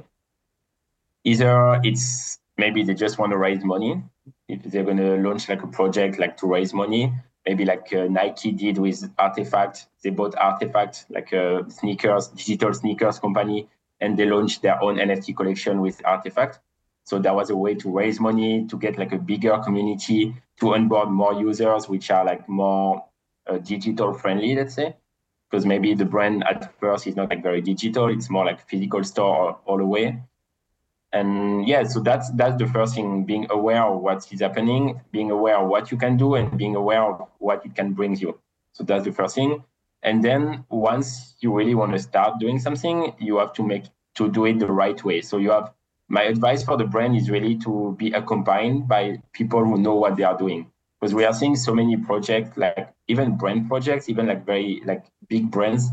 Either 1.24 1.80
it's 1.84 2.38
maybe 2.56 2.82
they 2.82 2.94
just 2.94 3.18
want 3.18 3.32
to 3.32 3.38
raise 3.38 3.64
money 3.64 4.02
if 4.48 4.62
they're 4.64 4.84
going 4.84 4.96
to 4.96 5.16
launch 5.16 5.48
like 5.48 5.62
a 5.62 5.66
project 5.66 6.18
like 6.18 6.36
to 6.36 6.46
raise 6.46 6.74
money 6.74 7.12
maybe 7.46 7.64
like 7.64 7.92
uh, 7.92 8.04
Nike 8.04 8.52
did 8.52 8.78
with 8.78 9.14
RTFKT. 9.16 9.86
They 10.02 10.10
bought 10.10 10.34
RTFKT, 10.34 11.06
like 11.10 11.32
a 11.32 11.68
sneakers, 11.70 12.28
digital 12.28 12.72
sneakers 12.74 13.18
company, 13.18 13.68
and 14.00 14.18
they 14.18 14.26
launched 14.26 14.62
their 14.62 14.82
own 14.82 14.96
NFT 14.96 15.36
collection 15.36 15.80
with 15.80 16.00
RTFKT. 16.02 16.58
So 17.04 17.18
that 17.18 17.34
was 17.34 17.50
a 17.50 17.56
way 17.56 17.74
to 17.74 17.90
raise 17.90 18.20
money, 18.20 18.66
to 18.68 18.78
get 18.78 18.96
like 18.96 19.12
a 19.12 19.18
bigger 19.18 19.58
community, 19.58 20.34
to 20.60 20.74
onboard 20.74 21.10
more 21.10 21.34
users, 21.34 21.88
which 21.88 22.10
are 22.10 22.24
like 22.24 22.48
more 22.48 23.04
uh, 23.48 23.58
digital 23.58 24.14
friendly, 24.14 24.54
let's 24.54 24.74
say. 24.74 24.96
Because 25.50 25.66
maybe 25.66 25.94
the 25.94 26.04
brand 26.04 26.44
at 26.44 26.78
first 26.80 27.06
is 27.06 27.16
not 27.16 27.28
like 27.28 27.42
very 27.42 27.60
digital; 27.60 28.08
it's 28.08 28.30
more 28.30 28.46
like 28.46 28.66
physical 28.68 29.04
store 29.04 29.58
all 29.66 29.78
the 29.78 29.84
way 29.84 30.22
and 31.12 31.66
yeah 31.68 31.82
so 31.84 32.00
that's 32.00 32.30
that's 32.32 32.56
the 32.56 32.66
first 32.66 32.94
thing 32.94 33.24
being 33.24 33.46
aware 33.50 33.82
of 33.82 34.00
what 34.00 34.26
is 34.32 34.40
happening 34.40 35.00
being 35.10 35.30
aware 35.30 35.58
of 35.58 35.68
what 35.68 35.90
you 35.90 35.96
can 35.98 36.16
do 36.16 36.34
and 36.34 36.56
being 36.56 36.76
aware 36.76 37.02
of 37.02 37.28
what 37.38 37.64
it 37.66 37.74
can 37.74 37.92
bring 37.92 38.16
you 38.16 38.38
so 38.72 38.82
that's 38.84 39.04
the 39.04 39.12
first 39.12 39.34
thing 39.34 39.62
And 40.02 40.22
then 40.22 40.64
once 40.68 41.36
you 41.40 41.54
really 41.56 41.74
want 41.74 41.92
to 41.92 41.98
start 41.98 42.40
doing 42.40 42.58
something, 42.58 43.14
you 43.18 43.38
have 43.38 43.52
to 43.54 43.62
make 43.62 43.84
to 44.16 44.28
do 44.28 44.46
it 44.46 44.58
the 44.58 44.66
right 44.66 45.02
way. 45.04 45.20
So 45.22 45.38
you 45.38 45.50
have 45.50 45.72
my 46.08 46.22
advice 46.24 46.64
for 46.64 46.76
the 46.76 46.84
brand 46.84 47.16
is 47.16 47.30
really 47.30 47.56
to 47.58 47.94
be 47.98 48.12
accompanied 48.12 48.88
by 48.88 49.22
people 49.32 49.64
who 49.64 49.78
know 49.78 49.94
what 49.94 50.16
they 50.16 50.24
are 50.24 50.36
doing. 50.36 50.70
Because 51.00 51.14
we 51.14 51.24
are 51.24 51.32
seeing 51.32 51.56
so 51.56 51.74
many 51.74 51.96
projects, 51.96 52.56
like 52.56 52.92
even 53.08 53.36
brand 53.36 53.68
projects, 53.68 54.08
even 54.08 54.26
like 54.26 54.44
very 54.44 54.82
like 54.84 55.04
big 55.28 55.50
brands 55.50 55.88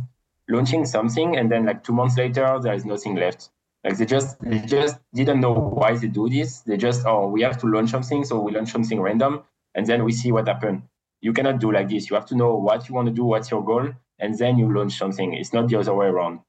launching 0.48 0.86
something 0.86 1.38
and 1.38 1.52
then 1.52 1.66
like 1.66 1.84
two 1.84 1.94
months 1.94 2.18
later 2.18 2.60
there 2.62 2.74
is 2.74 2.86
nothing 2.86 3.16
left. 3.16 3.50
Like 3.84 3.98
they 3.98 4.06
just 4.06 4.40
they 4.42 4.60
just 4.60 4.98
didn't 5.14 5.40
know 5.40 5.54
why 5.54 5.96
they 5.96 6.08
do 6.08 6.28
this. 6.30 6.62
They 6.62 6.78
just 6.78 7.06
oh 7.06 7.28
we 7.28 7.42
have 7.42 7.58
to 7.60 7.68
launch 7.68 7.90
something, 7.92 8.26
so 8.26 8.40
we 8.40 8.52
launch 8.52 8.72
something 8.72 9.00
random 9.00 9.44
and 9.76 9.86
then 9.86 10.04
we 10.04 10.12
see 10.12 10.32
what 10.32 10.48
happens. 10.48 10.82
You 11.22 11.34
cannot 11.34 11.60
do 11.60 11.72
like 11.72 11.90
this. 11.90 12.10
You 12.10 12.16
have 12.16 12.26
to 12.28 12.36
know 12.36 12.56
what 12.56 12.88
you 12.88 12.96
want 12.96 13.08
to 13.08 13.14
do, 13.14 13.26
what's 13.26 13.52
your 13.52 13.64
goal, 13.64 13.90
and 14.20 14.38
then 14.38 14.58
you 14.58 14.74
launch 14.74 14.98
something. 14.98 15.34
It's 15.34 15.54
not 15.54 15.68
the 15.68 15.78
other 15.78 15.94
way 15.94 16.08
around. 16.08 16.40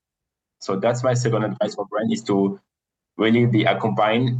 So 0.60 0.76
that's 0.76 1.02
my 1.02 1.14
second 1.14 1.44
advice 1.44 1.74
for 1.74 1.86
brand 1.86 2.12
is 2.12 2.22
to 2.24 2.60
really 3.16 3.46
be 3.46 3.64
accompanied 3.64 4.38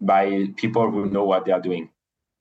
by 0.00 0.48
people 0.56 0.90
who 0.90 1.06
know 1.06 1.24
what 1.24 1.44
they 1.44 1.52
are 1.52 1.60
doing. 1.60 1.90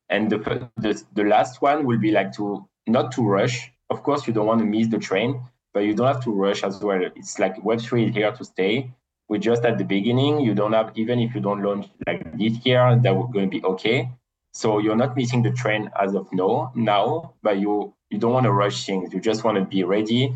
And 0.09 0.29
the, 0.29 0.69
the, 0.77 1.01
the 1.13 1.23
last 1.23 1.61
one 1.61 1.85
will 1.85 1.99
be 1.99 2.11
like 2.11 2.33
to 2.37 2.67
not 2.87 3.11
to 3.13 3.23
rush. 3.23 3.71
Of 3.89 4.03
course, 4.03 4.27
you 4.27 4.33
don't 4.33 4.47
want 4.47 4.59
to 4.59 4.65
miss 4.65 4.87
the 4.87 4.97
train, 4.97 5.41
but 5.73 5.81
you 5.81 5.93
don't 5.93 6.07
have 6.07 6.23
to 6.23 6.31
rush 6.31 6.63
as 6.63 6.81
well. 6.81 7.01
It's 7.15 7.37
like 7.39 7.55
Web3 7.57 8.09
is 8.09 8.15
here 8.15 8.31
to 8.31 8.43
stay. 8.43 8.91
We're 9.29 9.39
just 9.39 9.63
at 9.63 9.77
the 9.77 9.85
beginning. 9.85 10.41
You 10.41 10.53
don't 10.55 10.73
have, 10.73 10.91
even 10.95 11.19
if 11.19 11.35
you 11.35 11.41
don't 11.41 11.61
launch 11.61 11.87
like 12.07 12.37
this 12.37 12.65
year, 12.65 12.99
that 13.01 13.15
will 13.15 13.27
going 13.27 13.49
to 13.49 13.59
be 13.59 13.63
okay. 13.63 14.09
So 14.51 14.79
you're 14.79 14.95
not 14.95 15.15
missing 15.15 15.43
the 15.43 15.51
train 15.51 15.89
as 15.99 16.15
of 16.15 16.27
now, 16.33 16.71
now, 16.75 17.35
but 17.43 17.59
you 17.59 17.93
you 18.09 18.17
don't 18.17 18.33
want 18.33 18.45
to 18.45 18.51
rush 18.51 18.87
things. 18.87 19.13
You 19.13 19.21
just 19.21 19.43
want 19.43 19.57
to 19.59 19.65
be 19.65 19.83
ready 19.83 20.35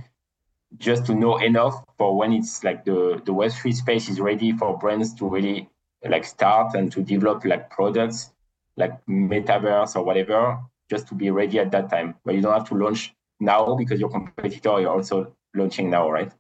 just 0.78 1.06
to 1.08 1.16
know 1.16 1.38
enough 1.38 1.84
for 1.98 2.16
when 2.16 2.32
it's 2.32 2.64
like 2.64 2.86
the 2.86 3.20
the 3.26 3.34
Web3 3.34 3.74
space 3.74 4.10
is 4.10 4.20
ready 4.20 4.52
for 4.52 4.78
brands 4.78 5.16
to 5.16 5.28
really 5.28 5.70
like 6.08 6.26
start 6.26 6.76
and 6.76 6.92
to 6.92 7.02
develop 7.02 7.44
like 7.46 7.70
products 7.72 8.32
like 8.78 8.94
metaverse 9.08 9.96
or 9.96 10.04
whatever, 10.04 10.60
just 10.90 11.08
to 11.08 11.16
be 11.16 11.30
ready 11.30 11.60
at 11.60 11.72
that 11.72 11.90
time. 11.90 12.16
But 12.26 12.36
you 12.36 12.42
don't 12.42 12.54
have 12.54 12.68
to 12.70 12.76
launch 12.76 13.14
now 13.40 13.76
because 13.76 14.00
your 14.00 14.10
competitor 14.10 14.80
is 14.80 14.86
also 14.86 15.36
launching 15.56 15.90
now, 15.90 16.10
right? 16.10 16.32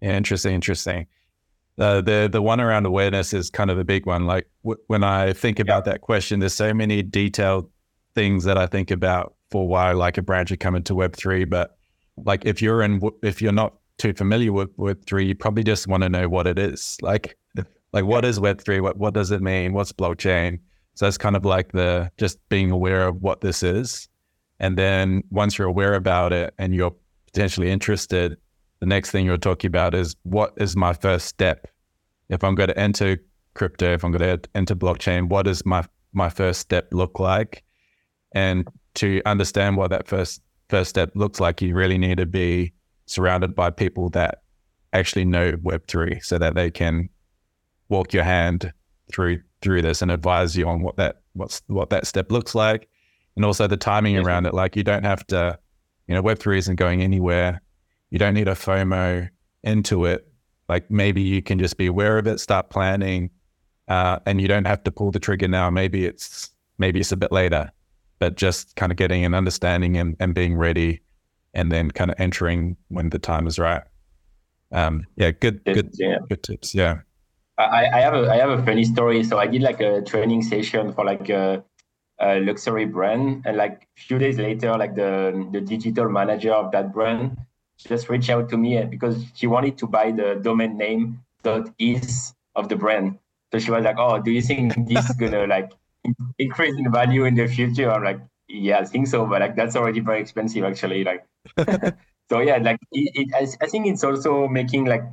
Yeah, 0.00 0.16
interesting, 0.16 0.54
interesting. 0.54 1.06
Uh, 1.78 2.00
the 2.00 2.28
the 2.30 2.42
one 2.42 2.60
around 2.60 2.84
awareness 2.86 3.32
is 3.32 3.50
kind 3.50 3.70
of 3.70 3.78
a 3.78 3.84
big 3.84 4.06
one. 4.06 4.26
Like 4.26 4.48
w- 4.62 4.80
when 4.88 5.02
I 5.02 5.32
think 5.32 5.58
about 5.58 5.84
that 5.86 6.02
question, 6.02 6.40
there's 6.40 6.54
so 6.54 6.74
many 6.74 7.02
detailed 7.02 7.70
things 8.14 8.44
that 8.44 8.58
I 8.58 8.66
think 8.66 8.90
about 8.90 9.34
for 9.50 9.66
why 9.66 9.92
like 9.92 10.18
a 10.18 10.22
brand 10.22 10.48
should 10.48 10.60
come 10.60 10.74
into 10.74 10.94
Web 10.94 11.16
three. 11.16 11.44
But 11.44 11.76
like 12.16 12.44
if 12.44 12.60
you're 12.60 12.82
in 12.82 13.00
if 13.22 13.40
you're 13.40 13.52
not 13.52 13.74
too 13.98 14.12
familiar 14.12 14.52
with 14.52 14.70
Web 14.76 15.04
three, 15.06 15.26
you 15.26 15.34
probably 15.34 15.64
just 15.64 15.88
want 15.88 16.02
to 16.02 16.10
know 16.10 16.28
what 16.28 16.46
it 16.46 16.58
is. 16.58 16.98
Like 17.00 17.38
like 17.92 18.04
what 18.04 18.24
is 18.24 18.38
Web 18.38 18.60
three? 18.60 18.80
What 18.80 18.98
what 18.98 19.14
does 19.14 19.30
it 19.30 19.40
mean? 19.40 19.72
What's 19.72 19.92
blockchain? 19.92 20.60
So 20.94 21.06
it's 21.06 21.18
kind 21.18 21.36
of 21.36 21.44
like 21.46 21.72
the 21.72 22.10
just 22.18 22.38
being 22.50 22.70
aware 22.70 23.08
of 23.08 23.22
what 23.22 23.40
this 23.40 23.62
is. 23.62 24.08
And 24.60 24.76
then 24.76 25.24
once 25.30 25.56
you're 25.56 25.68
aware 25.68 25.94
about 25.94 26.32
it 26.32 26.54
and 26.58 26.74
you're 26.74 26.94
potentially 27.26 27.70
interested, 27.70 28.36
the 28.82 28.86
next 28.86 29.12
thing 29.12 29.24
you're 29.24 29.36
talking 29.36 29.68
about 29.68 29.94
is 29.94 30.16
what 30.24 30.54
is 30.56 30.74
my 30.74 30.92
first 30.92 31.26
step? 31.26 31.68
If 32.30 32.42
I'm 32.42 32.56
going 32.56 32.66
to 32.66 32.76
enter 32.76 33.16
crypto, 33.54 33.92
if 33.92 34.04
I'm 34.04 34.10
going 34.10 34.40
to 34.40 34.48
enter 34.56 34.74
blockchain, 34.74 35.28
what 35.28 35.44
does 35.44 35.64
my 35.64 35.84
my 36.12 36.28
first 36.28 36.58
step 36.58 36.88
look 36.90 37.20
like? 37.20 37.62
And 38.32 38.66
to 38.94 39.22
understand 39.24 39.76
what 39.76 39.90
that 39.90 40.08
first 40.08 40.42
first 40.68 40.90
step 40.90 41.12
looks 41.14 41.38
like, 41.38 41.62
you 41.62 41.76
really 41.76 41.96
need 41.96 42.18
to 42.18 42.26
be 42.26 42.72
surrounded 43.06 43.54
by 43.54 43.70
people 43.70 44.10
that 44.10 44.42
actually 44.92 45.26
know 45.26 45.52
Web3 45.52 46.24
so 46.24 46.36
that 46.38 46.56
they 46.56 46.68
can 46.68 47.08
walk 47.88 48.12
your 48.12 48.24
hand 48.24 48.72
through 49.12 49.42
through 49.60 49.82
this 49.82 50.02
and 50.02 50.10
advise 50.10 50.56
you 50.56 50.66
on 50.66 50.82
what 50.82 50.96
that 50.96 51.20
what's 51.34 51.62
what 51.68 51.90
that 51.90 52.04
step 52.04 52.32
looks 52.32 52.52
like 52.52 52.88
and 53.36 53.44
also 53.44 53.68
the 53.68 53.76
timing 53.76 54.18
around 54.18 54.44
it 54.44 54.54
like 54.54 54.74
you 54.74 54.82
don't 54.82 55.04
have 55.04 55.24
to 55.28 55.56
you 56.08 56.14
know 56.16 56.22
web3 56.22 56.58
isn't 56.58 56.76
going 56.76 57.00
anywhere 57.00 57.62
you 58.12 58.18
don't 58.18 58.34
need 58.34 58.46
a 58.46 58.52
fomo 58.54 59.26
into 59.64 60.04
it. 60.04 60.28
Like 60.68 60.90
maybe 60.90 61.22
you 61.22 61.42
can 61.42 61.58
just 61.58 61.78
be 61.78 61.86
aware 61.86 62.18
of 62.18 62.26
it 62.26 62.38
start 62.40 62.68
planning 62.68 63.30
uh, 63.88 64.18
and 64.26 64.38
you 64.40 64.48
don't 64.48 64.66
have 64.66 64.84
to 64.84 64.92
pull 64.92 65.10
the 65.10 65.18
trigger 65.18 65.48
now. 65.48 65.70
Maybe 65.70 66.04
it's 66.04 66.50
maybe 66.78 67.00
it's 67.00 67.10
a 67.10 67.16
bit 67.16 67.32
later 67.32 67.72
but 68.18 68.36
just 68.36 68.76
kind 68.76 68.92
of 68.92 68.98
getting 68.98 69.24
an 69.24 69.34
understanding 69.34 69.96
and, 69.96 70.14
and 70.20 70.34
being 70.34 70.56
ready 70.56 71.00
and 71.54 71.72
then 71.72 71.90
kind 71.90 72.10
of 72.10 72.20
entering 72.20 72.76
when 72.88 73.08
the 73.08 73.18
time 73.18 73.46
is 73.46 73.58
right. 73.58 73.82
Um 74.72 75.06
yeah 75.16 75.30
good 75.30 75.64
good 75.64 75.90
yeah. 75.94 76.18
good 76.28 76.42
tips 76.42 76.74
yeah. 76.74 76.98
I, 77.58 77.86
I 77.94 78.00
have 78.00 78.14
a 78.14 78.30
I 78.30 78.36
have 78.36 78.50
a 78.50 78.62
funny 78.62 78.84
story. 78.84 79.24
So 79.24 79.38
I 79.38 79.46
did 79.46 79.62
like 79.62 79.80
a 79.80 80.02
training 80.02 80.42
session 80.42 80.92
for 80.92 81.04
like 81.04 81.30
a, 81.30 81.64
a 82.20 82.40
luxury 82.40 82.86
brand, 82.86 83.42
and 83.46 83.56
like 83.56 83.88
a 83.96 84.00
few 84.00 84.18
days 84.18 84.38
later, 84.38 84.76
like 84.76 84.96
the 84.96 85.48
the 85.52 85.60
digital 85.60 86.08
manager 86.08 86.52
of 86.52 86.72
that 86.72 86.92
brand 86.92 87.36
just 87.82 88.08
reached 88.08 88.30
out 88.30 88.48
to 88.50 88.56
me 88.56 88.78
eh, 88.78 88.84
because 88.84 89.24
she 89.34 89.46
wanted 89.46 89.78
to 89.78 89.86
buy 89.86 90.10
the 90.10 90.40
domain 90.42 90.76
name 90.76 91.22
dot 91.42 91.68
eth 91.78 92.34
of 92.54 92.68
the 92.68 92.76
brand. 92.76 93.18
So 93.52 93.58
she 93.58 93.70
was 93.70 93.84
like, 93.84 93.96
"Oh, 93.98 94.18
do 94.20 94.30
you 94.30 94.42
think 94.42 94.74
this 94.88 95.08
is 95.10 95.16
gonna 95.16 95.46
like 95.46 95.72
increase 96.38 96.74
in 96.78 96.90
value 96.90 97.24
in 97.24 97.34
the 97.34 97.46
future?" 97.46 97.90
I'm 97.90 98.04
like, 98.04 98.20
"Yeah, 98.48 98.78
I 98.78 98.84
think 98.84 99.06
so, 99.06 99.26
but 99.26 99.40
like 99.40 99.56
that's 99.56 99.76
already 99.76 100.00
very 100.00 100.20
expensive, 100.20 100.64
actually." 100.64 101.04
Like, 101.04 101.26
so 102.30 102.40
yeah, 102.40 102.58
like 102.58 102.78
it, 102.92 103.12
it 103.14 103.28
I, 103.34 103.64
I 103.64 103.68
think 103.68 103.86
it's 103.86 104.04
also 104.04 104.48
making 104.48 104.86
like 104.86 105.04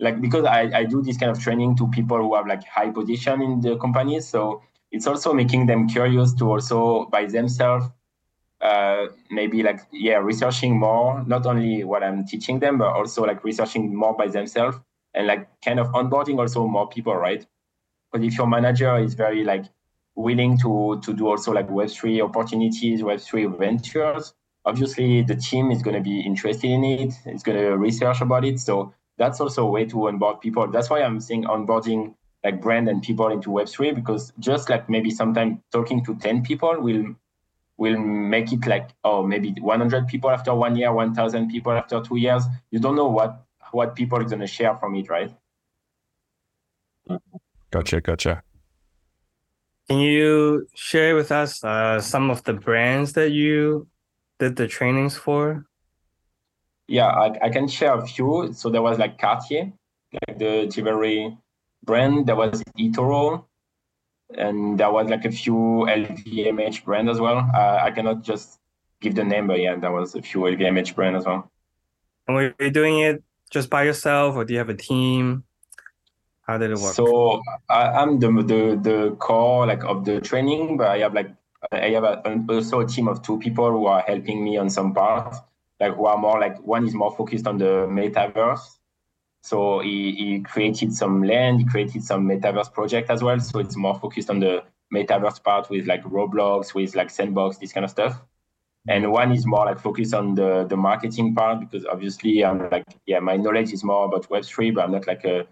like 0.00 0.20
because 0.20 0.44
I, 0.44 0.70
I 0.74 0.84
do 0.84 1.02
this 1.02 1.16
kind 1.16 1.30
of 1.30 1.40
training 1.40 1.76
to 1.76 1.88
people 1.88 2.18
who 2.18 2.34
have 2.34 2.46
like 2.46 2.64
high 2.64 2.90
position 2.90 3.42
in 3.42 3.60
the 3.60 3.76
companies 3.76 4.28
so 4.28 4.62
it's 4.90 5.06
also 5.06 5.32
making 5.32 5.66
them 5.66 5.88
curious 5.88 6.34
to 6.34 6.50
also 6.50 7.06
by 7.06 7.26
themselves 7.26 7.86
uh, 8.64 9.06
maybe 9.30 9.62
like 9.62 9.80
yeah 9.92 10.16
researching 10.16 10.78
more 10.78 11.22
not 11.26 11.46
only 11.46 11.84
what 11.84 12.02
i'm 12.02 12.26
teaching 12.26 12.58
them 12.58 12.78
but 12.78 12.88
also 12.88 13.22
like 13.22 13.44
researching 13.44 13.94
more 13.94 14.16
by 14.16 14.26
themselves 14.26 14.78
and 15.14 15.26
like 15.26 15.48
kind 15.64 15.78
of 15.78 15.86
onboarding 15.92 16.38
also 16.38 16.66
more 16.66 16.88
people 16.88 17.14
right 17.14 17.46
but 18.10 18.22
if 18.24 18.36
your 18.36 18.46
manager 18.46 18.96
is 18.98 19.14
very 19.14 19.44
like 19.44 19.66
willing 20.16 20.58
to 20.58 21.00
to 21.02 21.12
do 21.12 21.28
also 21.28 21.52
like 21.52 21.68
web3 21.68 22.24
opportunities 22.24 23.02
web3 23.02 23.58
ventures 23.58 24.34
obviously 24.64 25.22
the 25.22 25.36
team 25.36 25.70
is 25.70 25.82
going 25.82 25.94
to 25.94 26.00
be 26.02 26.20
interested 26.20 26.70
in 26.70 26.82
it 26.84 27.14
it's 27.26 27.42
going 27.42 27.58
to 27.58 27.76
research 27.76 28.20
about 28.20 28.44
it 28.44 28.58
so 28.58 28.94
that's 29.18 29.40
also 29.40 29.66
a 29.66 29.70
way 29.70 29.84
to 29.86 30.08
onboard 30.08 30.40
people. 30.40 30.66
That's 30.68 30.90
why 30.90 31.02
I'm 31.02 31.20
saying 31.20 31.44
onboarding 31.44 32.14
like 32.42 32.60
brand 32.60 32.88
and 32.88 33.02
people 33.02 33.28
into 33.28 33.50
Web3 33.50 33.94
because 33.94 34.32
just 34.38 34.68
like 34.68 34.90
maybe 34.90 35.10
sometimes 35.10 35.58
talking 35.72 36.04
to 36.04 36.14
10 36.16 36.42
people 36.42 36.76
will 36.80 37.14
will 37.76 37.98
make 37.98 38.52
it 38.52 38.66
like 38.66 38.90
oh 39.02 39.22
maybe 39.22 39.52
100 39.58 40.06
people 40.08 40.30
after 40.30 40.54
one 40.54 40.76
year, 40.76 40.92
1,000 40.92 41.48
people 41.50 41.72
after 41.72 42.00
two 42.00 42.16
years. 42.16 42.44
You 42.70 42.78
don't 42.78 42.96
know 42.96 43.08
what 43.08 43.44
what 43.72 43.94
people 43.96 44.18
are 44.18 44.24
going 44.24 44.40
to 44.40 44.46
share 44.46 44.76
from 44.76 44.94
it, 44.94 45.08
right? 45.08 45.34
Gotcha, 47.70 48.00
gotcha. 48.00 48.42
Can 49.88 49.98
you 49.98 50.66
share 50.74 51.16
with 51.16 51.32
us 51.32 51.62
uh, 51.64 52.00
some 52.00 52.30
of 52.30 52.44
the 52.44 52.54
brands 52.54 53.12
that 53.14 53.32
you 53.32 53.88
did 54.38 54.56
the 54.56 54.68
trainings 54.68 55.16
for? 55.16 55.66
yeah, 56.86 57.06
I, 57.06 57.46
I 57.46 57.48
can 57.50 57.68
share 57.68 57.96
a 57.96 58.06
few. 58.06 58.52
So 58.52 58.70
there 58.70 58.82
was 58.82 58.98
like 58.98 59.18
Cartier, 59.18 59.72
like 60.12 60.38
the 60.38 60.66
jewelry 60.66 61.36
brand. 61.82 62.26
There 62.26 62.36
was 62.36 62.62
eToro, 62.78 63.44
and 64.30 64.78
there 64.78 64.90
was 64.90 65.08
like 65.08 65.24
a 65.24 65.30
few 65.30 65.86
LVMH 65.88 66.84
brand 66.84 67.08
as 67.08 67.20
well. 67.20 67.48
Uh, 67.54 67.78
I 67.82 67.90
cannot 67.90 68.22
just 68.22 68.58
give 69.00 69.14
the 69.14 69.24
name, 69.24 69.46
but 69.46 69.60
yeah, 69.60 69.76
there 69.76 69.92
was 69.92 70.14
a 70.14 70.22
few 70.22 70.40
LVMH 70.40 70.94
brand 70.94 71.16
as 71.16 71.26
well. 71.26 71.50
And 72.26 72.36
were 72.36 72.54
you 72.58 72.70
doing 72.70 73.00
it 73.00 73.22
just 73.50 73.70
by 73.70 73.84
yourself, 73.84 74.36
or 74.36 74.44
do 74.44 74.54
you 74.54 74.58
have 74.58 74.70
a 74.70 74.74
team? 74.74 75.44
How 76.42 76.58
did 76.58 76.70
it 76.70 76.78
work? 76.78 76.94
So 76.94 77.40
I, 77.68 78.02
am 78.02 78.18
the, 78.18 78.28
the 78.28 78.80
the 78.82 79.16
core 79.16 79.66
like 79.66 79.84
of 79.84 80.04
the 80.04 80.20
training, 80.20 80.76
but 80.76 80.88
I 80.88 80.98
have 80.98 81.14
like 81.14 81.30
I 81.72 81.90
have 81.90 82.04
a, 82.04 82.44
also 82.48 82.80
a 82.80 82.86
team 82.86 83.08
of 83.08 83.22
two 83.22 83.38
people 83.38 83.70
who 83.70 83.86
are 83.86 84.02
helping 84.06 84.44
me 84.44 84.58
on 84.58 84.68
some 84.68 84.92
parts 84.92 85.38
like 85.80 85.94
who 85.96 86.06
are 86.06 86.18
more 86.18 86.40
like 86.40 86.60
one 86.62 86.86
is 86.86 86.94
more 86.94 87.14
focused 87.14 87.46
on 87.46 87.58
the 87.58 87.86
metaverse. 87.88 88.78
So 89.44 89.80
he, 89.80 90.12
he 90.12 90.40
created 90.40 90.94
some 90.94 91.22
land, 91.22 91.58
he 91.58 91.66
created 91.66 92.02
some 92.02 92.26
metaverse 92.26 92.72
project 92.72 93.10
as 93.10 93.22
well. 93.22 93.38
So 93.38 93.58
it's 93.58 93.76
more 93.76 93.94
focused 93.94 94.30
on 94.30 94.40
the 94.40 94.64
metaverse 94.90 95.44
part 95.44 95.68
with 95.68 95.86
like 95.86 96.02
Roblox, 96.04 96.72
with 96.72 96.96
like 96.96 97.10
Sandbox, 97.10 97.58
this 97.58 97.70
kind 97.70 97.84
of 97.84 97.90
stuff. 97.90 98.22
And 98.88 99.12
one 99.12 99.32
is 99.32 99.44
more 99.44 99.66
like 99.66 99.78
focused 99.78 100.14
on 100.14 100.34
the 100.34 100.64
the 100.64 100.78
marketing 100.78 101.34
part 101.34 101.60
because 101.60 101.84
obviously 101.84 102.42
I'm 102.42 102.70
like, 102.70 102.86
yeah, 103.04 103.18
my 103.18 103.36
knowledge 103.36 103.74
is 103.74 103.84
more 103.84 104.06
about 104.06 104.30
Web3, 104.30 104.74
but 104.74 104.84
I'm 104.84 104.92
not 104.92 105.06
like 105.06 105.26
a 105.26 105.46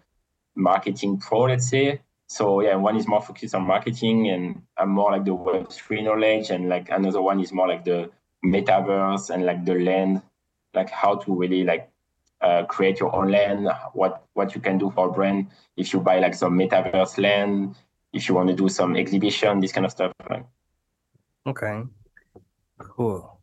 marketing 0.54 1.18
pro, 1.18 1.40
let's 1.40 1.68
say. 1.68 2.00
So 2.28 2.62
yeah, 2.62 2.76
one 2.76 2.96
is 2.96 3.06
more 3.06 3.20
focused 3.20 3.54
on 3.54 3.66
marketing 3.66 4.30
and 4.30 4.62
I'm 4.78 4.88
more 4.88 5.12
like 5.12 5.26
the 5.26 5.36
Web3 5.36 6.04
knowledge 6.04 6.48
and 6.48 6.70
like 6.70 6.88
another 6.88 7.20
one 7.20 7.40
is 7.40 7.52
more 7.52 7.68
like 7.68 7.84
the 7.84 8.10
metaverse 8.42 9.28
and 9.28 9.44
like 9.44 9.66
the 9.66 9.74
land 9.74 10.22
like 10.74 10.88
how 10.88 11.16
to 11.16 11.34
really 11.34 11.62
like 11.62 11.91
uh, 12.42 12.64
create 12.66 13.00
your 13.00 13.14
own 13.14 13.30
land, 13.30 13.68
what 13.94 14.26
what 14.34 14.54
you 14.54 14.60
can 14.60 14.78
do 14.78 14.90
for 14.90 15.08
a 15.08 15.12
brand 15.12 15.48
if 15.76 15.92
you 15.92 16.00
buy 16.00 16.18
like 16.18 16.34
some 16.34 16.58
metaverse 16.58 17.18
land, 17.18 17.76
if 18.12 18.28
you 18.28 18.34
want 18.34 18.48
to 18.48 18.54
do 18.54 18.68
some 18.68 18.96
exhibition, 18.96 19.60
this 19.60 19.72
kind 19.72 19.86
of 19.86 19.92
stuff. 19.92 20.12
Okay, 21.46 21.82
cool. 22.78 23.40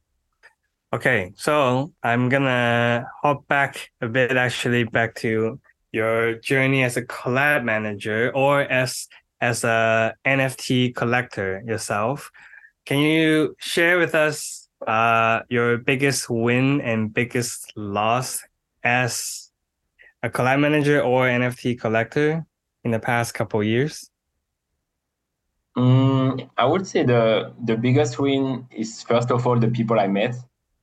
Okay, 0.93 1.33
so 1.35 1.93
I'm 2.03 2.29
gonna 2.29 3.05
hop 3.21 3.47
back 3.47 3.91
a 4.01 4.07
bit 4.07 4.35
actually 4.37 4.83
back 4.83 5.15
to 5.15 5.59
your 5.91 6.35
journey 6.35 6.83
as 6.83 6.97
a 6.97 7.03
collab 7.03 7.63
manager 7.63 8.31
or 8.35 8.61
as 8.61 9.07
as 9.41 9.63
a 9.63 10.13
NFT 10.25 10.95
collector 10.95 11.63
yourself. 11.65 12.31
Can 12.85 12.99
you 12.99 13.55
share 13.59 13.99
with 13.99 14.15
us 14.15 14.67
uh, 14.87 15.41
your 15.49 15.77
biggest 15.77 16.29
win 16.29 16.81
and 16.81 17.13
biggest 17.13 17.71
loss 17.75 18.41
as 18.83 19.49
a 20.23 20.29
collab 20.29 20.59
manager 20.59 21.01
or 21.01 21.25
NFT 21.27 21.79
collector 21.79 22.45
in 22.83 22.91
the 22.91 22.99
past 22.99 23.33
couple 23.33 23.63
years? 23.63 24.09
Mm, 25.77 26.49
I 26.57 26.65
would 26.65 26.85
say 26.87 27.03
the 27.03 27.53
the 27.63 27.77
biggest 27.77 28.19
win 28.19 28.67
is 28.71 29.01
first 29.03 29.31
of 29.31 29.45
all 29.47 29.57
the 29.57 29.69
people 29.69 29.99
I 29.99 30.07
met 30.07 30.35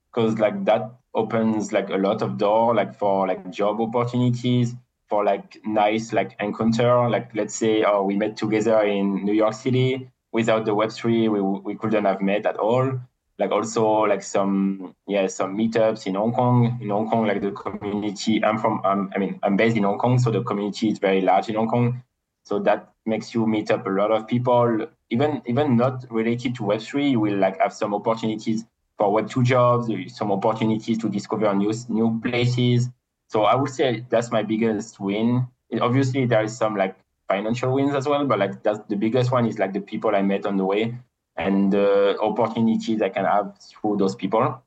because 0.08 0.38
like 0.38 0.64
that 0.64 0.90
opens 1.14 1.72
like 1.72 1.90
a 1.90 1.96
lot 1.96 2.22
of 2.22 2.38
door 2.38 2.74
like 2.74 2.94
for 2.94 3.26
like 3.26 3.50
job 3.50 3.80
opportunities 3.80 4.74
for 5.08 5.24
like 5.24 5.58
nice 5.66 6.12
like 6.12 6.36
encounter. 6.40 7.08
Like 7.10 7.34
let's 7.34 7.54
say 7.54 7.84
oh 7.84 8.04
we 8.04 8.16
met 8.16 8.36
together 8.36 8.80
in 8.82 9.24
new 9.24 9.34
york 9.34 9.54
city. 9.54 10.10
Without 10.32 10.64
the 10.64 10.74
web3 10.74 11.30
we, 11.30 11.40
we 11.40 11.74
couldn't 11.76 12.04
have 12.04 12.20
met 12.20 12.46
at 12.46 12.56
all 12.56 13.00
like 13.38 13.50
also 13.50 13.84
like 14.02 14.22
some 14.22 14.94
yeah 15.06 15.26
some 15.26 15.56
meetups 15.56 16.06
in 16.06 16.14
hong 16.14 16.32
kong 16.32 16.78
in 16.80 16.88
hong 16.90 17.08
kong 17.10 17.26
like 17.26 17.40
the 17.42 17.50
community 17.50 18.42
i'm 18.44 18.58
from 18.58 18.80
um, 18.84 19.10
i 19.14 19.18
mean 19.18 19.38
i'm 19.42 19.56
based 19.56 19.76
in 19.76 19.82
hong 19.82 19.98
kong 19.98 20.18
so 20.18 20.30
the 20.30 20.42
community 20.42 20.88
is 20.88 20.98
very 20.98 21.20
large 21.20 21.48
in 21.48 21.54
hong 21.54 21.68
kong 21.68 22.02
so 22.44 22.58
that 22.58 22.92
makes 23.04 23.34
you 23.34 23.46
meet 23.46 23.70
up 23.70 23.86
a 23.86 23.90
lot 23.90 24.10
of 24.10 24.26
people 24.26 24.86
even 25.10 25.42
even 25.46 25.76
not 25.76 26.04
related 26.10 26.54
to 26.54 26.62
web3 26.62 27.10
you 27.10 27.20
will 27.20 27.36
like 27.36 27.60
have 27.60 27.72
some 27.72 27.94
opportunities 27.94 28.64
for 28.96 29.22
Web2 29.22 29.44
jobs, 29.44 29.90
some 30.16 30.32
opportunities 30.32 30.98
to 30.98 31.08
discover 31.08 31.52
new, 31.54 31.72
new 31.88 32.20
places. 32.20 32.88
So 33.28 33.42
I 33.44 33.54
would 33.54 33.70
say 33.70 34.04
that's 34.08 34.30
my 34.30 34.42
biggest 34.42 35.00
win. 35.00 35.46
Obviously, 35.80 36.26
there 36.26 36.42
is 36.42 36.56
some 36.56 36.76
like 36.76 36.96
financial 37.28 37.72
wins 37.72 37.94
as 37.94 38.06
well, 38.06 38.24
but 38.24 38.38
like 38.38 38.62
that's 38.62 38.78
the 38.88 38.96
biggest 38.96 39.32
one 39.32 39.46
is 39.46 39.58
like 39.58 39.72
the 39.72 39.80
people 39.80 40.14
I 40.14 40.22
met 40.22 40.46
on 40.46 40.56
the 40.56 40.64
way 40.64 40.96
and 41.36 41.72
the 41.72 42.18
opportunities 42.20 43.02
I 43.02 43.08
can 43.08 43.24
have 43.24 43.58
through 43.58 43.98
those 43.98 44.14
people. 44.14 44.62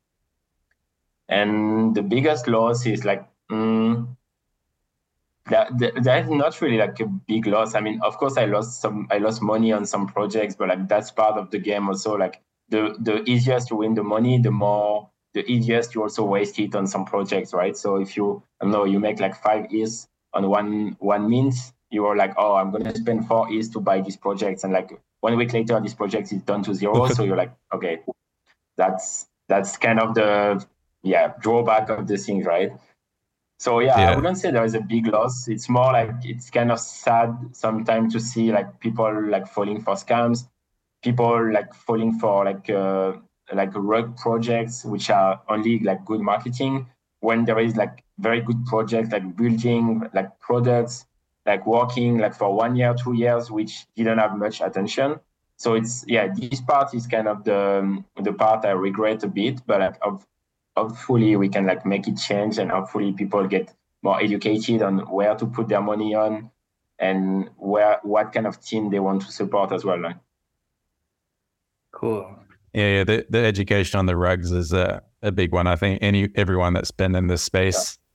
And 1.27 1.95
the 1.95 2.01
biggest 2.01 2.47
loss 2.47 2.85
is 2.85 3.05
like, 3.05 3.27
mm, 3.51 4.07
that, 5.49 5.77
that 6.03 6.23
is 6.23 6.29
not 6.29 6.59
really 6.61 6.77
like 6.77 6.99
a 6.99 7.05
big 7.05 7.47
loss. 7.47 7.75
I 7.75 7.81
mean, 7.81 7.99
of 8.03 8.17
course, 8.17 8.37
I 8.37 8.45
lost 8.45 8.81
some, 8.81 9.07
I 9.11 9.17
lost 9.17 9.41
money 9.41 9.71
on 9.71 9.85
some 9.85 10.07
projects, 10.07 10.55
but 10.55 10.69
like 10.69 10.87
that's 10.87 11.11
part 11.11 11.37
of 11.37 11.49
the 11.51 11.59
game 11.59 11.87
also. 11.87 12.15
Like 12.15 12.41
the 12.69 12.95
the 12.99 13.23
easiest 13.29 13.67
to 13.69 13.75
win 13.75 13.95
the 13.95 14.03
money, 14.03 14.39
the 14.39 14.51
more 14.51 15.09
the 15.33 15.43
easiest 15.51 15.93
you 15.95 16.03
also 16.03 16.23
waste 16.23 16.59
it 16.59 16.75
on 16.75 16.87
some 16.87 17.05
projects, 17.05 17.53
right? 17.53 17.75
So 17.75 17.97
if 17.97 18.15
you 18.15 18.43
I 18.61 18.65
know 18.65 18.85
you 18.85 18.99
make 18.99 19.19
like 19.19 19.35
five 19.35 19.71
eth 19.73 20.07
on 20.33 20.49
one 20.49 20.95
one 20.99 21.29
mint, 21.29 21.55
you 21.89 22.05
are 22.05 22.15
like, 22.15 22.33
oh, 22.37 22.55
I'm 22.55 22.71
gonna 22.71 22.95
spend 22.95 23.27
four 23.27 23.51
eth 23.51 23.71
to 23.73 23.79
buy 23.79 24.01
these 24.01 24.17
projects, 24.17 24.63
and 24.63 24.73
like 24.73 24.99
one 25.21 25.35
week 25.37 25.53
later, 25.53 25.79
this 25.79 25.93
project 25.93 26.31
is 26.31 26.41
done 26.43 26.63
to 26.63 26.73
zero. 26.73 27.07
so 27.09 27.23
you're 27.23 27.37
like, 27.37 27.53
okay, 27.73 27.99
that's 28.77 29.27
that's 29.47 29.77
kind 29.77 29.99
of 29.99 30.15
the 30.15 30.65
yeah 31.03 31.33
drawback 31.39 31.89
of 31.89 32.07
the 32.07 32.17
thing, 32.17 32.43
right? 32.43 32.71
So 33.59 33.79
yeah, 33.79 33.99
yeah, 33.99 34.11
I 34.11 34.15
wouldn't 34.15 34.37
say 34.37 34.51
there 34.51 34.63
is 34.63 34.75
a 34.75 34.81
big 34.81 35.07
loss. 35.07 35.47
It's 35.47 35.67
more 35.67 35.91
like 35.91 36.11
it's 36.23 36.49
kind 36.49 36.71
of 36.71 36.79
sad 36.79 37.35
sometimes 37.51 38.13
to 38.13 38.19
see 38.19 38.51
like 38.51 38.79
people 38.79 39.29
like 39.29 39.47
falling 39.47 39.81
for 39.81 39.95
scams 39.95 40.47
people 41.01 41.51
like 41.51 41.73
falling 41.73 42.19
for 42.19 42.45
like 42.45 42.69
uh, 42.69 43.13
like 43.53 43.71
rug 43.73 44.15
projects 44.17 44.85
which 44.85 45.09
are 45.09 45.41
only 45.49 45.79
like 45.79 46.03
good 46.05 46.21
marketing 46.21 46.87
when 47.21 47.45
there 47.45 47.59
is 47.59 47.75
like 47.75 48.03
very 48.19 48.41
good 48.41 48.63
projects 48.65 49.11
like 49.11 49.35
building 49.35 50.07
like 50.13 50.39
products 50.39 51.05
like 51.49 51.65
working 51.65 52.17
like 52.17 52.35
for 52.41 52.49
one 52.63 52.75
year 52.75 52.93
two 53.03 53.13
years 53.13 53.49
which 53.57 53.73
didn't 53.95 54.19
have 54.19 54.37
much 54.37 54.61
attention 54.61 55.19
so 55.57 55.73
it's 55.73 56.05
yeah 56.07 56.25
this 56.35 56.61
part 56.61 56.93
is 56.93 57.05
kind 57.07 57.27
of 57.27 57.43
the 57.43 57.61
the 58.23 58.33
part 58.33 58.65
i 58.65 58.71
regret 58.71 59.23
a 59.23 59.27
bit 59.27 59.55
but 59.65 59.79
like, 59.81 59.97
of, 60.01 60.25
hopefully 60.77 61.35
we 61.35 61.49
can 61.49 61.65
like 61.65 61.85
make 61.85 62.07
it 62.07 62.17
change 62.17 62.57
and 62.59 62.71
hopefully 62.71 63.11
people 63.11 63.45
get 63.47 63.73
more 64.01 64.21
educated 64.21 64.81
on 64.81 64.99
where 65.17 65.35
to 65.35 65.45
put 65.45 65.67
their 65.67 65.81
money 65.81 66.15
on 66.15 66.49
and 66.99 67.49
where 67.57 67.99
what 68.03 68.31
kind 68.33 68.47
of 68.47 68.59
team 68.61 68.89
they 68.89 68.99
want 68.99 69.21
to 69.21 69.31
support 69.31 69.71
as 69.71 69.83
well 69.83 69.99
like. 69.99 70.17
Cool. 71.91 72.35
Yeah, 72.73 72.97
yeah. 72.97 73.03
The, 73.03 73.25
the 73.29 73.39
education 73.39 73.97
on 73.97 74.05
the 74.05 74.15
rugs 74.15 74.51
is 74.51 74.73
a, 74.73 75.01
a 75.21 75.31
big 75.31 75.51
one. 75.51 75.67
I 75.67 75.75
think 75.75 75.99
any 76.01 76.29
everyone 76.35 76.73
that's 76.73 76.91
been 76.91 77.15
in 77.15 77.27
this 77.27 77.41
space, 77.41 77.97
yeah. 77.97 78.08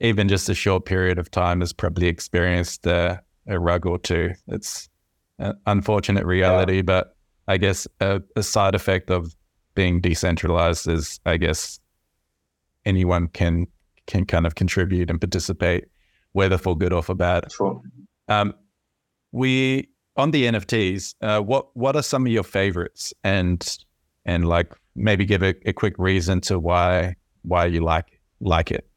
Even 0.00 0.28
just 0.28 0.48
a 0.48 0.54
short 0.54 0.84
period 0.84 1.18
of 1.18 1.30
time, 1.30 1.60
has 1.60 1.72
probably 1.72 2.08
experienced 2.08 2.86
uh, 2.86 3.18
a 3.46 3.58
rug 3.58 3.86
or 3.86 3.98
two. 3.98 4.32
It's 4.48 4.88
an 5.38 5.54
unfortunate 5.66 6.24
reality, 6.24 6.76
yeah. 6.76 6.82
but 6.82 7.16
I 7.48 7.56
guess 7.56 7.86
a, 8.00 8.22
a 8.36 8.42
side 8.42 8.74
effect 8.74 9.10
of 9.10 9.34
being 9.74 10.00
decentralized 10.00 10.88
is, 10.88 11.20
I 11.26 11.36
guess, 11.36 11.80
anyone 12.84 13.28
can 13.28 13.66
can 14.06 14.24
kind 14.24 14.46
of 14.46 14.54
contribute 14.56 15.10
and 15.10 15.20
participate, 15.20 15.84
whether 16.32 16.58
for 16.58 16.76
good 16.76 16.92
or 16.92 17.02
for 17.02 17.14
bad. 17.14 17.50
Sure. 17.52 17.80
Um, 18.28 18.54
we 19.32 19.88
on 20.16 20.32
the 20.32 20.44
NFTs, 20.44 21.14
uh, 21.20 21.40
what 21.40 21.74
what 21.76 21.96
are 21.96 22.02
some 22.02 22.26
of 22.26 22.32
your 22.32 22.42
favorites, 22.42 23.12
and 23.22 23.78
and 24.24 24.48
like 24.48 24.72
maybe 24.94 25.24
give 25.24 25.42
a, 25.42 25.54
a, 25.68 25.72
quick 25.72 25.94
reason 25.98 26.40
to 26.42 26.58
why 26.58 27.14
why 27.42 27.66
you 27.66 27.80
like 27.80 28.20
like 28.40 28.70
it. 28.70 28.89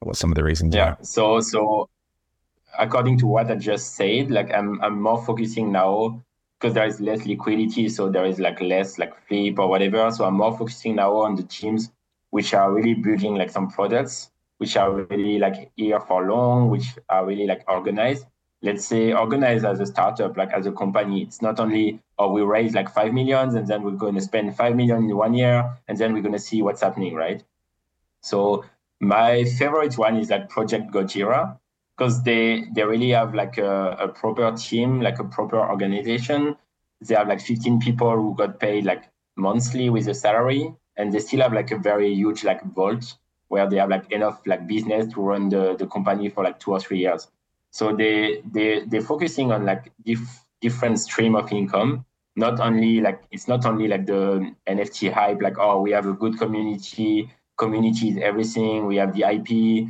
What 0.00 0.16
some 0.16 0.30
of 0.30 0.36
the 0.36 0.44
reasons? 0.44 0.74
Yeah. 0.74 0.90
Are. 0.90 0.98
So 1.02 1.40
so 1.40 1.88
according 2.78 3.18
to 3.18 3.26
what 3.26 3.50
I 3.50 3.56
just 3.56 3.94
said, 3.96 4.30
like 4.30 4.52
I'm 4.52 4.80
I'm 4.82 5.00
more 5.00 5.22
focusing 5.24 5.72
now 5.72 6.22
because 6.58 6.74
there 6.74 6.86
is 6.86 7.00
less 7.00 7.26
liquidity, 7.26 7.88
so 7.88 8.08
there 8.08 8.24
is 8.24 8.38
like 8.38 8.60
less 8.60 8.98
like 8.98 9.14
flip 9.26 9.58
or 9.58 9.68
whatever. 9.68 10.10
So 10.10 10.24
I'm 10.24 10.34
more 10.34 10.56
focusing 10.56 10.96
now 10.96 11.16
on 11.16 11.36
the 11.36 11.42
teams 11.42 11.90
which 12.30 12.54
are 12.54 12.72
really 12.72 12.94
building 12.94 13.36
like 13.36 13.50
some 13.50 13.70
products 13.70 14.30
which 14.58 14.76
are 14.76 14.90
really 14.90 15.38
like 15.38 15.70
here 15.76 16.00
for 16.00 16.26
long, 16.26 16.70
which 16.70 16.96
are 17.08 17.26
really 17.26 17.46
like 17.46 17.62
organized 17.68 18.26
let's 18.62 18.84
say 18.84 19.12
organized 19.12 19.64
as 19.64 19.80
a 19.80 19.86
startup, 19.86 20.36
like 20.36 20.52
as 20.52 20.66
a 20.66 20.72
company. 20.72 21.22
It's 21.22 21.42
not 21.42 21.60
only 21.60 22.00
oh 22.18 22.32
we 22.32 22.42
raise 22.42 22.74
like 22.74 22.92
five 22.92 23.12
millions 23.12 23.54
and 23.54 23.66
then 23.66 23.82
we're 23.82 23.92
going 23.92 24.14
to 24.14 24.20
spend 24.20 24.56
five 24.56 24.76
million 24.76 25.08
in 25.10 25.16
one 25.16 25.34
year 25.34 25.78
and 25.88 25.98
then 25.98 26.12
we're 26.12 26.22
going 26.22 26.32
to 26.32 26.46
see 26.50 26.62
what's 26.62 26.82
happening, 26.82 27.14
right? 27.14 27.42
So 28.20 28.64
my 29.00 29.44
favorite 29.44 29.98
one 29.98 30.16
is 30.16 30.30
like 30.30 30.48
Project 30.48 30.90
Gojira 30.92 31.58
because 31.96 32.22
they 32.22 32.64
they 32.74 32.84
really 32.84 33.10
have 33.10 33.34
like 33.34 33.58
a, 33.58 33.96
a 34.00 34.08
proper 34.08 34.52
team, 34.52 35.00
like 35.00 35.18
a 35.18 35.24
proper 35.24 35.58
organization. 35.58 36.56
They 37.00 37.14
have 37.14 37.28
like 37.28 37.40
15 37.40 37.80
people 37.80 38.10
who 38.10 38.34
got 38.34 38.58
paid 38.58 38.84
like 38.84 39.04
monthly 39.36 39.90
with 39.90 40.08
a 40.08 40.14
salary, 40.14 40.74
and 40.96 41.12
they 41.12 41.18
still 41.18 41.40
have 41.40 41.52
like 41.52 41.70
a 41.70 41.78
very 41.78 42.12
huge 42.14 42.44
like 42.44 42.62
vault 42.74 43.16
where 43.48 43.68
they 43.68 43.76
have 43.76 43.90
like 43.90 44.10
enough 44.10 44.40
like 44.46 44.66
business 44.66 45.12
to 45.14 45.20
run 45.20 45.48
the, 45.48 45.76
the 45.76 45.86
company 45.86 46.28
for 46.28 46.42
like 46.42 46.58
two 46.58 46.72
or 46.72 46.80
three 46.80 46.98
years. 46.98 47.28
So 47.70 47.94
they 47.94 48.42
they 48.50 48.84
they're 48.86 49.02
focusing 49.02 49.52
on 49.52 49.64
like 49.66 49.92
dif- 50.04 50.44
different 50.60 50.98
stream 50.98 51.36
of 51.36 51.52
income. 51.52 52.04
Not 52.34 52.60
only 52.60 53.00
like 53.00 53.22
it's 53.30 53.48
not 53.48 53.64
only 53.66 53.88
like 53.88 54.06
the 54.06 54.52
NFT 54.66 55.12
hype, 55.12 55.42
like 55.42 55.58
oh 55.58 55.80
we 55.80 55.90
have 55.92 56.06
a 56.06 56.12
good 56.12 56.38
community, 56.38 57.30
community 57.56 58.10
is 58.10 58.18
everything. 58.18 58.86
We 58.86 58.96
have 58.96 59.14
the 59.14 59.24
IP. 59.24 59.88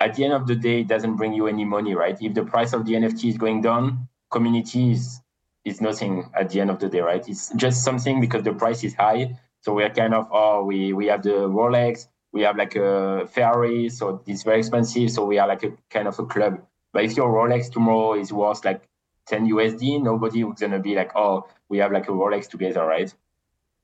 At 0.00 0.14
the 0.14 0.24
end 0.24 0.32
of 0.32 0.46
the 0.46 0.54
day, 0.54 0.80
it 0.80 0.88
doesn't 0.88 1.16
bring 1.16 1.32
you 1.32 1.46
any 1.48 1.64
money, 1.64 1.94
right? 1.94 2.16
If 2.20 2.34
the 2.34 2.44
price 2.44 2.72
of 2.72 2.84
the 2.86 2.94
NFT 2.94 3.30
is 3.30 3.38
going 3.38 3.62
down, 3.62 4.08
community 4.30 4.92
is 4.92 5.20
is 5.64 5.80
nothing 5.80 6.30
at 6.34 6.50
the 6.50 6.60
end 6.60 6.70
of 6.70 6.78
the 6.78 6.88
day, 6.88 7.00
right? 7.00 7.26
It's 7.28 7.52
just 7.56 7.84
something 7.84 8.20
because 8.20 8.42
the 8.42 8.52
price 8.52 8.84
is 8.84 8.94
high. 8.94 9.38
So 9.60 9.74
we're 9.74 9.90
kind 9.90 10.14
of 10.14 10.28
oh 10.30 10.64
we 10.64 10.92
we 10.92 11.06
have 11.06 11.22
the 11.22 11.48
Rolex, 11.48 12.06
we 12.32 12.42
have 12.42 12.56
like 12.56 12.76
a 12.76 13.26
Ferrari, 13.26 13.88
so 13.88 14.22
it's 14.26 14.44
very 14.44 14.58
expensive. 14.58 15.10
So 15.10 15.24
we 15.24 15.38
are 15.38 15.48
like 15.48 15.64
a 15.64 15.72
kind 15.90 16.06
of 16.08 16.18
a 16.18 16.26
club. 16.26 16.62
But 16.92 17.04
if 17.04 17.16
your 17.16 17.28
Rolex 17.28 17.70
tomorrow 17.70 18.14
is 18.14 18.32
worth 18.32 18.64
like 18.64 18.88
10 19.26 19.48
USD, 19.48 20.02
nobody 20.02 20.42
is 20.42 20.60
gonna 20.60 20.78
be 20.78 20.94
like, 20.94 21.12
oh, 21.16 21.48
we 21.68 21.78
have 21.78 21.92
like 21.92 22.08
a 22.08 22.12
Rolex 22.12 22.48
together, 22.48 22.84
right? 22.84 23.12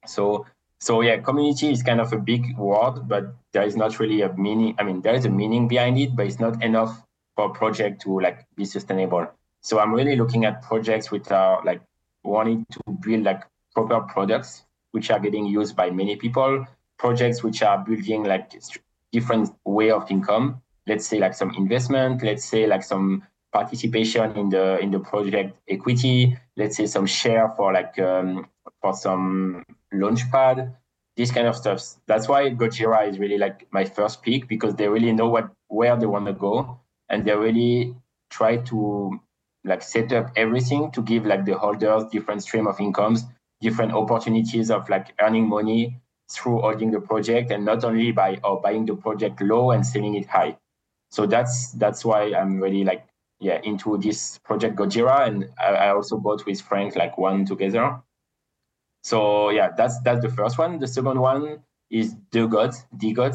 So 0.07 0.47
so 0.85 1.01
yeah, 1.01 1.17
community 1.17 1.73
is 1.73 1.83
kind 1.83 1.99
of 1.99 2.13
a 2.13 2.19
big 2.19 2.59
word, 2.59 3.09
but 3.09 3.25
there 3.53 3.63
is 3.63 3.75
not 3.75 3.99
really 3.99 4.21
a 4.21 4.31
meaning. 4.35 4.75
I 4.79 4.83
mean, 4.83 5.01
there 5.01 5.15
is 5.15 5.25
a 5.25 5.31
meaning 5.31 5.67
behind 5.67 5.99
it, 5.99 6.15
but 6.15 6.27
it's 6.27 6.39
not 6.39 6.63
enough 6.63 7.03
for 7.35 7.47
a 7.47 7.55
project 7.55 8.03
to 8.03 8.21
like 8.21 8.47
be 8.55 8.67
sustainable. 8.67 9.27
So 9.63 9.79
I'm 9.79 9.95
really 9.95 10.15
looking 10.15 10.45
at 10.45 10.61
projects 10.63 11.11
which 11.11 11.31
are 11.31 11.65
like 11.65 11.81
wanting 12.23 12.67
to 12.73 12.81
build 13.01 13.23
like 13.25 13.43
proper 13.75 14.01
products 14.03 14.65
which 14.91 15.11
are 15.11 15.19
getting 15.19 15.47
used 15.47 15.75
by 15.75 15.91
many 15.91 16.17
people. 16.17 16.67
projects 16.99 17.43
which 17.43 17.63
are 17.63 17.79
building 17.85 18.25
like 18.25 18.53
different 19.13 19.51
way 19.65 19.91
of 19.91 20.11
income. 20.11 20.61
Let's 20.87 21.07
say 21.07 21.19
like 21.19 21.35
some 21.35 21.53
investment. 21.57 22.23
Let's 22.23 22.45
say 22.45 22.67
like 22.67 22.83
some 22.83 23.23
participation 23.53 24.37
in 24.37 24.51
the 24.51 24.79
in 24.85 24.91
the 24.91 25.01
project 25.01 25.57
equity. 25.67 26.37
Let's 26.57 26.77
say 26.77 26.87
some 26.87 27.07
share 27.07 27.53
for 27.57 27.73
like 27.73 27.99
um, 27.99 28.49
for 28.81 28.95
some 28.95 29.65
launchpad. 29.93 30.75
This 31.17 31.31
kind 31.31 31.47
of 31.47 31.57
stuff. 31.57 31.81
That's 32.07 32.29
why 32.29 32.51
Gojira 32.51 33.09
is 33.09 33.19
really 33.19 33.39
like 33.39 33.67
my 33.73 33.85
first 33.85 34.23
pick 34.23 34.49
because 34.49 34.75
they 34.75 34.89
really 34.89 35.13
know 35.13 35.29
what 35.29 35.51
where 35.69 35.97
they 35.97 36.07
want 36.07 36.27
to 36.27 36.33
go 36.33 36.81
and 37.09 37.25
they 37.25 37.35
really 37.35 37.95
try 38.31 38.57
to 38.57 39.21
like 39.65 39.83
set 39.83 40.13
up 40.13 40.31
everything 40.37 40.91
to 40.93 41.03
give 41.03 41.25
like 41.25 41.45
the 41.45 41.57
holders 41.57 42.05
different 42.11 42.43
stream 42.43 42.67
of 42.67 42.81
incomes 42.81 43.25
different 43.61 43.93
opportunities 43.93 44.71
of 44.71 44.89
like 44.89 45.15
earning 45.21 45.49
money 45.49 46.01
through 46.31 46.61
holding 46.61 46.91
the 46.91 47.01
project 47.01 47.51
and 47.51 47.65
not 47.65 47.85
only 47.85 48.13
by 48.13 48.39
or 48.45 48.61
buying 48.61 48.85
the 48.85 48.95
project 48.95 49.41
low 49.41 49.71
and 49.71 49.87
selling 49.87 50.15
it 50.15 50.27
high 50.27 50.57
so 51.11 51.27
that's 51.27 51.73
that's 51.73 52.05
why 52.05 52.33
i'm 52.35 52.61
really 52.61 52.85
like 52.85 53.07
yeah 53.41 53.61
into 53.65 53.99
this 53.99 54.39
project 54.39 54.77
gojira 54.77 55.27
and 55.27 55.49
i, 55.59 55.67
I 55.67 55.95
also 55.95 56.17
bought 56.17 56.47
with 56.47 56.63
FRVNK 56.63 56.97
like 56.97 57.19
one 57.19 57.45
together 57.45 58.01
so 59.03 59.51
yeah 59.51 59.71
that's 59.77 60.01
that's 60.01 60.23
the 60.23 60.31
first 60.31 60.59
one 60.59 60.79
the 60.79 60.87
second 60.87 61.21
one 61.21 61.63
is 61.91 62.17
the 62.31 62.47
god 62.47 62.75
the 62.93 63.13
god 63.13 63.35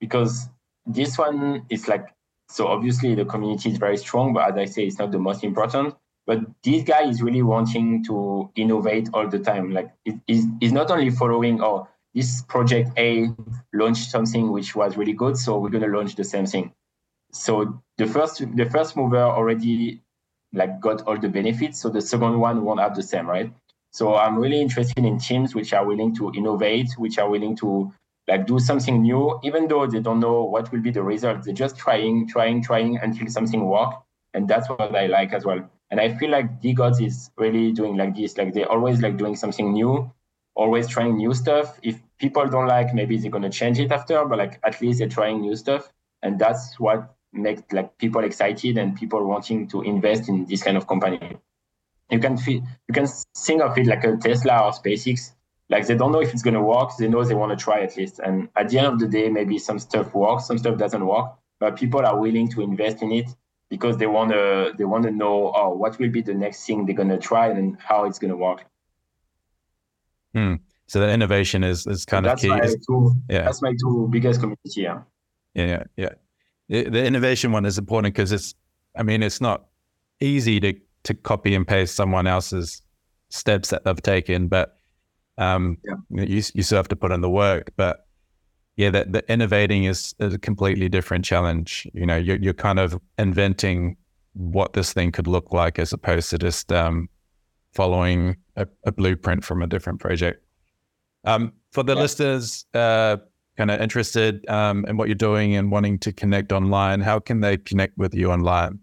because 0.00 0.48
this 0.86 1.18
one 1.18 1.66
is 1.68 1.86
like 1.88 2.08
so 2.48 2.66
obviously 2.66 3.14
the 3.14 3.24
community 3.24 3.70
is 3.70 3.78
very 3.78 3.96
strong, 3.98 4.32
but 4.32 4.50
as 4.50 4.56
I 4.56 4.64
say, 4.64 4.86
it's 4.86 4.98
not 4.98 5.12
the 5.12 5.18
most 5.18 5.44
important. 5.44 5.94
But 6.26 6.40
this 6.62 6.82
guy 6.82 7.04
is 7.04 7.22
really 7.22 7.42
wanting 7.42 8.04
to 8.04 8.50
innovate 8.56 9.08
all 9.12 9.28
the 9.28 9.38
time. 9.38 9.70
Like 9.70 9.90
it 10.04 10.14
is 10.26 10.46
is 10.60 10.72
not 10.72 10.90
only 10.90 11.10
following 11.10 11.62
oh 11.62 11.88
this 12.14 12.42
project 12.42 12.90
A 12.98 13.28
launched 13.72 14.10
something 14.10 14.50
which 14.50 14.74
was 14.74 14.96
really 14.96 15.12
good, 15.12 15.36
so 15.36 15.58
we're 15.58 15.70
gonna 15.70 15.88
launch 15.88 16.16
the 16.16 16.24
same 16.24 16.46
thing. 16.46 16.72
So 17.32 17.82
the 17.98 18.06
first 18.06 18.42
the 18.56 18.64
first 18.70 18.96
mover 18.96 19.22
already 19.22 20.02
like 20.52 20.80
got 20.80 21.02
all 21.02 21.18
the 21.18 21.28
benefits. 21.28 21.80
So 21.80 21.90
the 21.90 22.00
second 22.00 22.38
one 22.38 22.64
won't 22.64 22.80
have 22.80 22.94
the 22.94 23.02
same, 23.02 23.26
right? 23.26 23.52
So 23.90 24.16
I'm 24.16 24.38
really 24.38 24.60
interested 24.60 25.04
in 25.04 25.18
teams 25.18 25.54
which 25.54 25.72
are 25.72 25.84
willing 25.84 26.14
to 26.16 26.32
innovate, 26.34 26.92
which 26.96 27.18
are 27.18 27.28
willing 27.28 27.56
to 27.56 27.92
like 28.28 28.46
do 28.46 28.58
something 28.58 29.02
new, 29.02 29.38
even 29.42 29.68
though 29.68 29.86
they 29.86 30.00
don't 30.00 30.20
know 30.20 30.44
what 30.44 30.70
will 30.70 30.80
be 30.80 30.90
the 30.90 31.02
result. 31.02 31.44
They're 31.44 31.54
just 31.54 31.76
trying, 31.76 32.28
trying, 32.28 32.62
trying 32.62 32.98
until 32.98 33.28
something 33.28 33.66
works. 33.66 33.96
And 34.34 34.46
that's 34.46 34.68
what 34.68 34.94
I 34.94 35.06
like 35.06 35.32
as 35.32 35.44
well. 35.44 35.68
And 35.90 36.00
I 36.00 36.14
feel 36.14 36.30
like 36.30 36.60
DeGods 36.60 37.04
is 37.04 37.30
really 37.38 37.72
doing 37.72 37.96
like 37.96 38.14
this. 38.14 38.36
Like 38.36 38.52
they're 38.52 38.70
always 38.70 39.00
like 39.00 39.16
doing 39.16 39.34
something 39.34 39.72
new, 39.72 40.12
always 40.54 40.86
trying 40.86 41.16
new 41.16 41.32
stuff. 41.32 41.78
If 41.82 41.98
people 42.18 42.46
don't 42.46 42.66
like, 42.66 42.92
maybe 42.92 43.16
they're 43.16 43.30
gonna 43.30 43.50
change 43.50 43.80
it 43.80 43.90
after, 43.90 44.22
but 44.26 44.38
like 44.38 44.60
at 44.62 44.80
least 44.82 44.98
they're 44.98 45.08
trying 45.08 45.40
new 45.40 45.56
stuff. 45.56 45.90
And 46.22 46.38
that's 46.38 46.78
what 46.78 47.14
makes 47.32 47.62
like 47.72 47.96
people 47.98 48.24
excited 48.24 48.78
and 48.78 48.96
people 48.96 49.26
wanting 49.26 49.68
to 49.68 49.82
invest 49.82 50.28
in 50.28 50.46
this 50.46 50.62
kind 50.62 50.76
of 50.76 50.86
company. 50.86 51.36
You 52.10 52.18
can 52.18 52.36
feel, 52.38 52.62
you 52.88 52.94
can 52.94 53.06
think 53.36 53.62
of 53.62 53.76
it 53.76 53.86
like 53.86 54.04
a 54.04 54.16
Tesla 54.16 54.64
or 54.64 54.72
SpaceX. 54.72 55.32
Like 55.70 55.86
they 55.86 55.94
don't 55.94 56.12
know 56.12 56.22
if 56.22 56.32
it's 56.32 56.42
going 56.42 56.54
to 56.54 56.62
work. 56.62 56.90
They 56.98 57.08
know 57.08 57.22
they 57.24 57.34
want 57.34 57.56
to 57.56 57.62
try 57.62 57.82
at 57.82 57.96
least. 57.96 58.20
And 58.20 58.48
at 58.56 58.70
the 58.70 58.78
end 58.78 58.86
of 58.86 58.98
the 58.98 59.08
day 59.08 59.28
maybe 59.28 59.58
some 59.58 59.78
stuff 59.78 60.14
works 60.14 60.46
some 60.46 60.58
stuff 60.58 60.78
doesn't 60.78 61.06
work. 61.06 61.34
But 61.60 61.76
people 61.76 62.06
are 62.06 62.18
willing 62.18 62.48
to 62.52 62.62
invest 62.62 63.02
in 63.02 63.12
it 63.12 63.28
because 63.68 63.98
they 63.98 64.06
want 64.06 64.30
to 64.30 64.72
they 64.76 64.84
want 64.84 65.04
to 65.04 65.10
know 65.10 65.52
oh 65.54 65.70
what 65.74 65.98
will 65.98 66.10
be 66.10 66.22
the 66.22 66.34
next 66.34 66.66
thing 66.66 66.86
they're 66.86 66.94
going 66.94 67.08
to 67.08 67.18
try 67.18 67.48
and 67.48 67.78
how 67.78 68.04
it's 68.04 68.18
going 68.18 68.30
to 68.30 68.36
work. 68.36 68.64
Hmm. 70.34 70.54
so 70.86 71.00
the 71.00 71.10
innovation 71.10 71.64
is 71.64 71.86
is 71.86 72.04
kind 72.04 72.26
so 72.26 72.32
of 72.32 72.38
key. 72.38 72.48
my 72.48 72.60
two, 72.60 73.14
yeah. 73.28 73.42
that's 73.42 73.62
my 73.62 73.72
two 73.80 74.08
biggest 74.10 74.40
community 74.40 74.82
yeah 74.82 75.02
yeah 75.54 75.84
yeah 75.96 76.10
the, 76.68 76.84
the 76.84 77.04
innovation 77.04 77.52
one 77.52 77.64
is 77.64 77.78
important 77.78 78.14
because 78.14 78.32
it's 78.32 78.54
i 78.96 79.02
mean 79.02 79.22
it's 79.22 79.40
not 79.40 79.66
easy 80.20 80.60
to 80.60 80.74
to 81.04 81.14
copy 81.14 81.54
and 81.54 81.66
paste 81.66 81.94
someone 81.94 82.26
else's 82.26 82.82
steps 83.30 83.70
that 83.70 83.84
they've 83.84 84.02
taken 84.02 84.48
but 84.48 84.78
um, 85.38 85.78
yeah. 85.84 86.24
you, 86.24 86.42
you 86.52 86.62
still 86.62 86.76
have 86.76 86.88
to 86.88 86.96
put 86.96 87.12
in 87.12 87.20
the 87.20 87.30
work, 87.30 87.72
but 87.76 88.06
yeah, 88.76 88.90
that 88.90 89.12
the 89.12 89.32
innovating 89.32 89.84
is, 89.84 90.14
is, 90.18 90.34
a 90.34 90.38
completely 90.38 90.88
different 90.88 91.24
challenge. 91.24 91.88
You 91.94 92.06
know, 92.06 92.16
you're, 92.16 92.36
you're 92.36 92.54
kind 92.54 92.78
of 92.78 93.00
inventing 93.16 93.96
what 94.34 94.72
this 94.72 94.92
thing 94.92 95.10
could 95.10 95.26
look 95.26 95.52
like 95.52 95.78
as 95.78 95.92
opposed 95.92 96.30
to 96.30 96.38
just 96.38 96.72
um, 96.72 97.08
following 97.72 98.36
a, 98.56 98.66
a, 98.84 98.92
blueprint 98.92 99.44
from 99.44 99.62
a 99.62 99.66
different 99.66 100.00
project. 100.00 100.44
Um, 101.24 101.52
for 101.72 101.82
the 101.82 101.94
yeah. 101.94 102.00
listeners 102.00 102.66
uh, 102.74 103.16
kind 103.58 103.72
of 103.72 103.80
interested 103.80 104.48
um, 104.48 104.86
in 104.86 104.96
what 104.96 105.08
you're 105.08 105.16
doing 105.16 105.56
and 105.56 105.72
wanting 105.72 105.98
to 105.98 106.12
connect 106.12 106.52
online, 106.52 107.00
how 107.00 107.18
can 107.18 107.40
they 107.40 107.56
connect 107.56 107.98
with 107.98 108.14
you 108.14 108.30
online? 108.30 108.78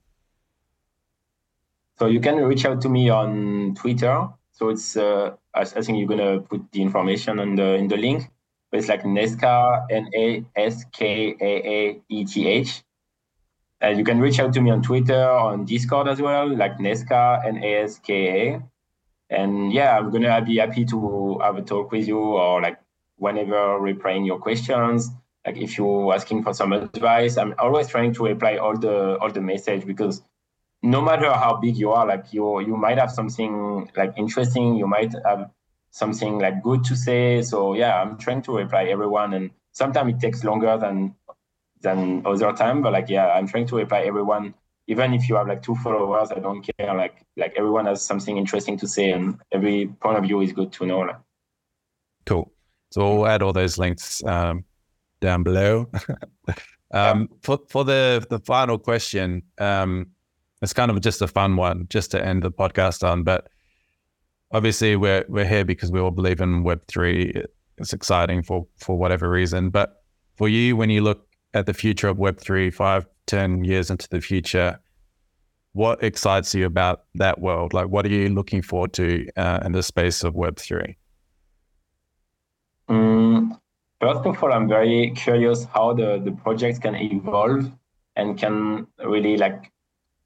So 1.98 2.08
you 2.08 2.20
can 2.20 2.36
reach 2.36 2.66
out 2.66 2.82
to 2.82 2.90
me 2.90 3.10
on 3.10 3.74
Twitter. 3.76 4.28
So 4.52 4.70
it's 4.70 4.98
uh, 4.98 5.32
I, 5.54 5.62
I 5.62 5.82
think 5.82 5.98
you're 5.98 6.10
gonna 6.10 6.42
put 6.42 6.62
the 6.74 6.82
information 6.82 7.40
on 7.40 7.56
the 7.56 7.76
in 7.76 7.88
the 7.88 7.96
link. 7.96 8.30
But 8.70 8.80
it's 8.80 8.90
like 8.90 9.04
Naskaa 9.04 9.86
N 9.90 10.10
A 10.14 10.44
S 10.58 10.84
K 10.92 11.36
A 11.40 11.52
A 11.78 12.02
E 12.10 12.26
T 12.26 12.46
H. 12.46 12.84
And 13.80 13.98
you 13.98 14.04
can 14.04 14.20
reach 14.20 14.40
out 14.40 14.52
to 14.54 14.62
me 14.62 14.72
on 14.72 14.82
Twitter, 14.82 15.30
on 15.30 15.64
Discord 15.64 16.10
as 16.10 16.20
well, 16.22 16.54
like 16.54 16.78
Naskaa 16.80 17.46
N 17.46 17.64
A 17.64 17.84
S 17.84 18.00
K 18.00 18.14
A. 18.42 18.62
And 19.30 19.72
yeah, 19.72 19.98
I'm 19.98 20.12
gonna 20.12 20.42
be 20.42 20.58
happy 20.58 20.84
to 20.86 21.40
have 21.40 21.56
a 21.56 21.62
talk 21.62 21.92
with 21.92 22.08
you 22.08 22.20
or 22.20 22.62
like 22.62 22.78
whenever 23.18 23.80
replying 23.80 24.26
your 24.26 24.40
questions. 24.40 25.10
Like 25.46 25.58
if 25.58 25.78
you're 25.78 26.14
asking 26.14 26.44
for 26.44 26.54
some 26.54 26.74
advice, 26.74 27.38
I'm 27.38 27.54
always 27.60 27.88
trying 27.88 28.14
to 28.16 28.26
reply 28.26 28.58
all 28.58 28.78
the 28.78 29.18
all 29.20 29.32
the 29.32 29.42
message 29.42 29.86
because 29.86 30.22
no 30.82 31.02
matter 31.02 31.32
how 31.32 31.58
big 31.58 31.78
you 31.78 31.92
are, 31.92 32.06
like 32.06 32.34
you 32.34 32.60
you 32.62 32.78
might 32.78 32.98
have 32.98 33.12
something 33.12 33.90
like 33.96 34.14
interesting, 34.18 34.76
you 34.76 34.88
might 34.88 35.14
have 35.26 35.52
something 35.92 36.40
like 36.40 36.62
good 36.62 36.84
to 36.86 36.96
say. 36.96 37.42
So 37.42 37.74
yeah, 37.74 38.02
I'm 38.02 38.18
trying 38.18 38.42
to 38.44 38.58
reply 38.58 38.86
everyone, 38.86 39.34
and 39.34 39.52
sometimes 39.72 40.14
it 40.14 40.20
takes 40.20 40.44
longer 40.44 40.78
than 40.78 41.16
than 41.82 42.26
other 42.26 42.54
time, 42.54 42.82
but 42.82 42.94
like 42.94 43.10
yeah, 43.10 43.28
I'm 43.28 43.48
trying 43.48 43.68
to 43.68 43.76
reply 43.78 44.02
everyone. 44.02 44.54
Even 44.88 45.14
if 45.14 45.28
you 45.28 45.36
have 45.36 45.48
like 45.48 45.64
two 45.64 45.76
followers, 45.76 46.32
I 46.32 46.40
don't 46.40 46.62
care. 46.62 46.94
Like 46.94 47.24
like 47.38 47.54
everyone 47.58 47.86
has 47.86 48.04
something 48.04 48.38
interesting 48.38 48.78
to 48.78 48.88
say, 48.88 49.12
and 49.12 49.40
every 49.52 49.88
point 49.88 50.18
of 50.18 50.24
view 50.24 50.42
is 50.42 50.54
good 50.54 50.72
to 50.74 50.86
know. 50.86 51.10
Cool. 52.26 52.52
So 52.96 53.18
we'll 53.18 53.28
add 53.28 53.42
all 53.42 53.52
those 53.52 53.78
links 53.78 54.24
um, 54.24 54.64
down 55.20 55.44
below. 55.44 55.92
um. 56.92 57.28
For 57.42 57.60
for 57.68 57.84
the 57.84 58.26
the 58.30 58.40
final 58.40 58.80
question. 58.80 59.44
Um, 59.58 60.12
it's 60.62 60.72
kind 60.72 60.90
of 60.90 61.02
just 61.02 61.22
a 61.22 61.28
fun 61.28 61.58
one 61.58 61.88
just 61.90 62.12
to 62.12 62.26
end 62.26 62.44
the 62.44 62.52
podcast 62.52 63.06
on. 63.06 63.24
But 63.24 63.50
obviously, 64.54 64.96
we're 64.96 65.26
we're 65.28 65.44
here 65.46 65.66
because 65.66 65.92
we 65.92 66.00
all 66.00 66.10
believe 66.10 66.40
in 66.40 66.64
Web 66.64 66.88
three. 66.88 67.34
It's 67.80 67.92
exciting 67.92 68.44
for 68.44 68.66
for 68.78 68.98
whatever 68.98 69.30
reason. 69.30 69.72
But 69.72 70.02
for 70.38 70.48
you, 70.48 70.78
when 70.78 70.90
you 70.90 71.02
look 71.02 71.28
at 71.54 71.66
the 71.66 71.74
future 71.74 72.08
of 72.08 72.18
Web 72.18 72.40
three, 72.40 72.72
five, 72.72 73.06
ten 73.26 73.66
years 73.66 73.92
into 73.92 74.08
the 74.08 74.22
future, 74.22 74.80
what 75.74 76.02
excites 76.02 76.56
you 76.56 76.66
about 76.66 77.04
that 77.16 77.42
world? 77.42 77.74
Like, 77.74 77.90
what 77.90 78.06
are 78.06 78.10
you 78.10 78.30
looking 78.30 78.62
forward 78.62 78.94
to 78.94 79.28
uh, 79.36 79.60
in 79.66 79.74
the 79.74 79.84
space 79.84 80.24
of 80.24 80.34
Web 80.34 80.56
three? 80.56 80.96
Mm, 82.90 83.60
first 84.00 84.26
of 84.26 84.44
all, 84.44 84.54
I'm 84.54 84.68
very 84.68 85.12
curious 85.16 85.66
how 85.66 85.94
the 85.94 86.20
the 86.24 86.32
projects 86.32 86.80
can 86.80 86.96
evolve 86.96 87.72
and 88.16 88.38
can 88.38 88.88
really 89.04 89.38
like 89.38 89.72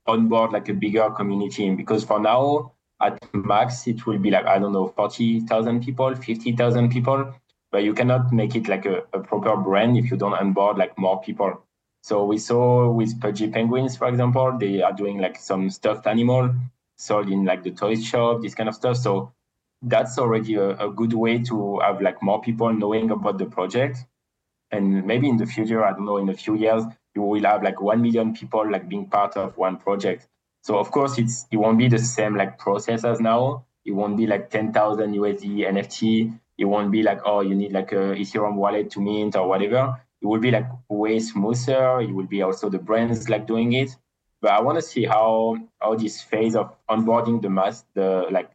onboard 0.06 0.52
like 0.52 0.68
a 0.68 0.74
bigger 0.74 1.10
community. 1.10 1.70
Because 1.74 2.04
for 2.04 2.20
now 2.20 2.72
at 3.02 3.18
max 3.34 3.86
it 3.86 4.04
will 4.04 4.18
be 4.18 4.30
like 4.30 4.44
i 4.44 4.58
don't 4.58 4.74
know 4.74 4.88
40000 4.88 5.82
people 5.82 6.14
50000 6.14 6.90
people. 6.90 7.34
But 7.72 7.84
you 7.84 7.94
cannot 7.94 8.32
make 8.32 8.56
it 8.56 8.66
like 8.66 8.84
a, 8.84 9.04
a, 9.12 9.20
proper 9.20 9.56
brand 9.56 9.96
if 9.96 10.10
you 10.10 10.16
don't 10.16 10.34
onboard 10.34 10.76
like 10.76 10.98
more 10.98 11.20
people. 11.22 11.64
So 12.02 12.24
we 12.24 12.36
saw 12.36 12.90
with 12.90 13.20
pudgy 13.20 13.48
penguins 13.48 13.96
for 13.96 14.08
example 14.08 14.56
they 14.58 14.82
are 14.82 14.92
doing 14.92 15.18
like 15.18 15.38
some 15.38 15.70
stuffed 15.70 16.06
animal 16.06 16.52
sold 16.96 17.30
in 17.30 17.44
like 17.44 17.62
the 17.62 17.70
toy 17.70 17.94
shop 17.94 18.42
this 18.42 18.54
kind 18.54 18.68
of 18.68 18.74
stuff. 18.74 18.96
So 18.96 19.32
that's 19.82 20.18
already 20.18 20.54
a, 20.54 20.70
a 20.78 20.90
good 20.90 21.12
way 21.12 21.38
to 21.38 21.78
have 21.80 22.00
like 22.00 22.22
more 22.22 22.40
people 22.40 22.72
knowing 22.72 23.10
about 23.10 23.38
the 23.38 23.46
project 23.46 23.98
and 24.70 25.04
maybe 25.04 25.28
in 25.28 25.36
the 25.36 25.46
future 25.46 25.84
i 25.84 25.90
don't 25.90 26.04
know 26.04 26.18
in 26.18 26.28
a 26.28 26.34
few 26.34 26.54
years 26.54 26.84
you 27.14 27.22
will 27.22 27.42
have 27.42 27.62
like 27.62 27.80
1 27.80 28.00
million 28.00 28.34
people 28.34 28.70
like 28.70 28.88
being 28.88 29.06
part 29.06 29.36
of 29.36 29.56
one 29.56 29.76
project. 29.76 30.28
So 30.62 30.78
of 30.78 30.90
course 30.90 31.18
it's 31.18 31.46
it 31.50 31.56
won't 31.56 31.78
be 31.78 31.88
the 31.88 31.98
same 31.98 32.36
like 32.36 32.58
process 32.58 33.04
as 33.04 33.20
now. 33.20 33.66
It 33.84 33.92
won't 33.92 34.16
be 34.16 34.26
like 34.26 34.50
10,000 34.50 35.14
USD 35.14 35.66
NFT. 35.72 36.38
It 36.58 36.64
won't 36.66 36.92
be 36.92 37.02
like, 37.02 37.20
oh, 37.24 37.40
you 37.40 37.54
need 37.54 37.72
like 37.72 37.92
a 37.92 38.14
Ethereum 38.14 38.56
wallet 38.56 38.90
to 38.90 39.00
mint 39.00 39.34
or 39.36 39.48
whatever. 39.48 40.00
It 40.20 40.26
will 40.26 40.38
be 40.38 40.50
like 40.50 40.66
way 40.88 41.18
smoother. 41.18 42.00
It 42.00 42.12
will 42.12 42.26
be 42.26 42.42
also 42.42 42.68
the 42.68 42.78
brands 42.78 43.28
like 43.30 43.46
doing 43.46 43.72
it. 43.72 43.96
But 44.42 44.52
I 44.52 44.60
want 44.60 44.78
to 44.78 44.82
see 44.82 45.04
how 45.04 45.56
how 45.80 45.94
this 45.94 46.20
phase 46.20 46.54
of 46.54 46.76
onboarding 46.88 47.40
the 47.42 47.50
mass, 47.50 47.84
the 47.94 48.26
like 48.30 48.50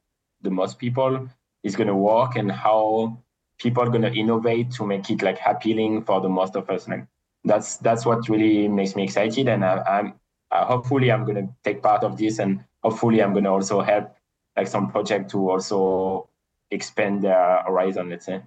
the 0.45 0.51
most 0.51 0.79
people 0.79 1.27
is 1.63 1.75
going 1.75 1.87
to 1.87 1.95
work 1.95 2.37
and 2.37 2.49
how 2.49 3.17
people 3.59 3.83
are 3.83 3.89
gonna 3.89 4.11
innovate 4.11 4.71
to 4.71 4.85
make 4.85 5.09
it 5.09 5.21
like 5.21 5.39
appealing 5.45 6.03
for 6.03 6.21
the 6.21 6.29
most 6.29 6.55
of 6.55 6.69
us. 6.69 6.87
Like 6.87 7.05
that's 7.43 7.77
that's 7.77 8.05
what 8.05 8.27
really 8.29 8.67
makes 8.67 8.95
me 8.95 9.03
excited, 9.03 9.47
and 9.47 9.63
I, 9.63 9.81
I'm 9.81 10.13
uh, 10.51 10.65
hopefully 10.65 11.11
I'm 11.11 11.25
gonna 11.25 11.47
take 11.63 11.81
part 11.81 12.03
of 12.03 12.17
this, 12.17 12.39
and 12.39 12.63
hopefully 12.83 13.21
I'm 13.21 13.33
gonna 13.33 13.53
also 13.53 13.81
help 13.81 14.15
like 14.57 14.67
some 14.67 14.91
project 14.91 15.31
to 15.31 15.49
also 15.51 16.29
expand 16.71 17.23
their 17.23 17.63
horizon. 17.63 18.09
Let's 18.09 18.25
say. 18.25 18.41